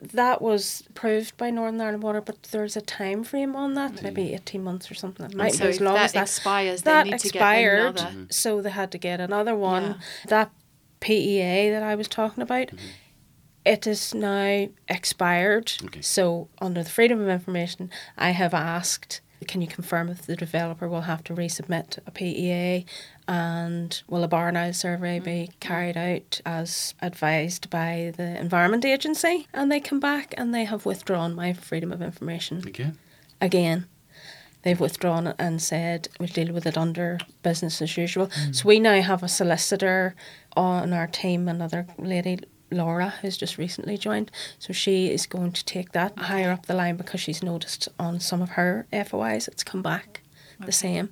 that 0.00 0.40
was 0.40 0.82
approved 0.88 1.36
by 1.36 1.50
Northern 1.50 1.80
Ireland 1.80 2.02
Water, 2.02 2.22
but 2.22 2.42
there's 2.44 2.76
a 2.76 2.80
time 2.80 3.22
frame 3.22 3.54
on 3.54 3.74
that, 3.74 3.92
mm. 3.92 4.02
maybe 4.02 4.32
18 4.32 4.64
months 4.64 4.90
or 4.90 4.94
something. 4.94 5.26
It 5.26 5.34
might 5.34 5.54
so 5.54 5.64
be 5.64 5.70
as 5.70 5.80
long 5.80 5.94
that 5.94 6.04
as 6.04 6.12
that 6.12 6.22
expires, 6.22 6.82
they 6.82 6.90
that 6.90 7.06
need 7.06 7.18
to 7.18 7.28
get 7.28 7.34
expired, 7.34 7.80
another. 7.80 8.00
Mm-hmm. 8.00 8.24
so 8.30 8.62
they 8.62 8.70
had 8.70 8.90
to 8.92 8.98
get 8.98 9.20
another 9.20 9.54
one. 9.54 9.82
Yeah. 9.82 9.94
That 10.28 10.50
PEA 11.00 11.70
that 11.70 11.82
I 11.82 11.94
was 11.94 12.08
talking 12.08 12.42
about, 12.42 12.68
mm-hmm. 12.68 12.86
It 13.64 13.86
is 13.86 14.14
now 14.14 14.68
expired. 14.88 15.72
Okay. 15.84 16.02
So 16.02 16.48
under 16.60 16.82
the 16.82 16.90
Freedom 16.90 17.20
of 17.20 17.28
Information, 17.28 17.90
I 18.18 18.30
have 18.30 18.54
asked, 18.54 19.20
can 19.46 19.60
you 19.60 19.68
confirm 19.68 20.08
if 20.08 20.22
the 20.22 20.36
developer 20.36 20.88
will 20.88 21.02
have 21.02 21.22
to 21.24 21.34
resubmit 21.34 21.98
a 22.06 22.10
PEA 22.10 22.84
and 23.28 24.02
will 24.08 24.24
a 24.24 24.28
barn 24.28 24.56
owl 24.56 24.72
survey 24.72 25.18
be 25.20 25.30
mm-hmm. 25.30 25.58
carried 25.60 25.96
out 25.96 26.40
as 26.44 26.94
advised 27.00 27.70
by 27.70 28.12
the 28.16 28.38
Environment 28.38 28.84
Agency? 28.84 29.46
And 29.52 29.70
they 29.70 29.80
come 29.80 30.00
back 30.00 30.34
and 30.36 30.54
they 30.54 30.64
have 30.64 30.84
withdrawn 30.84 31.34
my 31.34 31.52
Freedom 31.52 31.92
of 31.92 32.02
Information 32.02 32.66
Again, 32.66 32.98
again. 33.40 33.86
They've 34.62 34.78
withdrawn 34.78 35.26
it 35.26 35.36
and 35.38 35.60
said 35.60 36.08
we'll 36.20 36.28
deal 36.28 36.52
with 36.52 36.66
it 36.66 36.78
under 36.78 37.18
business 37.42 37.82
as 37.82 37.96
usual. 37.96 38.28
Mm. 38.28 38.54
So 38.54 38.68
we 38.68 38.78
now 38.78 39.00
have 39.00 39.22
a 39.22 39.28
solicitor 39.28 40.14
on 40.56 40.92
our 40.92 41.08
team, 41.08 41.48
another 41.48 41.86
lady, 41.98 42.38
Laura, 42.72 43.14
who's 43.20 43.36
just 43.36 43.58
recently 43.58 43.96
joined. 43.96 44.30
So 44.58 44.72
she 44.72 45.10
is 45.10 45.26
going 45.26 45.52
to 45.52 45.64
take 45.64 45.92
that 45.92 46.18
higher 46.18 46.50
up 46.50 46.66
the 46.66 46.74
line 46.74 46.96
because 46.96 47.20
she's 47.20 47.42
noticed 47.42 47.88
on 47.98 48.20
some 48.20 48.42
of 48.42 48.50
her 48.50 48.86
FOIs 48.92 49.48
it's 49.48 49.64
come 49.64 49.82
back 49.82 50.20
the 50.64 50.72
same. 50.72 51.10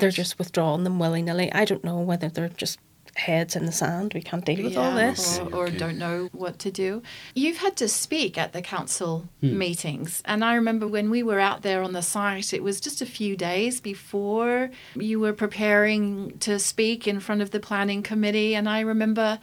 They're 0.00 0.10
just 0.10 0.38
withdrawing 0.38 0.84
them 0.84 0.98
willy 0.98 1.22
nilly. 1.22 1.52
I 1.52 1.64
don't 1.64 1.84
know 1.84 2.00
whether 2.00 2.28
they're 2.28 2.48
just 2.48 2.78
heads 3.18 3.56
in 3.56 3.66
the 3.66 3.72
sand. 3.72 4.14
We 4.14 4.22
can't 4.22 4.44
deal 4.44 4.64
with 4.64 4.76
all 4.76 4.94
this. 4.94 5.38
Or, 5.38 5.54
or 5.54 5.66
Okay. 5.66 5.76
don't 5.76 5.98
know 5.98 6.28
what 6.32 6.58
to 6.60 6.70
do. 6.70 7.02
You've 7.34 7.58
had 7.58 7.76
to 7.76 7.88
speak 7.88 8.38
at 8.38 8.52
the 8.52 8.62
council 8.62 9.28
hmm. 9.40 9.58
meetings. 9.58 10.22
And 10.24 10.44
I 10.44 10.54
remember 10.54 10.86
when 10.86 11.10
we 11.10 11.22
were 11.22 11.40
out 11.40 11.62
there 11.62 11.82
on 11.82 11.92
the 11.92 12.02
site, 12.02 12.52
it 12.52 12.62
was 12.62 12.80
just 12.80 13.02
a 13.02 13.06
few 13.06 13.36
days 13.36 13.80
before 13.80 14.70
you 14.94 15.20
were 15.20 15.32
preparing 15.32 16.38
to 16.38 16.58
speak 16.58 17.06
in 17.06 17.20
front 17.20 17.42
of 17.42 17.50
the 17.50 17.60
planning 17.60 18.02
committee. 18.02 18.54
And 18.54 18.68
I 18.68 18.80
remember, 18.80 19.40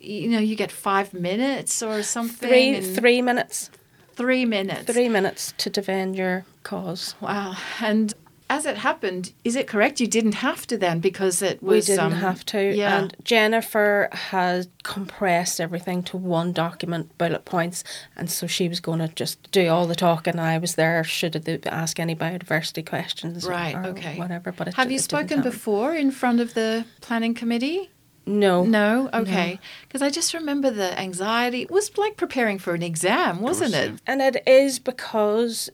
you 0.00 0.28
know, 0.28 0.38
you 0.38 0.56
get 0.56 0.70
five 0.70 1.12
minutes 1.14 1.82
or 1.82 2.02
something. 2.02 2.48
Three 2.48 2.80
three 2.80 3.22
minutes. 3.22 3.70
three 4.14 4.44
minutes. 4.44 4.92
Three 4.92 5.08
minutes 5.08 5.54
to 5.58 5.70
defend 5.70 6.16
your 6.16 6.44
cause. 6.62 7.14
Wow. 7.20 7.56
And 7.80 8.14
as 8.50 8.66
it 8.66 8.76
happened, 8.76 9.32
is 9.42 9.56
it 9.56 9.66
correct 9.66 10.00
you 10.00 10.06
didn't 10.06 10.34
have 10.34 10.66
to 10.66 10.76
then 10.76 11.00
because 11.00 11.40
it 11.40 11.62
was. 11.62 11.88
we 11.88 11.94
didn't 11.94 12.12
um, 12.12 12.12
have 12.12 12.44
to. 12.46 12.74
Yeah. 12.74 12.98
And 12.98 13.16
Jennifer 13.24 14.08
had 14.12 14.68
compressed 14.82 15.60
everything 15.60 16.02
to 16.04 16.16
one 16.16 16.52
document, 16.52 17.16
bullet 17.16 17.44
points, 17.44 17.84
and 18.16 18.30
so 18.30 18.46
she 18.46 18.68
was 18.68 18.80
going 18.80 18.98
to 18.98 19.08
just 19.08 19.50
do 19.50 19.68
all 19.68 19.86
the 19.86 19.94
talking. 19.94 20.32
And 20.32 20.40
I 20.40 20.58
was 20.58 20.74
there. 20.74 21.02
Should 21.04 21.32
they 21.32 21.58
ask 21.68 21.98
any 21.98 22.14
biodiversity 22.14 22.86
questions? 22.86 23.46
Right, 23.46 23.74
Or 23.74 23.86
okay. 23.86 24.18
Whatever. 24.18 24.52
But 24.52 24.74
have 24.74 24.88
di- 24.88 24.94
you 24.94 24.98
spoken 24.98 25.40
before 25.40 25.94
in 25.94 26.10
front 26.10 26.40
of 26.40 26.54
the 26.54 26.84
planning 27.00 27.34
committee? 27.34 27.90
No. 28.26 28.64
No, 28.64 29.10
okay. 29.12 29.58
Because 29.82 30.02
I 30.02 30.10
just 30.10 30.32
remember 30.34 30.70
the 30.70 30.98
anxiety. 30.98 31.62
It 31.62 31.70
was 31.70 31.96
like 31.98 32.16
preparing 32.16 32.58
for 32.58 32.74
an 32.74 32.82
exam, 32.82 33.40
wasn't 33.40 33.74
it? 33.74 34.00
And 34.06 34.22
it 34.22 34.42
is 34.46 34.78
because 34.78 35.70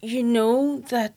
you 0.00 0.22
know 0.22 0.80
that 0.90 1.14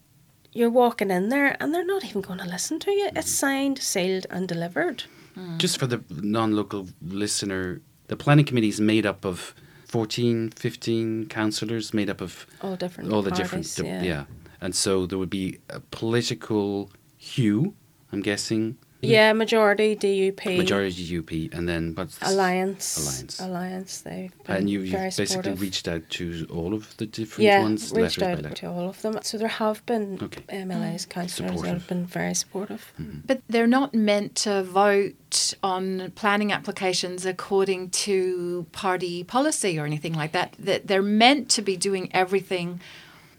you're 0.54 0.70
walking 0.70 1.12
in 1.12 1.30
there 1.30 1.56
and 1.60 1.74
they're 1.74 1.86
not 1.86 2.04
even 2.06 2.22
going 2.22 2.40
to 2.40 2.46
listen 2.46 2.80
to 2.80 2.92
you. 2.92 3.10
It's 3.16 3.32
signed, 3.32 3.80
sealed, 3.80 4.26
and 4.30 4.48
delivered. 4.48 5.04
Hmm. 5.36 5.58
just 5.58 5.80
for 5.80 5.88
the 5.88 6.04
non-local 6.10 6.90
listener, 7.02 7.80
the 8.08 8.18
planning 8.18 8.44
committee 8.44 8.68
is 8.68 8.82
made 8.82 9.06
up 9.06 9.24
of 9.24 9.56
14, 9.88 10.50
15 10.52 11.28
councillors, 11.28 11.94
made 11.94 12.10
up 12.10 12.20
of 12.20 12.46
All 12.62 12.76
different. 12.76 13.14
all 13.14 13.22
the 13.22 13.32
parties, 13.32 13.74
different, 13.76 14.04
yeah. 14.04 14.26
yeah. 14.26 14.26
And 14.60 14.76
so 14.76 15.06
there 15.06 15.18
would 15.18 15.30
be 15.30 15.60
a 15.70 15.80
political 15.80 16.92
hue, 17.18 17.74
I'm 18.12 18.22
guessing. 18.22 18.78
Yeah, 19.02 19.34
majority 19.34 19.96
DUP. 19.96 20.58
Majority 20.58 20.92
DUP, 20.92 21.54
and 21.54 21.68
then 21.68 21.94
but 21.94 22.16
Alliance. 22.22 22.98
Alliance. 22.98 23.40
Alliance. 23.40 24.02
They've 24.02 24.32
been 24.44 24.56
And 24.56 24.70
you, 24.70 24.82
you 24.82 24.92
very 24.92 25.06
basically 25.06 25.26
supportive. 25.28 25.62
reached 25.62 25.88
out 25.88 26.10
to 26.12 26.48
all 26.52 26.74
of 26.74 26.96
the 26.98 27.06
different 27.06 27.46
yeah, 27.46 27.62
ones, 27.62 27.92
reached 27.92 28.22
out 28.22 28.56
to 28.56 28.70
all 28.70 28.90
of 28.90 29.02
them. 29.02 29.20
So 29.24 29.38
there 29.38 29.48
have 29.48 29.86
been 29.86 30.20
Okay. 30.22 30.42
MLAs, 30.50 31.06
mm. 31.06 31.10
councillors 31.10 31.62
that 31.62 31.68
have 31.70 31.88
been 31.88 32.06
very 32.06 32.34
supportive. 32.36 32.94
Mm-hmm. 33.00 33.20
But 33.26 33.42
they're 33.50 33.68
not 33.68 33.94
meant 33.94 34.36
to 34.38 34.64
vote 34.64 35.54
on 35.64 36.12
planning 36.16 36.52
applications 36.52 37.26
according 37.26 37.90
to 37.90 38.66
party 38.72 39.24
policy 39.24 39.80
or 39.80 39.86
anything 39.86 40.14
like 40.14 40.32
that. 40.34 40.56
That 40.60 40.88
they're 40.88 41.02
meant 41.02 41.50
to 41.50 41.62
be 41.62 41.76
doing 41.78 42.10
everything 42.14 42.80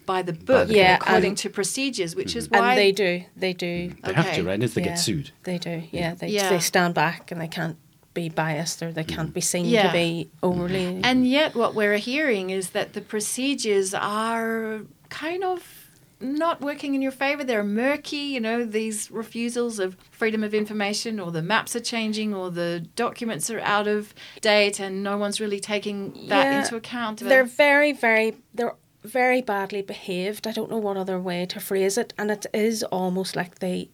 by 0.06 0.22
the 0.22 0.32
book, 0.32 0.68
the 0.68 0.74
Yeah, 0.74 0.96
according 0.96 1.30
and- 1.30 1.38
to 1.38 1.48
mm-hmm. 1.48 1.54
procedures, 1.54 2.16
which 2.16 2.36
is 2.36 2.50
why 2.50 2.70
And 2.70 2.78
they 2.78 2.92
do. 2.92 3.24
They 3.36 3.52
do. 3.52 3.92
They 4.02 4.12
have 4.12 4.34
to, 4.34 4.44
right? 4.44 4.62
if 4.62 4.74
they 4.74 4.82
yeah, 4.82 4.88
get 4.88 4.96
sued. 4.96 5.30
They 5.44 5.58
do. 5.58 5.82
Yeah, 5.90 6.14
they 6.14 6.28
Yeah. 6.28 6.48
they 6.50 6.58
stand 6.60 6.94
back 6.94 7.30
and 7.30 7.40
they 7.40 7.48
can't 7.48 7.76
be 8.14 8.28
biased 8.28 8.82
or 8.82 8.92
they 8.92 9.04
can't 9.04 9.28
mm-hmm. 9.28 9.32
be 9.32 9.40
seen 9.40 9.64
Yeah. 9.64 9.86
to 9.86 9.92
be 9.92 10.30
overly. 10.42 10.84
Mm-hmm. 10.84 11.04
And 11.04 11.26
yet, 11.26 11.54
what 11.54 11.74
we're 11.74 11.96
hearing 11.96 12.50
is 12.50 12.70
that 12.70 12.92
the 12.92 13.00
procedures 13.00 13.94
are 13.94 14.80
kind 15.08 15.44
of 15.44 15.82
not 16.20 16.60
working 16.60 16.94
in 16.94 17.02
your 17.02 17.10
favor. 17.10 17.42
They're 17.42 17.64
murky, 17.64 18.16
you 18.16 18.40
know, 18.40 18.64
these 18.64 19.10
refusals 19.10 19.78
of 19.80 19.96
freedom 20.10 20.44
of 20.44 20.54
information, 20.54 21.18
or 21.18 21.32
the 21.32 21.42
maps 21.42 21.74
are 21.74 21.80
changing, 21.80 22.32
or 22.32 22.50
the 22.50 22.86
documents 22.94 23.50
are 23.50 23.60
out 23.60 23.88
of 23.88 24.14
date, 24.40 24.78
and 24.78 25.02
no 25.02 25.18
one's 25.18 25.40
really 25.40 25.58
taking 25.58 26.12
that 26.28 26.44
Yeah, 26.44 26.60
into 26.60 26.76
account. 26.76 27.18
They're 27.20 27.44
very, 27.44 27.92
very, 27.92 28.36
they're 28.54 28.74
very 29.02 29.42
badly 29.42 29.82
behaved. 29.82 30.46
I 30.46 30.52
don't 30.52 30.70
know 30.70 30.78
what 30.78 30.96
other 30.96 31.18
way 31.18 31.46
to 31.46 31.60
phrase 31.60 31.98
it, 31.98 32.14
and 32.18 32.30
it 32.30 32.46
is 32.52 32.82
almost 32.84 33.36
like 33.36 33.58
they, 33.58 33.90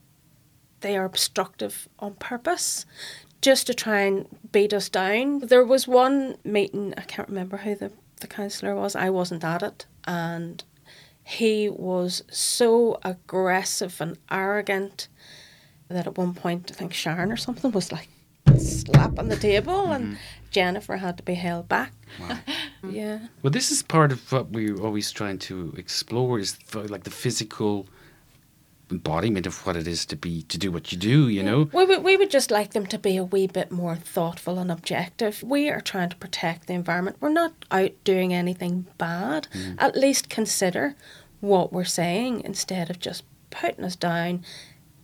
they 0.80 0.96
are 0.96 1.04
obstructive 1.04 1.88
on 1.98 2.14
purpose, 2.14 2.86
just 3.40 3.66
to 3.68 3.74
try 3.74 4.00
and 4.00 4.26
beat 4.52 4.72
us 4.72 4.88
down. 4.88 5.40
There 5.40 5.64
was 5.64 5.88
one 5.88 6.36
meeting. 6.44 6.94
I 6.96 7.02
can't 7.02 7.28
remember 7.28 7.58
who 7.58 7.74
the 7.74 7.92
the 8.20 8.26
councillor 8.26 8.74
was. 8.74 8.96
I 8.96 9.10
wasn't 9.10 9.44
at 9.44 9.62
it, 9.62 9.86
and 10.04 10.62
he 11.22 11.68
was 11.68 12.22
so 12.30 12.98
aggressive 13.04 14.00
and 14.00 14.18
arrogant 14.30 15.08
that 15.88 16.06
at 16.06 16.18
one 16.18 16.34
point 16.34 16.70
I 16.70 16.74
think 16.74 16.92
Sharon 16.92 17.32
or 17.32 17.36
something 17.36 17.70
was 17.70 17.92
like 17.92 18.08
slapping 18.56 19.28
the 19.28 19.36
table, 19.36 19.92
and 19.92 20.04
mm-hmm. 20.04 20.14
Jennifer 20.50 20.96
had 20.96 21.16
to 21.16 21.22
be 21.22 21.34
held 21.34 21.68
back. 21.68 21.92
Yeah. 22.88 23.18
Well, 23.42 23.50
this 23.50 23.72
is 23.72 23.82
part 23.82 24.12
of 24.12 24.30
what 24.30 24.50
we're 24.50 24.80
always 24.80 25.10
trying 25.10 25.38
to 25.40 25.74
explore 25.76 26.38
is 26.38 26.56
like 26.74 27.02
the 27.02 27.10
physical 27.10 27.88
embodiment 28.90 29.46
of 29.46 29.66
what 29.66 29.76
it 29.76 29.86
is 29.86 30.06
to 30.06 30.16
be 30.16 30.42
to 30.42 30.56
do 30.58 30.70
what 30.70 30.92
you 30.92 30.98
do. 30.98 31.28
You 31.28 31.42
know, 31.42 31.68
We 31.72 31.84
would, 31.84 32.02
we 32.04 32.16
would 32.16 32.30
just 32.30 32.50
like 32.50 32.72
them 32.72 32.86
to 32.86 32.98
be 32.98 33.16
a 33.16 33.24
wee 33.24 33.46
bit 33.46 33.70
more 33.70 33.96
thoughtful 33.96 34.58
and 34.58 34.70
objective. 34.70 35.42
We 35.42 35.68
are 35.68 35.80
trying 35.80 36.08
to 36.10 36.16
protect 36.16 36.66
the 36.66 36.74
environment. 36.74 37.16
We're 37.20 37.30
not 37.30 37.52
out 37.70 37.92
doing 38.04 38.32
anything 38.32 38.86
bad. 38.96 39.48
Mm. 39.52 39.74
At 39.78 39.96
least 39.96 40.28
consider 40.30 40.94
what 41.40 41.72
we're 41.72 41.84
saying 41.84 42.42
instead 42.44 42.90
of 42.90 42.98
just 42.98 43.24
putting 43.50 43.84
us 43.84 43.96
down. 43.96 44.44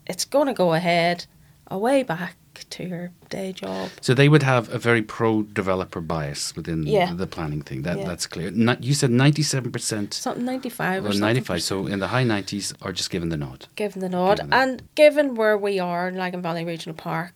It's 0.06 0.24
going 0.24 0.46
to 0.46 0.54
go 0.54 0.74
ahead, 0.74 1.26
away 1.66 2.02
back 2.02 2.36
to 2.70 2.84
your 2.84 3.10
day 3.28 3.52
job. 3.52 3.90
so 4.00 4.14
they 4.14 4.28
would 4.28 4.42
have 4.42 4.72
a 4.72 4.78
very 4.78 5.02
pro-developer 5.02 6.00
bias 6.00 6.54
within 6.56 6.86
Yeah. 6.86 7.12
the 7.14 7.26
planning 7.26 7.62
thing. 7.62 7.82
That 7.82 7.98
Yeah. 7.98 8.06
that's 8.06 8.26
clear. 8.26 8.50
Ni- 8.50 8.76
you 8.80 8.94
said 8.94 9.10
ninety-seven 9.10 9.72
percent. 9.72 10.14
Something 10.14 10.44
95 10.44 11.04
or 11.06 11.14
95. 11.14 11.62
So 11.62 11.86
in 11.86 11.98
the 11.98 12.08
high 12.08 12.24
90s 12.24 12.74
are 12.82 12.92
just 12.92 13.10
given 13.10 13.28
the 13.28 13.36
nod. 13.36 13.66
Given 13.76 14.00
the 14.00 14.08
nod. 14.08 14.36
Given 14.38 14.50
the- 14.50 14.56
And 14.56 14.82
given 14.94 15.34
where 15.34 15.56
we 15.58 15.78
are 15.78 16.08
in 16.08 16.16
Lagan 16.16 16.42
Valley 16.42 16.64
Regional 16.64 16.96
Park, 16.96 17.34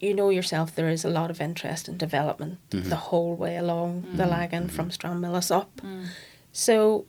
you 0.00 0.14
know 0.14 0.30
yourself 0.30 0.74
there 0.74 0.88
is 0.88 1.04
a 1.04 1.10
lot 1.10 1.30
of 1.30 1.40
interest 1.40 1.88
in 1.88 1.96
development 1.96 2.58
mm-hmm. 2.70 2.88
the 2.88 2.96
whole 2.96 3.34
way 3.34 3.56
along 3.56 4.02
the 4.02 4.22
mm-hmm. 4.22 4.30
Lagan 4.30 4.64
mm-hmm. 4.64 4.76
from 4.76 4.90
Stranmillis 4.90 5.50
up. 5.50 5.80
Mm. 5.80 6.06
So 6.52 7.06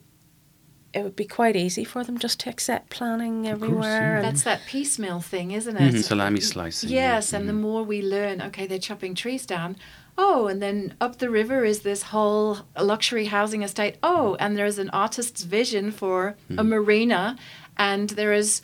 it 0.93 1.03
would 1.03 1.15
be 1.15 1.25
quite 1.25 1.55
easy 1.55 1.83
for 1.83 2.03
them 2.03 2.17
just 2.17 2.39
to 2.41 2.49
accept 2.49 2.89
planning 2.89 3.47
everywhere. 3.47 4.17
and 4.17 4.25
That's 4.25 4.43
that 4.43 4.61
piecemeal 4.67 5.21
thing, 5.21 5.51
isn't 5.51 5.77
it? 5.77 5.93
Mhm, 5.93 6.03
salami 6.03 6.39
slicing, 6.39 6.89
yeah. 6.89 7.15
Yes, 7.15 7.33
and 7.33 7.47
the 7.47 7.53
mm-hmm. 7.53 7.61
more 7.61 7.83
we 7.83 8.01
learn, 8.01 8.41
okay, 8.41 8.65
they're 8.65 8.79
chopping 8.79 9.13
trees 9.15 9.45
down. 9.45 9.75
Oh, 10.17 10.47
and 10.47 10.61
then 10.61 10.95
up 10.99 11.19
the 11.19 11.29
river 11.29 11.63
is 11.63 11.81
this 11.81 12.03
whole 12.03 12.59
luxury 12.79 13.25
housing 13.25 13.61
estate. 13.63 13.95
Oh, 14.03 14.35
mm. 14.37 14.43
and 14.43 14.57
there's 14.57 14.77
an 14.77 14.89
artist's 14.89 15.43
vision 15.43 15.91
for 15.91 16.35
a 16.49 16.53
mm-hmm. 16.53 16.69
marina, 16.69 17.37
and 17.77 18.09
there 18.09 18.33
is 18.33 18.61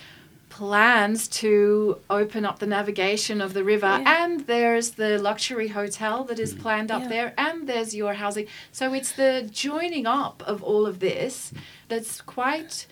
plans 0.55 1.27
to 1.27 1.97
open 2.09 2.45
up 2.45 2.59
the 2.59 2.65
navigation 2.65 3.41
of 3.41 3.53
the 3.53 3.61
river 3.61 3.99
Yeah. 4.01 4.23
and 4.23 4.47
there's 4.47 4.91
the 4.91 5.17
luxury 5.19 5.67
hotel 5.67 6.23
that 6.25 6.39
is 6.39 6.53
mm-hmm. 6.53 6.61
planned 6.61 6.91
up 6.91 7.01
Yeah. 7.03 7.07
there 7.09 7.33
and 7.37 7.67
there's 7.67 7.93
your 7.93 8.13
housing 8.13 8.47
so 8.71 8.93
it's 8.93 9.11
the 9.11 9.49
joining 9.51 10.05
up 10.05 10.41
of 10.47 10.63
all 10.63 10.85
of 10.85 10.99
this 10.99 11.51
that's 11.87 12.21
quite 12.21 12.87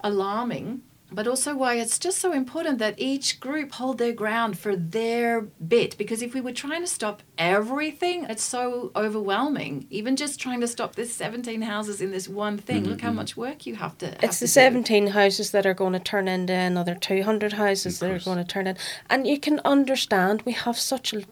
alarming, 0.00 0.82
but 1.10 1.28
also 1.28 1.54
why 1.54 1.74
it's 1.74 1.98
just 1.98 2.18
so 2.18 2.32
important 2.32 2.78
that 2.78 2.94
each 2.98 3.38
group 3.38 3.72
hold 3.72 3.98
their 3.98 4.12
ground 4.12 4.58
for 4.58 4.74
their 4.74 5.42
bit. 5.42 5.96
Because 5.96 6.22
if 6.22 6.34
we 6.34 6.40
were 6.40 6.52
trying 6.52 6.80
to 6.80 6.86
stop 6.86 7.22
everything, 7.38 8.24
it's 8.24 8.42
so 8.42 8.90
overwhelming. 8.96 9.86
Even 9.90 10.16
just 10.16 10.40
trying 10.40 10.60
to 10.60 10.66
stop 10.66 10.96
this 10.96 11.14
17 11.14 11.62
houses 11.62 12.00
in 12.00 12.10
this 12.10 12.28
one 12.28 12.58
thing, 12.58 12.82
mm-hmm, 12.82 12.92
look 12.92 13.00
how 13.00 13.08
mm-hmm. 13.08 13.16
much 13.16 13.36
work 13.36 13.66
you 13.66 13.76
have 13.76 13.96
to. 13.98 14.06
have 14.06 14.24
It's 14.24 14.38
to 14.38 14.44
the 14.44 14.48
do. 14.48 14.52
17 14.52 15.06
houses 15.08 15.50
that 15.52 15.66
are 15.66 15.74
going 15.74 15.92
to 15.92 16.00
turn 16.00 16.26
into 16.26 16.52
another 16.52 16.94
200 16.94 17.52
houses 17.54 18.00
that 18.00 18.10
are 18.10 18.18
going 18.18 18.38
to 18.38 18.44
turn 18.44 18.66
in. 18.66 18.76
And 19.08 19.26
you 19.26 19.38
can 19.38 19.60
understand 19.64 20.42
we 20.42 20.52
have 20.52 20.78
such 20.78 21.12
a 21.12 21.22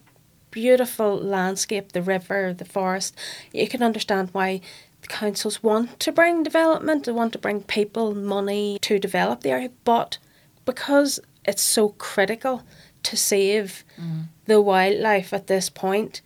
beautiful 0.52 1.16
landscape 1.16 1.92
the 1.92 2.02
river, 2.02 2.54
the 2.54 2.64
forest. 2.64 3.16
You 3.52 3.66
can 3.66 3.82
understand 3.82 4.28
why 4.32 4.60
the 5.02 5.08
councils 5.08 5.62
want 5.62 6.00
to 6.00 6.12
bring 6.12 6.42
development, 6.42 7.04
they 7.04 7.12
want 7.12 7.32
to 7.32 7.38
bring 7.38 7.62
people, 7.62 8.14
money 8.14 8.78
to 8.82 8.98
develop 8.98 9.40
the 9.40 9.50
area. 9.50 9.70
But 9.84 10.18
because 10.64 11.20
it's 11.44 11.62
so 11.62 11.90
critical 11.90 12.62
to 13.02 13.16
save 13.16 13.84
mm. 14.00 14.26
the 14.46 14.60
wildlife 14.60 15.32
at 15.32 15.48
this 15.48 15.68
point, 15.68 16.22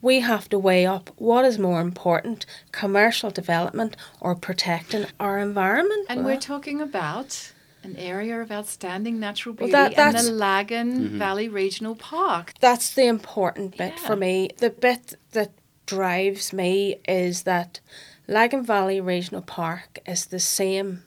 we 0.00 0.20
have 0.20 0.48
to 0.50 0.58
weigh 0.58 0.86
up 0.86 1.10
what 1.16 1.44
is 1.44 1.58
more 1.58 1.80
important 1.80 2.46
commercial 2.70 3.30
development 3.30 3.96
or 4.20 4.34
protecting 4.34 5.06
our 5.18 5.38
environment. 5.38 6.06
And 6.08 6.24
we're 6.24 6.36
talking 6.36 6.80
about 6.80 7.52
an 7.82 7.96
area 7.96 8.40
of 8.40 8.52
outstanding 8.52 9.18
natural 9.18 9.54
Well, 9.54 9.68
beauty 9.68 9.94
that- 9.94 10.14
and 10.14 10.26
the 10.26 10.32
Lagan 10.32 10.92
mm-hmm. 10.92 11.18
Valley 11.18 11.48
Regional 11.48 11.94
Park. 11.94 12.52
That's 12.60 12.92
the 12.94 13.06
important 13.06 13.76
bit 13.76 13.94
Yeah. 13.96 14.06
for 14.06 14.16
me. 14.16 14.50
The 14.58 14.70
bit 14.70 15.14
that 15.32 15.52
drives 15.86 16.52
me 16.52 17.00
is 17.08 17.42
that 17.44 17.80
Lagan 18.28 18.62
Valley 18.62 19.00
Regional 19.00 19.40
Park 19.40 20.00
is 20.06 20.26
the 20.26 20.38
same 20.38 21.02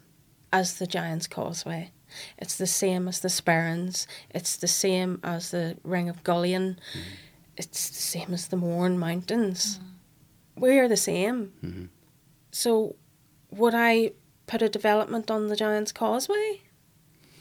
as 0.51 0.79
the 0.79 0.87
Giant's 0.87 1.27
Causeway. 1.27 1.91
It's 2.37 2.57
the 2.57 2.67
same 2.67 3.07
as 3.07 3.19
the 3.19 3.29
Sperrins. 3.29 4.07
It's 4.31 4.57
the 4.57 4.67
same 4.67 5.19
as 5.23 5.51
the 5.51 5.77
Ring 5.83 6.09
of 6.09 6.23
Gullion. 6.23 6.79
Mm-hmm. 6.91 7.09
It's 7.57 7.89
the 7.89 7.95
same 7.95 8.33
as 8.33 8.47
the 8.47 8.57
Mourne 8.57 8.97
Mountains. 8.97 9.77
Mm-hmm. 9.77 10.61
We 10.61 10.79
are 10.79 10.87
the 10.87 10.97
same. 10.97 11.53
Mm-hmm. 11.63 11.85
So, 12.51 12.95
would 13.51 13.75
I 13.75 14.11
put 14.47 14.63
a 14.63 14.67
development 14.67 15.29
on 15.29 15.47
the 15.47 15.55
Giant's 15.55 15.91
Causeway 15.91 16.61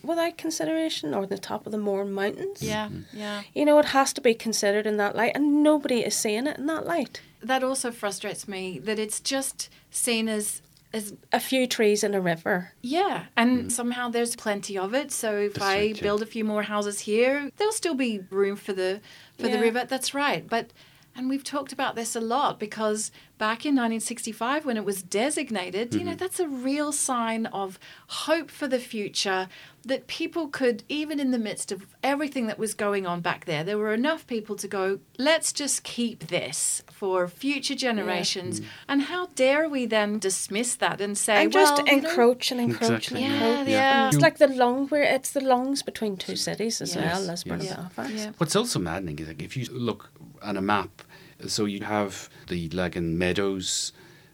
without 0.04 0.36
consideration 0.38 1.14
or 1.14 1.26
the 1.26 1.38
top 1.38 1.64
of 1.64 1.72
the 1.72 1.78
Mourne 1.78 2.12
Mountains? 2.12 2.62
Yeah, 2.62 2.90
yeah. 3.14 3.42
You 3.54 3.64
know, 3.64 3.78
it 3.78 3.86
has 3.86 4.12
to 4.12 4.20
be 4.20 4.34
considered 4.34 4.86
in 4.86 4.98
that 4.98 5.16
light, 5.16 5.32
and 5.34 5.62
nobody 5.62 6.00
is 6.00 6.14
seeing 6.14 6.46
it 6.46 6.58
in 6.58 6.66
that 6.66 6.86
light. 6.86 7.22
That 7.42 7.64
also 7.64 7.90
frustrates 7.90 8.46
me 8.46 8.78
that 8.80 8.98
it's 8.98 9.20
just 9.20 9.70
seen 9.90 10.28
as 10.28 10.62
as 10.92 11.14
A 11.32 11.38
few 11.38 11.66
trees 11.66 12.02
in 12.02 12.14
a 12.14 12.20
river. 12.20 12.72
Yeah, 12.82 13.26
and 13.36 13.66
mm. 13.66 13.70
somehow 13.70 14.08
there's 14.08 14.34
plenty 14.34 14.76
of 14.76 14.92
it. 14.92 15.12
So 15.12 15.36
if 15.38 15.54
That's 15.54 15.64
I 15.64 15.76
right, 15.76 15.96
yeah. 15.96 16.02
build 16.02 16.22
a 16.22 16.26
few 16.26 16.44
more 16.44 16.64
houses 16.64 17.00
here, 17.00 17.50
there'll 17.56 17.72
still 17.72 17.94
be 17.94 18.20
room 18.30 18.56
for 18.56 18.72
the 18.72 19.00
for 19.38 19.48
the 19.48 19.60
river. 19.60 19.84
That's 19.84 20.14
right. 20.14 20.46
But 20.48 20.72
and 21.16 21.28
we've 21.28 21.44
talked 21.44 21.72
about 21.72 21.96
this 21.96 22.14
a 22.14 22.20
lot 22.20 22.58
because 22.60 23.10
back 23.36 23.64
in 23.64 23.74
1965 23.74 24.64
when 24.64 24.76
it 24.76 24.84
was 24.84 25.02
designated, 25.02 25.94
you 25.94 26.04
know, 26.04 26.10
mm-hmm. 26.10 26.18
that's 26.18 26.38
a 26.38 26.46
real 26.46 26.92
sign 26.92 27.46
of 27.46 27.78
hope 28.06 28.50
for 28.50 28.68
the 28.68 28.78
future 28.78 29.48
that 29.84 30.06
people 30.06 30.46
could 30.48 30.84
even 30.88 31.18
in 31.18 31.30
the 31.30 31.38
midst 31.38 31.72
of 31.72 31.86
everything 32.02 32.46
that 32.46 32.58
was 32.58 32.74
going 32.74 33.06
on 33.06 33.20
back 33.20 33.46
there, 33.46 33.64
there 33.64 33.78
were 33.78 33.94
enough 33.94 34.26
people 34.26 34.54
to 34.56 34.68
go, 34.68 35.00
let's 35.18 35.52
just 35.52 35.82
keep 35.84 36.28
this 36.28 36.82
for 36.90 37.26
future 37.26 37.74
generations. 37.74 38.60
Mm. 38.60 38.64
And 38.88 39.02
how 39.02 39.26
dare 39.34 39.68
we 39.68 39.86
then 39.86 40.18
dismiss 40.18 40.74
that 40.76 41.00
and 41.00 41.16
say, 41.16 41.44
and 41.44 41.52
just 41.52 41.78
well, 41.78 41.86
you 41.86 42.02
know, 42.02 42.08
encroach 42.08 42.50
and 42.52 42.60
encroach 42.60 43.08
Exactly, 43.08 43.24
and 43.24 43.32
yeah, 43.32 43.48
encroach. 43.48 43.68
yeah. 43.68 44.08
It's 44.08 44.18
like 44.18 44.38
the 44.38 44.48
long, 44.48 44.88
where 44.88 45.02
it's 45.02 45.32
the 45.32 45.40
lungs 45.40 45.82
between 45.82 46.16
two 46.18 46.36
cities 46.36 46.80
as 46.82 46.94
Yes, 46.94 47.04
well, 47.04 47.26
Lisburn 47.26 47.60
yes. 47.62 47.70
and 47.70 47.78
Belfast. 47.78 48.14
Yeah. 48.14 48.32
What's 48.36 48.54
also 48.54 48.78
maddening 48.78 49.18
is 49.18 49.28
like 49.28 49.42
if 49.42 49.56
you 49.56 49.64
look 49.72 50.10
at 50.42 50.56
a 50.56 50.60
map, 50.60 51.02
so 51.46 51.64
you 51.64 51.84
have 51.84 52.28
the 52.48 52.68
Lagan 52.70 53.18
Meadows, 53.18 53.92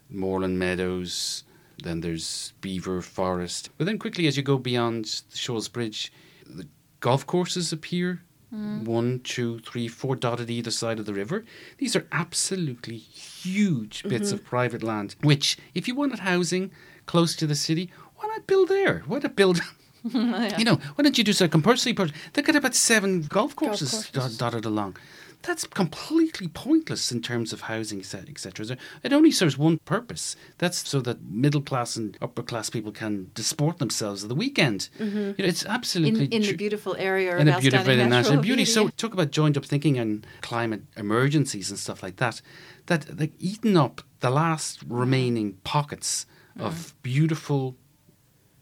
Moreland 0.09 0.59
Meadows, 0.59 1.43
then 1.83 2.01
there's 2.01 2.53
Belvoir 2.61 3.01
Forest. 3.01 3.69
But 3.77 3.85
then 3.85 3.99
quickly 3.99 4.27
as 4.27 4.37
you 4.37 4.43
go 4.43 4.57
beyond 4.57 5.05
the 5.31 5.37
Shaw's 5.37 5.67
Bridge, 5.67 6.11
the 6.45 6.67
golf 6.99 7.25
courses 7.25 7.71
appear. 7.71 8.23
Mm. 8.53 8.85
One, 8.85 9.19
two, 9.25 9.59
three, 9.59 9.89
four 9.89 10.15
dotted 10.15 10.49
either 10.49 10.71
side 10.71 10.99
of 10.99 11.05
the 11.05 11.13
river. 11.13 11.43
These 11.79 11.97
are 11.97 12.07
absolutely 12.13 12.95
huge 12.95 14.03
bits 14.03 14.27
mm-hmm. 14.27 14.35
of 14.35 14.45
private 14.45 14.81
land, 14.81 15.17
which, 15.21 15.57
if 15.75 15.85
you 15.85 15.95
wanted 15.95 16.19
housing 16.19 16.71
close 17.05 17.35
to 17.35 17.45
the 17.45 17.55
city, 17.55 17.91
why 18.15 18.27
not 18.27 18.47
build 18.47 18.69
there? 18.69 19.03
Why 19.05 19.19
not 19.19 19.35
build 19.35 19.59
You 20.13 20.63
know, 20.63 20.75
why 20.95 21.03
don't 21.03 21.17
you 21.17 21.23
do 21.23 21.33
so 21.33 21.47
compulsory? 21.47 21.93
They've 22.33 22.45
got 22.45 22.55
about 22.55 22.75
seven 22.75 23.23
golf 23.23 23.55
courses, 23.55 23.91
courses. 23.91 24.11
dot- 24.11 24.37
dotted 24.37 24.65
along. 24.65 24.97
That's 25.43 25.65
completely 25.65 26.47
pointless 26.47 27.11
in 27.11 27.21
terms 27.21 27.53
of 27.53 27.61
housing, 27.61 27.99
etc. 27.99 28.77
It 29.03 29.13
only 29.13 29.31
serves 29.31 29.57
one 29.57 29.77
purpose. 29.85 30.35
That's 30.57 30.87
so 30.87 30.99
that 31.01 31.21
middle 31.23 31.61
class 31.61 31.95
and 31.95 32.17
upper 32.21 32.43
class 32.43 32.69
people 32.69 32.91
can 32.91 33.31
disport 33.33 33.77
themselves 33.77 34.23
at 34.23 34.29
the 34.29 34.35
weekend. 34.35 34.89
Mm-hmm. 34.99 35.17
You 35.17 35.35
know, 35.37 35.45
it's 35.45 35.65
absolutely 35.65 36.25
in, 36.25 36.33
in 36.33 36.41
the 36.41 36.55
beautiful 36.55 36.95
area 36.97 37.37
in 37.37 37.47
of 37.47 37.57
a 37.57 37.61
beautiful 37.61 37.95
national, 37.95 38.09
natural 38.09 38.41
beauty. 38.41 38.65
So 38.65 38.89
talk 38.89 39.13
about 39.13 39.31
joined 39.31 39.57
up 39.57 39.65
thinking 39.65 39.97
and 39.97 40.25
climate 40.41 40.81
emergencies 40.97 41.69
and 41.69 41.79
stuff 41.79 42.03
like 42.03 42.17
that. 42.17 42.41
That 42.87 43.19
like 43.19 43.33
eating 43.39 43.77
up 43.77 44.01
the 44.19 44.29
last 44.29 44.83
remaining 44.87 45.53
pockets 45.63 46.25
mm-hmm. 46.57 46.65
of 46.65 46.93
beautiful 47.03 47.77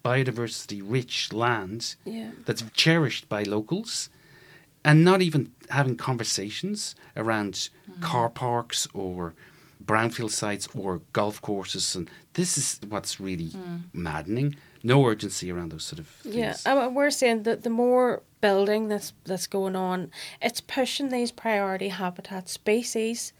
biodiversity 0.04 0.82
rich 0.84 1.34
land 1.34 1.96
Yeah. 2.06 2.30
that's 2.46 2.64
cherished 2.74 3.28
by 3.28 3.42
locals 3.42 4.10
and 4.86 5.04
not 5.04 5.22
even 5.22 5.52
having 5.70 5.98
conversations 5.98 6.96
around 7.18 7.70
car 8.00 8.30
parks 8.30 8.88
or 8.94 9.34
brownfield 9.84 10.32
sites 10.32 10.68
or 10.74 11.02
golf 11.12 11.42
courses 11.42 11.96
and 11.96 12.10
this 12.34 12.58
is 12.58 12.80
what's 12.90 13.20
really 13.20 13.52
maddening. 13.94 14.56
No 14.84 15.06
urgency 15.06 15.52
around 15.52 15.72
those 15.72 15.84
sort 15.84 16.00
of 16.00 16.08
things 16.08 16.36
Yeah, 16.36 16.56
I 16.66 16.76
mean, 16.76 16.94
we're 16.94 17.10
saying 17.10 17.44
that 17.44 17.64
the 17.64 17.70
more 17.70 18.22
building 18.40 18.88
that's 18.88 19.14
that's 19.24 19.48
going 19.48 19.76
on, 19.76 20.12
it's 20.42 20.62
pushing 20.62 21.10
these 21.10 21.32
priority 21.32 21.90
habitat 21.90 22.48
species 22.48 23.34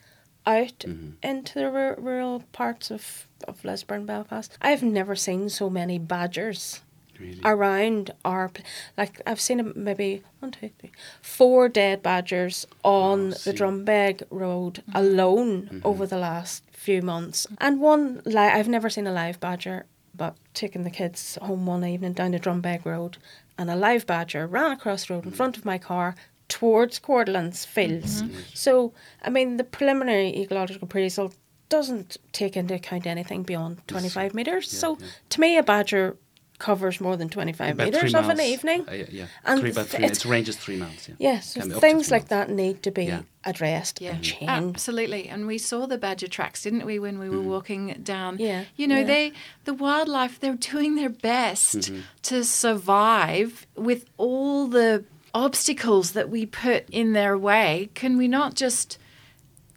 out 0.46 0.80
mm-hmm. 0.80 1.12
into 1.22 1.60
the 1.60 1.70
ru- 1.70 1.96
rural 1.98 2.44
parts 2.52 2.90
of 2.90 3.28
of 3.48 3.64
Lisburn, 3.64 4.06
Belfast. 4.06 4.58
I've 4.62 4.82
never 4.82 5.16
seen 5.16 5.50
so 5.50 5.70
many 5.70 6.00
badgers 6.00 6.82
really. 7.20 7.40
around 7.44 8.12
our 8.24 8.52
like 8.98 9.22
I've 9.26 9.42
seen 9.42 9.72
maybe 9.76 10.24
one, 10.40 10.52
two, 10.52 10.70
three, 10.80 10.92
four 11.22 11.70
dead 11.70 12.02
badgers 12.02 12.66
on 12.84 13.34
oh, 13.34 13.38
the. 13.44 13.54
Drumbeg 13.54 14.24
Road 14.30 14.76
mm-hmm. 14.76 14.98
alone 14.98 15.62
mm-hmm. 15.64 15.80
over 15.84 16.06
the 16.06 16.18
last 16.18 16.64
few 16.72 17.02
months, 17.02 17.48
and 17.60 17.80
one 17.80 18.22
li- 18.26 18.38
I've 18.38 18.68
never 18.68 18.90
seen 18.90 19.08
a 19.08 19.12
live 19.12 19.40
badger, 19.40 19.86
but 20.14 20.36
taking 20.54 20.84
the 20.84 20.90
kids 20.90 21.38
home 21.42 21.66
one 21.66 21.86
evening 21.86 22.14
down 22.14 22.32
the 22.32 22.40
Drumbeg 22.40 22.86
Road, 22.86 23.18
and 23.58 23.70
a 23.70 23.76
live 23.76 24.06
badger 24.06 24.48
ran 24.48 24.72
across 24.72 25.06
the 25.06 25.16
road 25.16 25.26
in 25.26 25.32
mm. 25.32 25.36
front 25.36 25.58
of 25.58 25.66
my 25.66 25.78
car 25.78 26.16
towards 26.48 27.00
Quarterlands 27.00 27.66
Fields. 27.66 28.22
Mm-hmm. 28.22 28.40
So 28.54 28.94
I 29.24 29.30
mean 29.30 29.58
the 29.58 29.64
preliminary 29.64 30.36
ecological 30.42 30.86
appraisal 30.86 31.34
doesn't 31.70 32.18
take 32.32 32.56
into 32.56 32.76
account 32.76 33.08
anything 33.08 33.44
beyond 33.44 33.86
25 33.88 34.34
metres. 34.34 34.70
so 34.70 34.98
to 35.30 35.42
me, 35.42 35.58
a 35.58 35.64
badger 35.64 36.18
covers 36.58 37.02
more 37.02 37.18
than 37.18 37.30
25 37.30 37.74
About 37.74 37.86
metres 37.94 38.16
of 38.16 38.30
an 38.30 38.40
evening. 38.40 38.86
Uh, 38.88 38.94
yeah, 38.94 39.06
yeah. 39.12 39.26
And 39.44 39.60
three, 39.60 39.72
about 39.72 39.88
th- 39.88 39.96
three, 39.96 40.06
it's- 40.06 40.18
its 40.18 40.26
range 40.26 40.48
is 40.50 40.56
three 40.56 40.78
miles. 40.78 41.08
Yeah. 41.10 41.16
Yeah, 41.20 41.40
so 41.42 41.60
Can 41.60 41.70
be 41.70 41.76
up 41.76 41.82
to 41.82 41.88
things 41.88 42.12
like 42.12 42.30
miles. 42.32 42.48
that 42.48 42.50
need 42.50 42.82
to 42.84 42.92
be 42.92 43.06
Yeah. 43.06 43.22
addressed 43.44 44.00
Yeah, 44.02 44.12
and 44.16 44.24
changed. 44.24 44.50
absolutely. 44.50 45.28
And 45.28 45.48
we 45.48 45.58
saw 45.58 45.86
the 45.86 45.98
badger 45.98 46.28
tracks, 46.28 46.62
didn't 46.64 46.86
we, 46.86 46.98
when 47.00 47.20
we 47.20 47.30
were 47.30 47.42
walking 47.42 48.00
down? 48.04 48.38
Yeah, 48.40 48.64
You 48.78 48.88
know, 48.88 49.00
yeah. 49.00 49.04
they 49.04 49.32
the 49.66 49.74
wildlife 49.74 50.40
they're 50.40 50.56
doing 50.56 50.96
their 50.96 51.10
best 51.10 51.76
Mm-hmm. 51.78 52.00
to 52.24 52.44
survive 52.44 53.66
with 53.76 54.06
all 54.18 54.68
the 54.68 55.04
obstacles 55.34 56.12
that 56.14 56.30
we 56.30 56.46
put 56.46 56.90
in 56.90 57.14
their 57.14 57.38
way. 57.38 57.90
Can 57.94 58.18
we 58.18 58.28
not 58.28 58.56
just 58.56 58.98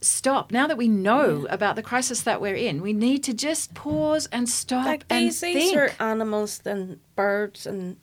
stop. 0.01 0.53
Now 0.53 0.67
that 0.67 0.77
we 0.77 0.89
know 0.89 1.47
about 1.51 1.77
the 1.77 1.83
crisis 1.83 2.23
that 2.23 2.41
we're 2.41 2.57
in, 2.57 2.83
we 2.83 2.93
need 2.93 3.23
to 3.25 3.35
just 3.35 3.75
pause 3.75 4.27
and 4.33 4.49
stop 4.49 4.87
Like 4.87 5.05
and 5.11 5.27
these, 5.27 5.41
think. 5.41 5.59
these 5.59 5.75
are 5.75 5.93
animals 6.01 6.61
and 6.65 7.01
birds 7.17 7.67
and 7.67 7.97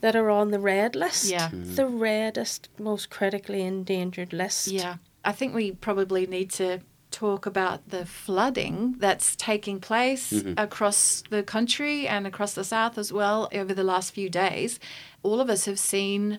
that 0.00 0.14
are 0.14 0.30
on 0.30 0.50
the 0.50 0.60
red 0.60 0.94
list. 0.94 1.30
Yeah. 1.30 1.48
Mm. 1.48 1.76
The 1.76 1.86
reddest, 1.86 2.68
most 2.78 3.10
critically 3.10 3.62
endangered 3.62 4.32
list. 4.32 4.68
Yeah, 4.68 4.96
I 5.24 5.32
think 5.32 5.54
we 5.54 5.72
probably 5.72 6.26
need 6.26 6.50
to 6.52 6.80
talk 7.10 7.44
about 7.46 7.90
the 7.90 8.06
flooding 8.06 8.96
that's 8.98 9.36
taking 9.36 9.80
place 9.80 10.32
mm-hmm. 10.32 10.54
across 10.56 11.22
the 11.30 11.42
country 11.42 12.08
and 12.08 12.26
across 12.26 12.54
the 12.54 12.64
south 12.64 12.96
as 12.96 13.12
well 13.12 13.48
over 13.52 13.74
the 13.74 13.84
last 13.84 14.12
few 14.12 14.30
days. 14.30 14.80
All 15.22 15.40
of 15.40 15.50
us 15.50 15.66
have 15.66 15.78
seen 15.78 16.38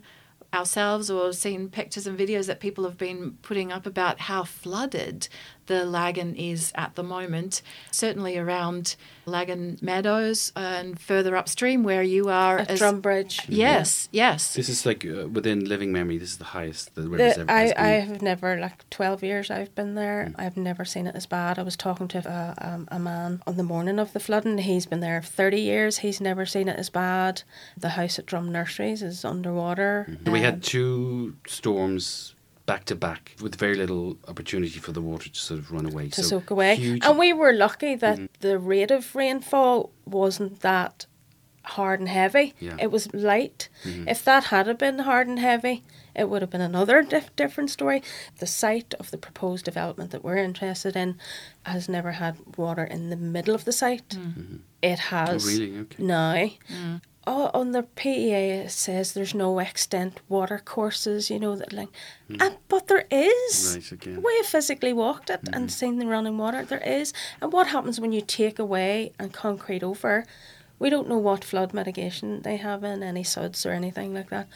ourselves 0.54 1.10
or 1.10 1.34
seen 1.34 1.70
pictures 1.70 2.08
and 2.08 2.18
videos 2.18 2.48
that 2.48 2.60
people 2.60 2.84
have 2.84 2.98
been 2.98 3.38
putting 3.42 3.72
up 3.72 3.86
about 3.86 4.22
how 4.22 4.44
flooded 4.44 5.28
the 5.68 5.86
Lagan 5.86 6.36
is 6.36 6.72
at 6.76 6.96
the 6.96 7.04
moment, 7.04 7.62
certainly 7.92 8.38
around 8.38 8.96
Lagan 9.26 9.78
Meadows 9.82 10.52
and 10.56 11.00
further 11.00 11.38
upstream 11.38 11.84
where 11.84 12.04
you 12.04 12.30
are. 12.30 12.60
At 12.60 12.72
as- 12.72 12.80
Drumbridge. 12.82 13.46
Yes, 13.48 14.10
yes. 14.12 14.54
This 14.54 14.68
is 14.70 14.86
like 14.86 15.06
uh, 15.06 15.28
within 15.28 15.64
living 15.66 15.92
memory. 15.94 16.18
This 16.18 16.32
is 16.32 16.38
the 16.38 16.44
highest 16.46 16.94
the 16.96 17.04
river's 17.10 17.36
The, 17.36 17.42
ever 17.42 17.52
I, 17.52 17.62
has 17.62 17.72
I 17.74 18.00
been. 18.00 18.08
have 18.10 18.22
never, 18.22 18.58
like 18.60 18.90
12 18.90 19.24
years 19.24 19.50
I've 19.52 19.74
been 19.76 19.96
there, 19.96 20.14
Mm. 20.30 20.36
I've 20.38 20.58
never 20.58 20.84
seen 20.86 21.08
it 21.08 21.16
as 21.16 21.26
bad. 21.26 21.58
I 21.58 21.64
was 21.64 21.76
talking 21.78 22.08
to 22.10 22.20
a, 22.28 22.68
um, 22.68 22.88
a 22.92 23.00
man 23.00 23.42
on 23.48 23.58
the 23.58 23.64
morning 23.64 24.00
of 24.00 24.14
the 24.14 24.20
flooding. 24.20 24.58
He's 24.58 24.86
been 24.86 25.00
there 25.00 25.22
30 25.22 25.60
years. 25.62 26.00
He's 26.00 26.20
never 26.22 26.46
seen 26.46 26.68
it 26.68 26.78
as 26.78 26.90
bad. 26.90 27.44
The 27.78 27.90
house 27.90 28.20
at 28.20 28.26
Drum 28.26 28.52
Nurseries 28.52 29.02
is 29.02 29.24
underwater. 29.24 30.18
We 30.26 30.40
Um, 30.40 30.44
had 30.46 30.64
two 30.64 31.36
storms 31.48 32.33
back 32.66 32.86
to 32.86 32.96
back 32.96 33.36
with 33.42 33.56
very 33.56 33.76
little 33.76 34.18
opportunity 34.28 34.80
for 34.80 34.92
the 34.94 35.02
water 35.02 35.30
to 35.30 35.40
sort 35.40 35.60
of 35.60 35.72
run 35.72 35.86
away. 35.86 36.10
to 36.10 36.24
so 36.24 36.30
soak 36.40 36.50
away. 36.50 36.76
huge- 36.76 37.04
And 37.06 37.18
we 37.20 37.34
were 37.34 37.52
lucky 37.54 37.96
that 37.96 38.18
Mhm. 38.18 38.28
the 38.40 38.58
rate 38.58 38.92
of 38.92 39.14
rainfall 39.16 39.92
wasn't 40.06 40.62
that 40.62 41.06
hard 41.66 42.00
and 42.00 42.10
heavy. 42.10 42.54
Yeah. 42.60 42.76
It 42.80 42.92
was 42.92 43.14
light. 43.14 43.70
Mhm. 43.86 44.10
If 44.10 44.24
that 44.26 44.46
had 44.46 44.78
been 44.78 45.00
hard 45.00 45.28
and 45.28 45.40
heavy, 45.40 45.84
it 46.16 46.30
would 46.30 46.42
have 46.42 46.50
been 46.52 46.62
another 46.62 47.02
dif- 47.04 47.34
different 47.38 47.70
story. 47.70 48.02
The 48.40 48.48
site 48.48 48.94
of 48.96 49.12
the 49.12 49.18
proposed 49.18 49.64
development 49.66 50.12
that 50.12 50.24
we're 50.26 50.38
interested 50.38 50.96
in 50.98 51.18
has 51.66 51.88
never 51.88 52.12
had 52.14 52.36
water 52.58 52.84
in 52.84 53.10
the 53.10 53.16
middle 53.16 53.56
of 53.56 53.64
the 53.66 53.72
site. 53.72 54.18
It 54.82 55.00
has 55.00 55.46
Oh, 55.46 55.48
really? 55.50 55.78
Okay. 55.80 56.04
now. 56.04 57.00
Oh, 57.26 57.50
on 57.54 57.72
the 57.72 57.84
PEA 57.84 58.52
it 58.66 58.72
says 58.72 59.14
there's 59.14 59.34
no 59.34 59.60
extent 59.60 60.20
water 60.28 60.62
courses, 60.64 61.30
you 61.30 61.40
know 61.40 61.56
that 61.56 61.72
like, 61.72 61.88
hmm. 62.28 62.42
and, 62.42 62.58
but 62.68 62.88
there 62.88 63.06
is. 63.10 63.76
Right, 63.76 63.92
again. 63.92 64.22
We 64.22 64.36
have 64.38 64.46
physically 64.46 64.92
walked 64.92 65.30
it 65.30 65.42
and 65.54 65.66
hmm. 65.66 65.70
seen 65.70 66.00
the 66.00 66.08
running 66.08 66.38
water. 66.38 66.66
There 66.66 66.84
is, 66.86 67.14
and 67.42 67.54
what 67.54 67.68
happens 67.68 68.00
when 68.00 68.12
you 68.12 68.22
take 68.22 68.60
away 68.60 69.14
and 69.18 69.32
concrete 69.32 69.84
over? 69.84 70.26
We 70.80 70.90
don't 70.90 71.08
know 71.08 71.18
what 71.18 71.46
flood 71.46 71.74
mitigation 71.74 72.42
they 72.42 72.58
have 72.58 72.84
in 72.84 73.04
any 73.04 73.24
suds 73.24 73.66
or 73.66 73.72
anything 73.72 74.14
like 74.14 74.30
that. 74.30 74.50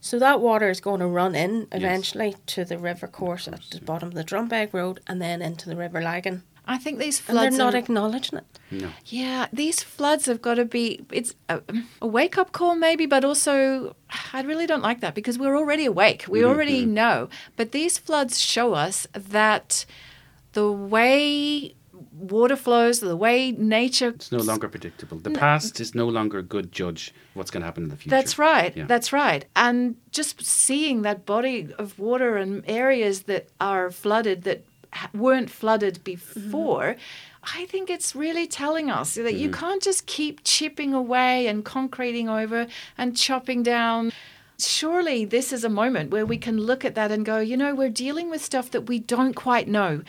So 0.00 0.18
that 0.18 0.40
water 0.40 0.68
is 0.68 0.80
going 0.80 1.00
to 1.00 1.06
run 1.06 1.34
in 1.34 1.66
eventually 1.72 2.36
to 2.48 2.64
the 2.64 2.76
river 2.76 3.06
course 3.08 3.48
at 3.48 3.60
the 3.70 3.80
bottom 3.80 4.08
of 4.10 4.14
the 4.14 4.22
Drumbeg 4.22 4.74
Road 4.74 5.00
and 5.06 5.20
then 5.20 5.40
into 5.40 5.68
the 5.68 5.76
River 5.76 6.02
Lagan. 6.02 6.42
I 6.66 6.78
think 6.78 6.98
these 6.98 7.18
And 7.20 7.36
they're 7.36 7.42
floods 7.42 7.58
not 7.58 7.74
are- 7.74 7.78
acknowledging 7.78 8.38
it. 8.38 8.44
No. 8.70 8.90
Yeah, 9.06 9.46
these 9.52 9.82
floods 9.82 10.26
have 10.26 10.40
got 10.42 10.54
to 10.54 10.64
be, 10.64 11.04
it's 11.12 11.34
a, 11.48 11.60
a 12.00 12.06
wake 12.06 12.38
up 12.38 12.52
call, 12.52 12.74
maybe, 12.74 13.06
but 13.06 13.24
also, 13.24 13.94
I 14.32 14.42
really 14.42 14.66
don't 14.66 14.82
like 14.82 15.00
that 15.00 15.14
because 15.14 15.38
we're 15.38 15.56
already 15.56 15.84
awake. 15.84 16.24
We 16.28 16.40
mm-hmm, 16.40 16.48
already 16.48 16.82
mm-hmm. 16.82 16.94
know. 16.94 17.28
But 17.56 17.72
these 17.72 17.98
floods 17.98 18.40
show 18.40 18.72
us 18.72 19.06
that 19.12 19.84
the 20.54 20.72
way 20.72 21.74
water 22.12 22.56
flows, 22.56 23.00
the 23.00 23.16
way 23.16 23.52
nature. 23.52 24.08
It's 24.08 24.32
no 24.32 24.38
longer 24.38 24.68
predictable. 24.68 25.18
The 25.18 25.30
past 25.30 25.80
is 25.80 25.94
no 25.94 26.06
longer 26.08 26.38
a 26.38 26.42
good 26.42 26.72
judge 26.72 27.08
of 27.08 27.36
what's 27.36 27.50
going 27.50 27.60
to 27.60 27.66
happen 27.66 27.84
in 27.84 27.90
the 27.90 27.96
future. 27.96 28.10
That's 28.10 28.38
right. 28.38 28.76
Yeah. 28.76 28.86
That's 28.86 29.12
right. 29.12 29.44
And 29.54 29.96
just 30.10 30.44
seeing 30.44 31.02
that 31.02 31.26
body 31.26 31.72
of 31.78 31.98
water 31.98 32.36
and 32.36 32.64
areas 32.66 33.24
that 33.24 33.48
are 33.60 33.90
flooded 33.90 34.42
that 34.42 34.58
ha- 34.58 34.73
weren't 35.12 35.50
flooded 35.50 35.94
mm-hmm. 35.94 36.04
before, 36.04 36.96
I 37.54 37.66
think 37.66 37.90
it's 37.90 38.14
really 38.14 38.46
telling 38.46 38.90
us 38.90 39.14
that 39.14 39.34
you 39.34 39.50
mm-hmm. 39.50 39.60
can't 39.60 39.82
just 39.82 40.06
keep 40.06 40.42
chipping 40.44 40.94
away 40.94 41.46
and 41.46 41.64
concreting 41.64 42.28
over 42.28 42.66
and 42.96 43.16
chopping 43.16 43.62
down. 43.62 44.12
Surely 44.58 45.24
this 45.24 45.52
is 45.52 45.64
a 45.64 45.68
moment 45.68 46.10
where 46.10 46.24
we 46.24 46.38
can 46.38 46.58
look 46.58 46.84
at 46.84 46.94
that 46.94 47.10
and 47.10 47.24
go, 47.24 47.38
you 47.38 47.56
know, 47.56 47.74
we're 47.74 47.90
dealing 47.90 48.30
with 48.30 48.42
stuff 48.42 48.70
that 48.70 48.82
we 48.82 48.98
don't 48.98 49.34
quite 49.34 49.68
know. 49.68 50.02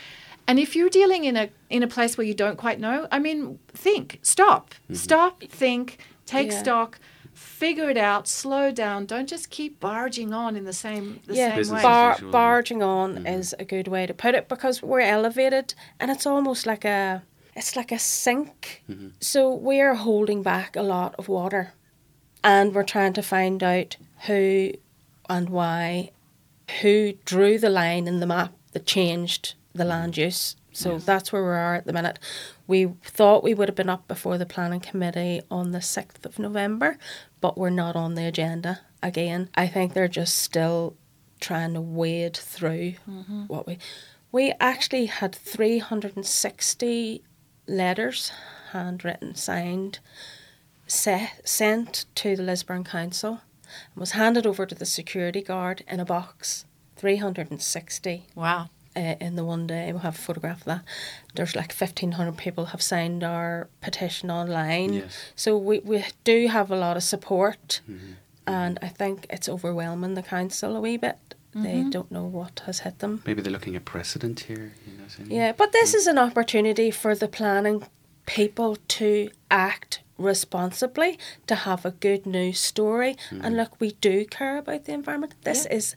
And 0.47 0.59
if 0.59 0.75
you're 0.75 0.89
dealing 0.89 1.25
in 1.25 1.35
a 1.35 1.49
in 1.69 1.81
a 1.81 1.87
place 1.87 2.17
where 2.17 2.27
you 2.27 2.35
don't 2.35 2.57
quite 2.57 2.79
know, 2.79 3.07
I 3.11 3.19
mean, 3.19 3.59
think, 3.73 4.19
stop, 4.21 4.75
mm-hmm. 4.83 4.93
stop, 4.93 5.43
think, 5.43 5.97
take 6.25 6.51
Yeah. 6.51 6.59
stock, 6.59 6.99
figure 7.35 7.89
it 7.89 7.97
out, 7.97 8.27
slow 8.27 8.71
down. 8.71 9.05
Don't 9.05 9.27
just 9.27 9.49
keep 9.49 9.79
barging 9.79 10.33
on 10.33 10.55
in 10.55 10.63
the 10.63 10.73
same 10.73 11.19
the 11.27 11.35
yeah, 11.35 11.61
same 11.61 11.75
way. 11.75 11.81
bar- 11.81 12.19
barging 12.31 12.81
on 12.81 13.25
is 13.27 13.53
a 13.59 13.65
good 13.65 13.87
way 13.87 14.05
to 14.05 14.13
put 14.13 14.35
it 14.35 14.47
because 14.49 14.81
we're 14.81 15.01
elevated 15.01 15.73
and 15.99 16.09
it's 16.09 16.25
almost 16.25 16.65
like 16.65 16.85
a 16.85 17.23
it's 17.55 17.75
like 17.75 17.91
a 17.91 17.99
sink. 17.99 18.83
So 19.19 19.53
we're 19.53 19.95
holding 19.95 20.43
back 20.43 20.75
a 20.75 20.81
lot 20.81 21.15
of 21.17 21.27
water 21.27 21.73
and 22.43 22.73
we're 22.73 22.83
trying 22.83 23.13
to 23.13 23.21
find 23.21 23.63
out 23.63 23.97
who 24.27 24.71
and 25.29 25.49
why 25.49 26.11
who 26.81 27.13
drew 27.25 27.57
the 27.59 27.69
line 27.69 28.07
in 28.07 28.19
the 28.19 28.25
map 28.25 28.53
that 28.71 28.85
changed 28.85 29.55
the 29.75 29.83
mm. 29.83 29.89
land 29.89 30.17
use. 30.17 30.55
So 30.71 30.97
that's 30.97 31.31
where 31.31 31.41
we 31.41 31.51
are 31.51 31.75
at 31.75 31.85
the 31.85 31.93
minute. 31.93 32.19
We 32.67 32.87
thought 33.01 33.43
we 33.43 33.53
would 33.53 33.69
have 33.69 33.77
been 33.77 33.89
up 33.89 34.09
before 34.09 34.37
the 34.37 34.45
planning 34.45 34.81
committee 34.81 35.41
on 35.49 35.71
the 35.71 35.79
6th 35.79 36.25
of 36.25 36.37
November, 36.37 36.97
but 37.39 37.57
we're 37.57 37.69
not 37.69 37.95
on 37.95 38.15
the 38.15 38.25
agenda 38.25 38.81
again. 39.01 39.49
I 39.55 39.67
think 39.67 39.93
they're 39.93 40.09
just 40.09 40.37
still 40.37 40.97
trying 41.39 41.75
to 41.75 41.81
wade 41.81 42.35
through 42.35 42.95
mm-hmm. 43.09 43.43
what 43.43 43.67
we 43.67 43.77
we 44.31 44.53
actually 44.59 45.05
had 45.05 45.33
360 45.33 47.23
letters 47.67 48.31
handwritten 48.71 49.33
signed 49.33 49.99
set, 50.87 51.47
sent 51.47 52.05
to 52.15 52.35
the 52.35 52.43
Lisburn 52.43 52.83
Council 52.83 53.39
and 53.93 53.99
was 54.01 54.11
handed 54.11 54.45
over 54.45 54.65
to 54.65 54.75
the 54.75 54.85
security 54.85 55.41
guard 55.41 55.83
in 55.87 56.01
a 56.01 56.05
box 56.05 56.65
360 56.97 58.25
Wow. 58.35 58.69
Uh, 58.95 59.15
in 59.19 59.35
the 59.35 59.43
one 59.43 59.67
day. 59.67 59.91
We'll 59.91 60.01
have 60.01 60.15
a 60.15 60.21
photograph 60.21 60.59
of 60.61 60.65
that. 60.65 60.83
There's 61.33 61.55
like 61.55 61.73
1,500 61.73 62.37
people 62.37 62.65
have 62.65 62.81
signed 62.81 63.23
our 63.23 63.67
petition 63.81 64.31
online. 64.31 64.93
Yes. 64.93 65.17
So 65.35 65.57
we, 65.57 65.79
we 65.79 66.03
do 66.23 66.47
have 66.47 66.71
a 66.71 66.75
lot 66.75 66.97
of 66.97 67.03
support. 67.03 67.81
Mm-hmm. 67.89 68.13
And 68.47 68.77
I 68.81 68.89
think 68.89 69.25
it's 69.29 69.49
overwhelming 69.49 70.13
the 70.13 70.21
council 70.21 70.75
a 70.75 70.81
wee 70.81 70.97
bit. 70.97 71.35
They 71.55 71.85
don't 71.89 72.11
know 72.11 72.25
what 72.25 72.63
has 72.65 72.79
hit 72.79 72.99
them. 72.99 73.21
Maybe 73.25 73.41
they're 73.41 73.51
looking 73.51 73.77
at 73.77 73.85
precedent 73.85 74.41
here. 74.41 74.73
You 74.85 74.97
know, 74.97 75.35
Yeah, 75.35 75.53
but 75.53 75.71
this 75.71 75.93
is 75.93 76.05
an 76.05 76.17
opportunity 76.17 76.91
for 76.91 77.15
the 77.15 77.29
planning 77.29 77.87
people 78.25 78.77
to 78.89 79.29
act 79.49 80.01
responsibly, 80.17 81.17
to 81.47 81.55
have 81.55 81.85
a 81.85 81.91
good 81.91 82.25
news 82.25 82.59
story. 82.59 83.15
And 83.31 83.55
look, 83.55 83.79
we 83.79 83.91
do 84.01 84.25
care 84.25 84.57
about 84.57 84.83
the 84.83 84.93
environment. 84.93 85.35
This 85.43 85.65
is 85.67 85.95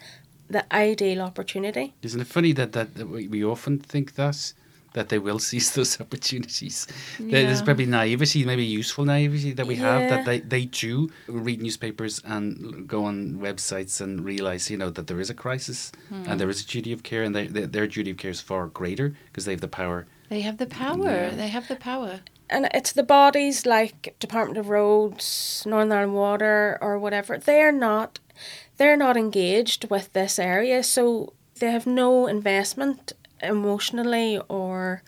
the 0.50 0.64
ideal 0.74 1.22
opportunity. 1.22 1.94
Isn't 2.02 2.20
it 2.20 2.26
funny 2.26 2.52
that, 2.52 2.72
that, 2.72 2.94
that 2.94 3.08
we, 3.08 3.28
we 3.28 3.44
often 3.44 3.78
think 3.78 4.14
that 4.14 4.52
that 4.94 5.10
they 5.10 5.18
will 5.18 5.38
seize 5.50 5.74
those 5.74 6.00
opportunities? 6.00 6.86
There- 7.20 7.44
There's 7.44 7.62
probably 7.62 7.86
naivety, 7.86 8.44
maybe 8.44 8.64
useful 8.64 9.04
naivety 9.04 9.52
that 9.52 9.66
we 9.66 9.76
have 9.76 10.08
that 10.10 10.24
they, 10.24 10.40
they 10.40 10.64
do 10.64 11.10
read 11.26 11.60
newspapers 11.60 12.22
and 12.24 12.88
go 12.88 13.04
on 13.04 13.38
websites 13.38 14.00
and 14.00 14.24
realize, 14.24 14.70
you 14.70 14.76
know, 14.78 14.90
that 14.90 15.06
there 15.06 15.20
is 15.20 15.30
a 15.30 15.34
crisis 15.34 15.92
and 16.10 16.26
hmm. 16.26 16.36
there 16.38 16.48
is 16.48 16.62
a 16.62 16.66
duty 16.66 16.92
of 16.92 17.02
care 17.02 17.22
and 17.22 17.34
they, 17.34 17.46
they, 17.46 17.66
their 17.66 17.86
duty 17.86 18.12
of 18.12 18.16
care 18.16 18.30
is 18.30 18.40
far 18.40 18.66
greater 18.66 19.14
because 19.26 19.44
they 19.44 19.52
have 19.52 19.60
the 19.60 19.68
power. 19.68 20.06
They 20.30 20.40
have 20.40 20.56
the 20.58 20.66
power. 20.66 21.04
Yeah. 21.10 21.30
They 21.30 21.48
have 21.48 21.68
the 21.68 21.76
power. 21.76 22.20
and 22.50 22.68
it's 22.74 22.92
the 22.92 23.02
bodies 23.02 23.66
like 23.66 24.14
Department 24.20 24.58
of 24.58 24.68
Roads, 24.68 25.62
Northern 25.66 25.92
Ireland 25.92 26.14
Water, 26.14 26.78
or 26.80 26.98
whatever. 26.98 27.38
They're 27.38 27.72
not, 27.72 28.18
they're 28.78 28.96
not 28.96 29.16
engaged 29.16 29.90
with 29.90 30.12
this 30.12 30.38
area, 30.38 30.82
so 30.82 31.34
they 31.60 31.70
have 31.70 31.86
no 31.86 32.26
investment 32.26 33.12
emotionally 33.42 34.40
or, 34.48 35.02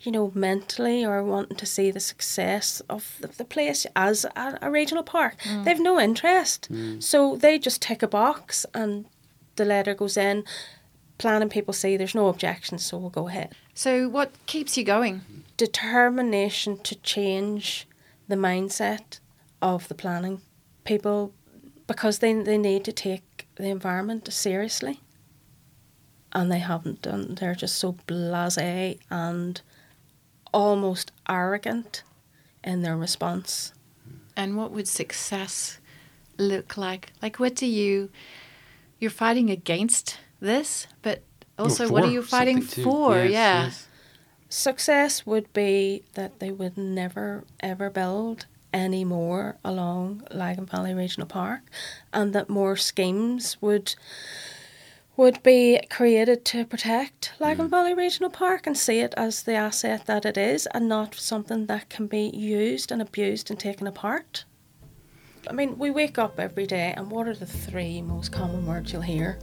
you 0.00 0.12
know, 0.12 0.30
mentally 0.34 1.04
or 1.04 1.22
wanting 1.24 1.56
to 1.56 1.66
see 1.66 1.90
the 1.90 2.00
success 2.00 2.80
of 2.88 3.16
the, 3.20 3.28
the 3.28 3.44
place 3.44 3.86
as 3.96 4.24
a, 4.36 4.58
a 4.62 4.70
regional 4.70 5.02
park. 5.02 5.36
Mm. 5.40 5.64
They've 5.64 5.80
no 5.80 5.98
interest, 5.98 6.68
mm. 6.70 7.02
so 7.02 7.36
they 7.36 7.58
just 7.58 7.82
tick 7.82 8.02
a 8.02 8.08
box 8.08 8.64
and 8.72 9.06
the 9.56 9.64
letter 9.64 9.94
goes 9.94 10.16
in. 10.16 10.44
Planning 11.18 11.48
people 11.48 11.74
say 11.74 11.96
there's 11.96 12.14
no 12.14 12.28
objections, 12.28 12.86
so 12.86 12.96
we'll 12.96 13.10
go 13.10 13.26
ahead 13.26 13.52
So 13.74 14.08
what 14.08 14.30
keeps 14.46 14.78
you 14.78 14.84
going? 14.84 15.22
determination 15.56 16.78
to 16.78 16.94
change 16.94 17.88
the 18.28 18.36
mindset 18.36 19.18
of 19.60 19.88
the 19.88 19.94
planning 19.94 20.40
people 20.84 21.32
because 21.88 22.20
they, 22.20 22.32
they 22.34 22.58
need 22.58 22.84
to 22.84 22.92
take 22.92 23.48
the 23.56 23.68
environment 23.68 24.32
seriously. 24.32 25.00
and 26.32 26.52
they 26.52 26.58
haven't 26.60 27.00
done. 27.02 27.34
They're 27.36 27.54
just 27.54 27.76
so 27.76 27.94
blasé 28.06 28.98
and 29.10 29.60
almost 30.52 31.10
arrogant 31.28 32.02
in 32.62 32.82
their 32.82 32.96
response. 32.96 33.72
And 34.36 34.56
what 34.56 34.70
would 34.72 34.86
success 34.86 35.78
look 36.36 36.76
like? 36.76 37.12
Like, 37.22 37.38
what 37.40 37.54
do 37.56 37.66
you? 37.66 38.10
You're 39.00 39.10
fighting 39.10 39.50
against 39.50 40.18
this, 40.40 40.86
but 41.02 41.22
also, 41.58 41.88
what 41.88 42.04
are 42.04 42.10
you 42.10 42.22
fighting 42.22 42.60
for? 42.60 43.16
Yes, 43.16 43.30
yeah. 43.32 43.64
yes. 43.64 43.88
Success 44.50 45.26
would 45.26 45.52
be 45.52 46.02
that 46.14 46.38
they 46.40 46.50
would 46.50 46.76
never 46.76 47.44
ever 47.60 47.90
build 47.90 48.46
any 48.72 49.04
more 49.04 49.56
along 49.64 50.22
Lagan 50.30 50.66
Valley 50.66 50.94
Regional 50.94 51.26
Park, 51.26 51.62
and 52.12 52.32
that 52.32 52.48
more 52.48 52.76
schemes 52.76 53.56
would 53.60 53.94
would 55.16 55.42
be 55.42 55.80
created 55.90 56.44
to 56.44 56.64
protect 56.64 57.32
Lagan 57.40 57.66
mm. 57.66 57.70
Valley 57.70 57.92
Regional 57.92 58.30
Park 58.30 58.68
and 58.68 58.78
see 58.78 59.00
it 59.00 59.12
as 59.16 59.42
the 59.42 59.54
asset 59.54 60.06
that 60.06 60.24
it 60.24 60.38
is, 60.38 60.66
and 60.66 60.88
not 60.88 61.14
something 61.16 61.66
that 61.66 61.88
can 61.88 62.06
be 62.06 62.28
used 62.28 62.92
and 62.92 63.02
abused 63.02 63.50
and 63.50 63.58
taken 63.58 63.88
apart. 63.88 64.44
I 65.50 65.52
mean, 65.52 65.76
we 65.76 65.90
wake 65.90 66.18
up 66.18 66.38
every 66.38 66.66
day, 66.66 66.94
and 66.96 67.10
what 67.10 67.26
are 67.26 67.34
the 67.34 67.46
three 67.46 68.00
most 68.00 68.30
common 68.30 68.64
words 68.64 68.92
you'll 68.92 69.02
hear? 69.02 69.38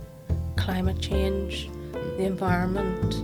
Climate 0.55 1.01
change, 1.01 1.69
the 1.91 2.23
environment, 2.23 3.15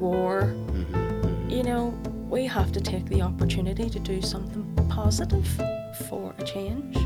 war. 0.00 0.42
Mm-hmm, 0.42 0.94
mm-hmm. 0.94 1.50
You 1.50 1.62
know, 1.64 1.98
we 2.30 2.46
have 2.46 2.70
to 2.70 2.80
take 2.80 3.04
the 3.06 3.20
opportunity 3.20 3.90
to 3.90 3.98
do 3.98 4.22
something 4.22 4.64
positive 4.88 5.48
for 6.06 6.32
a 6.38 6.44
change. 6.44 6.96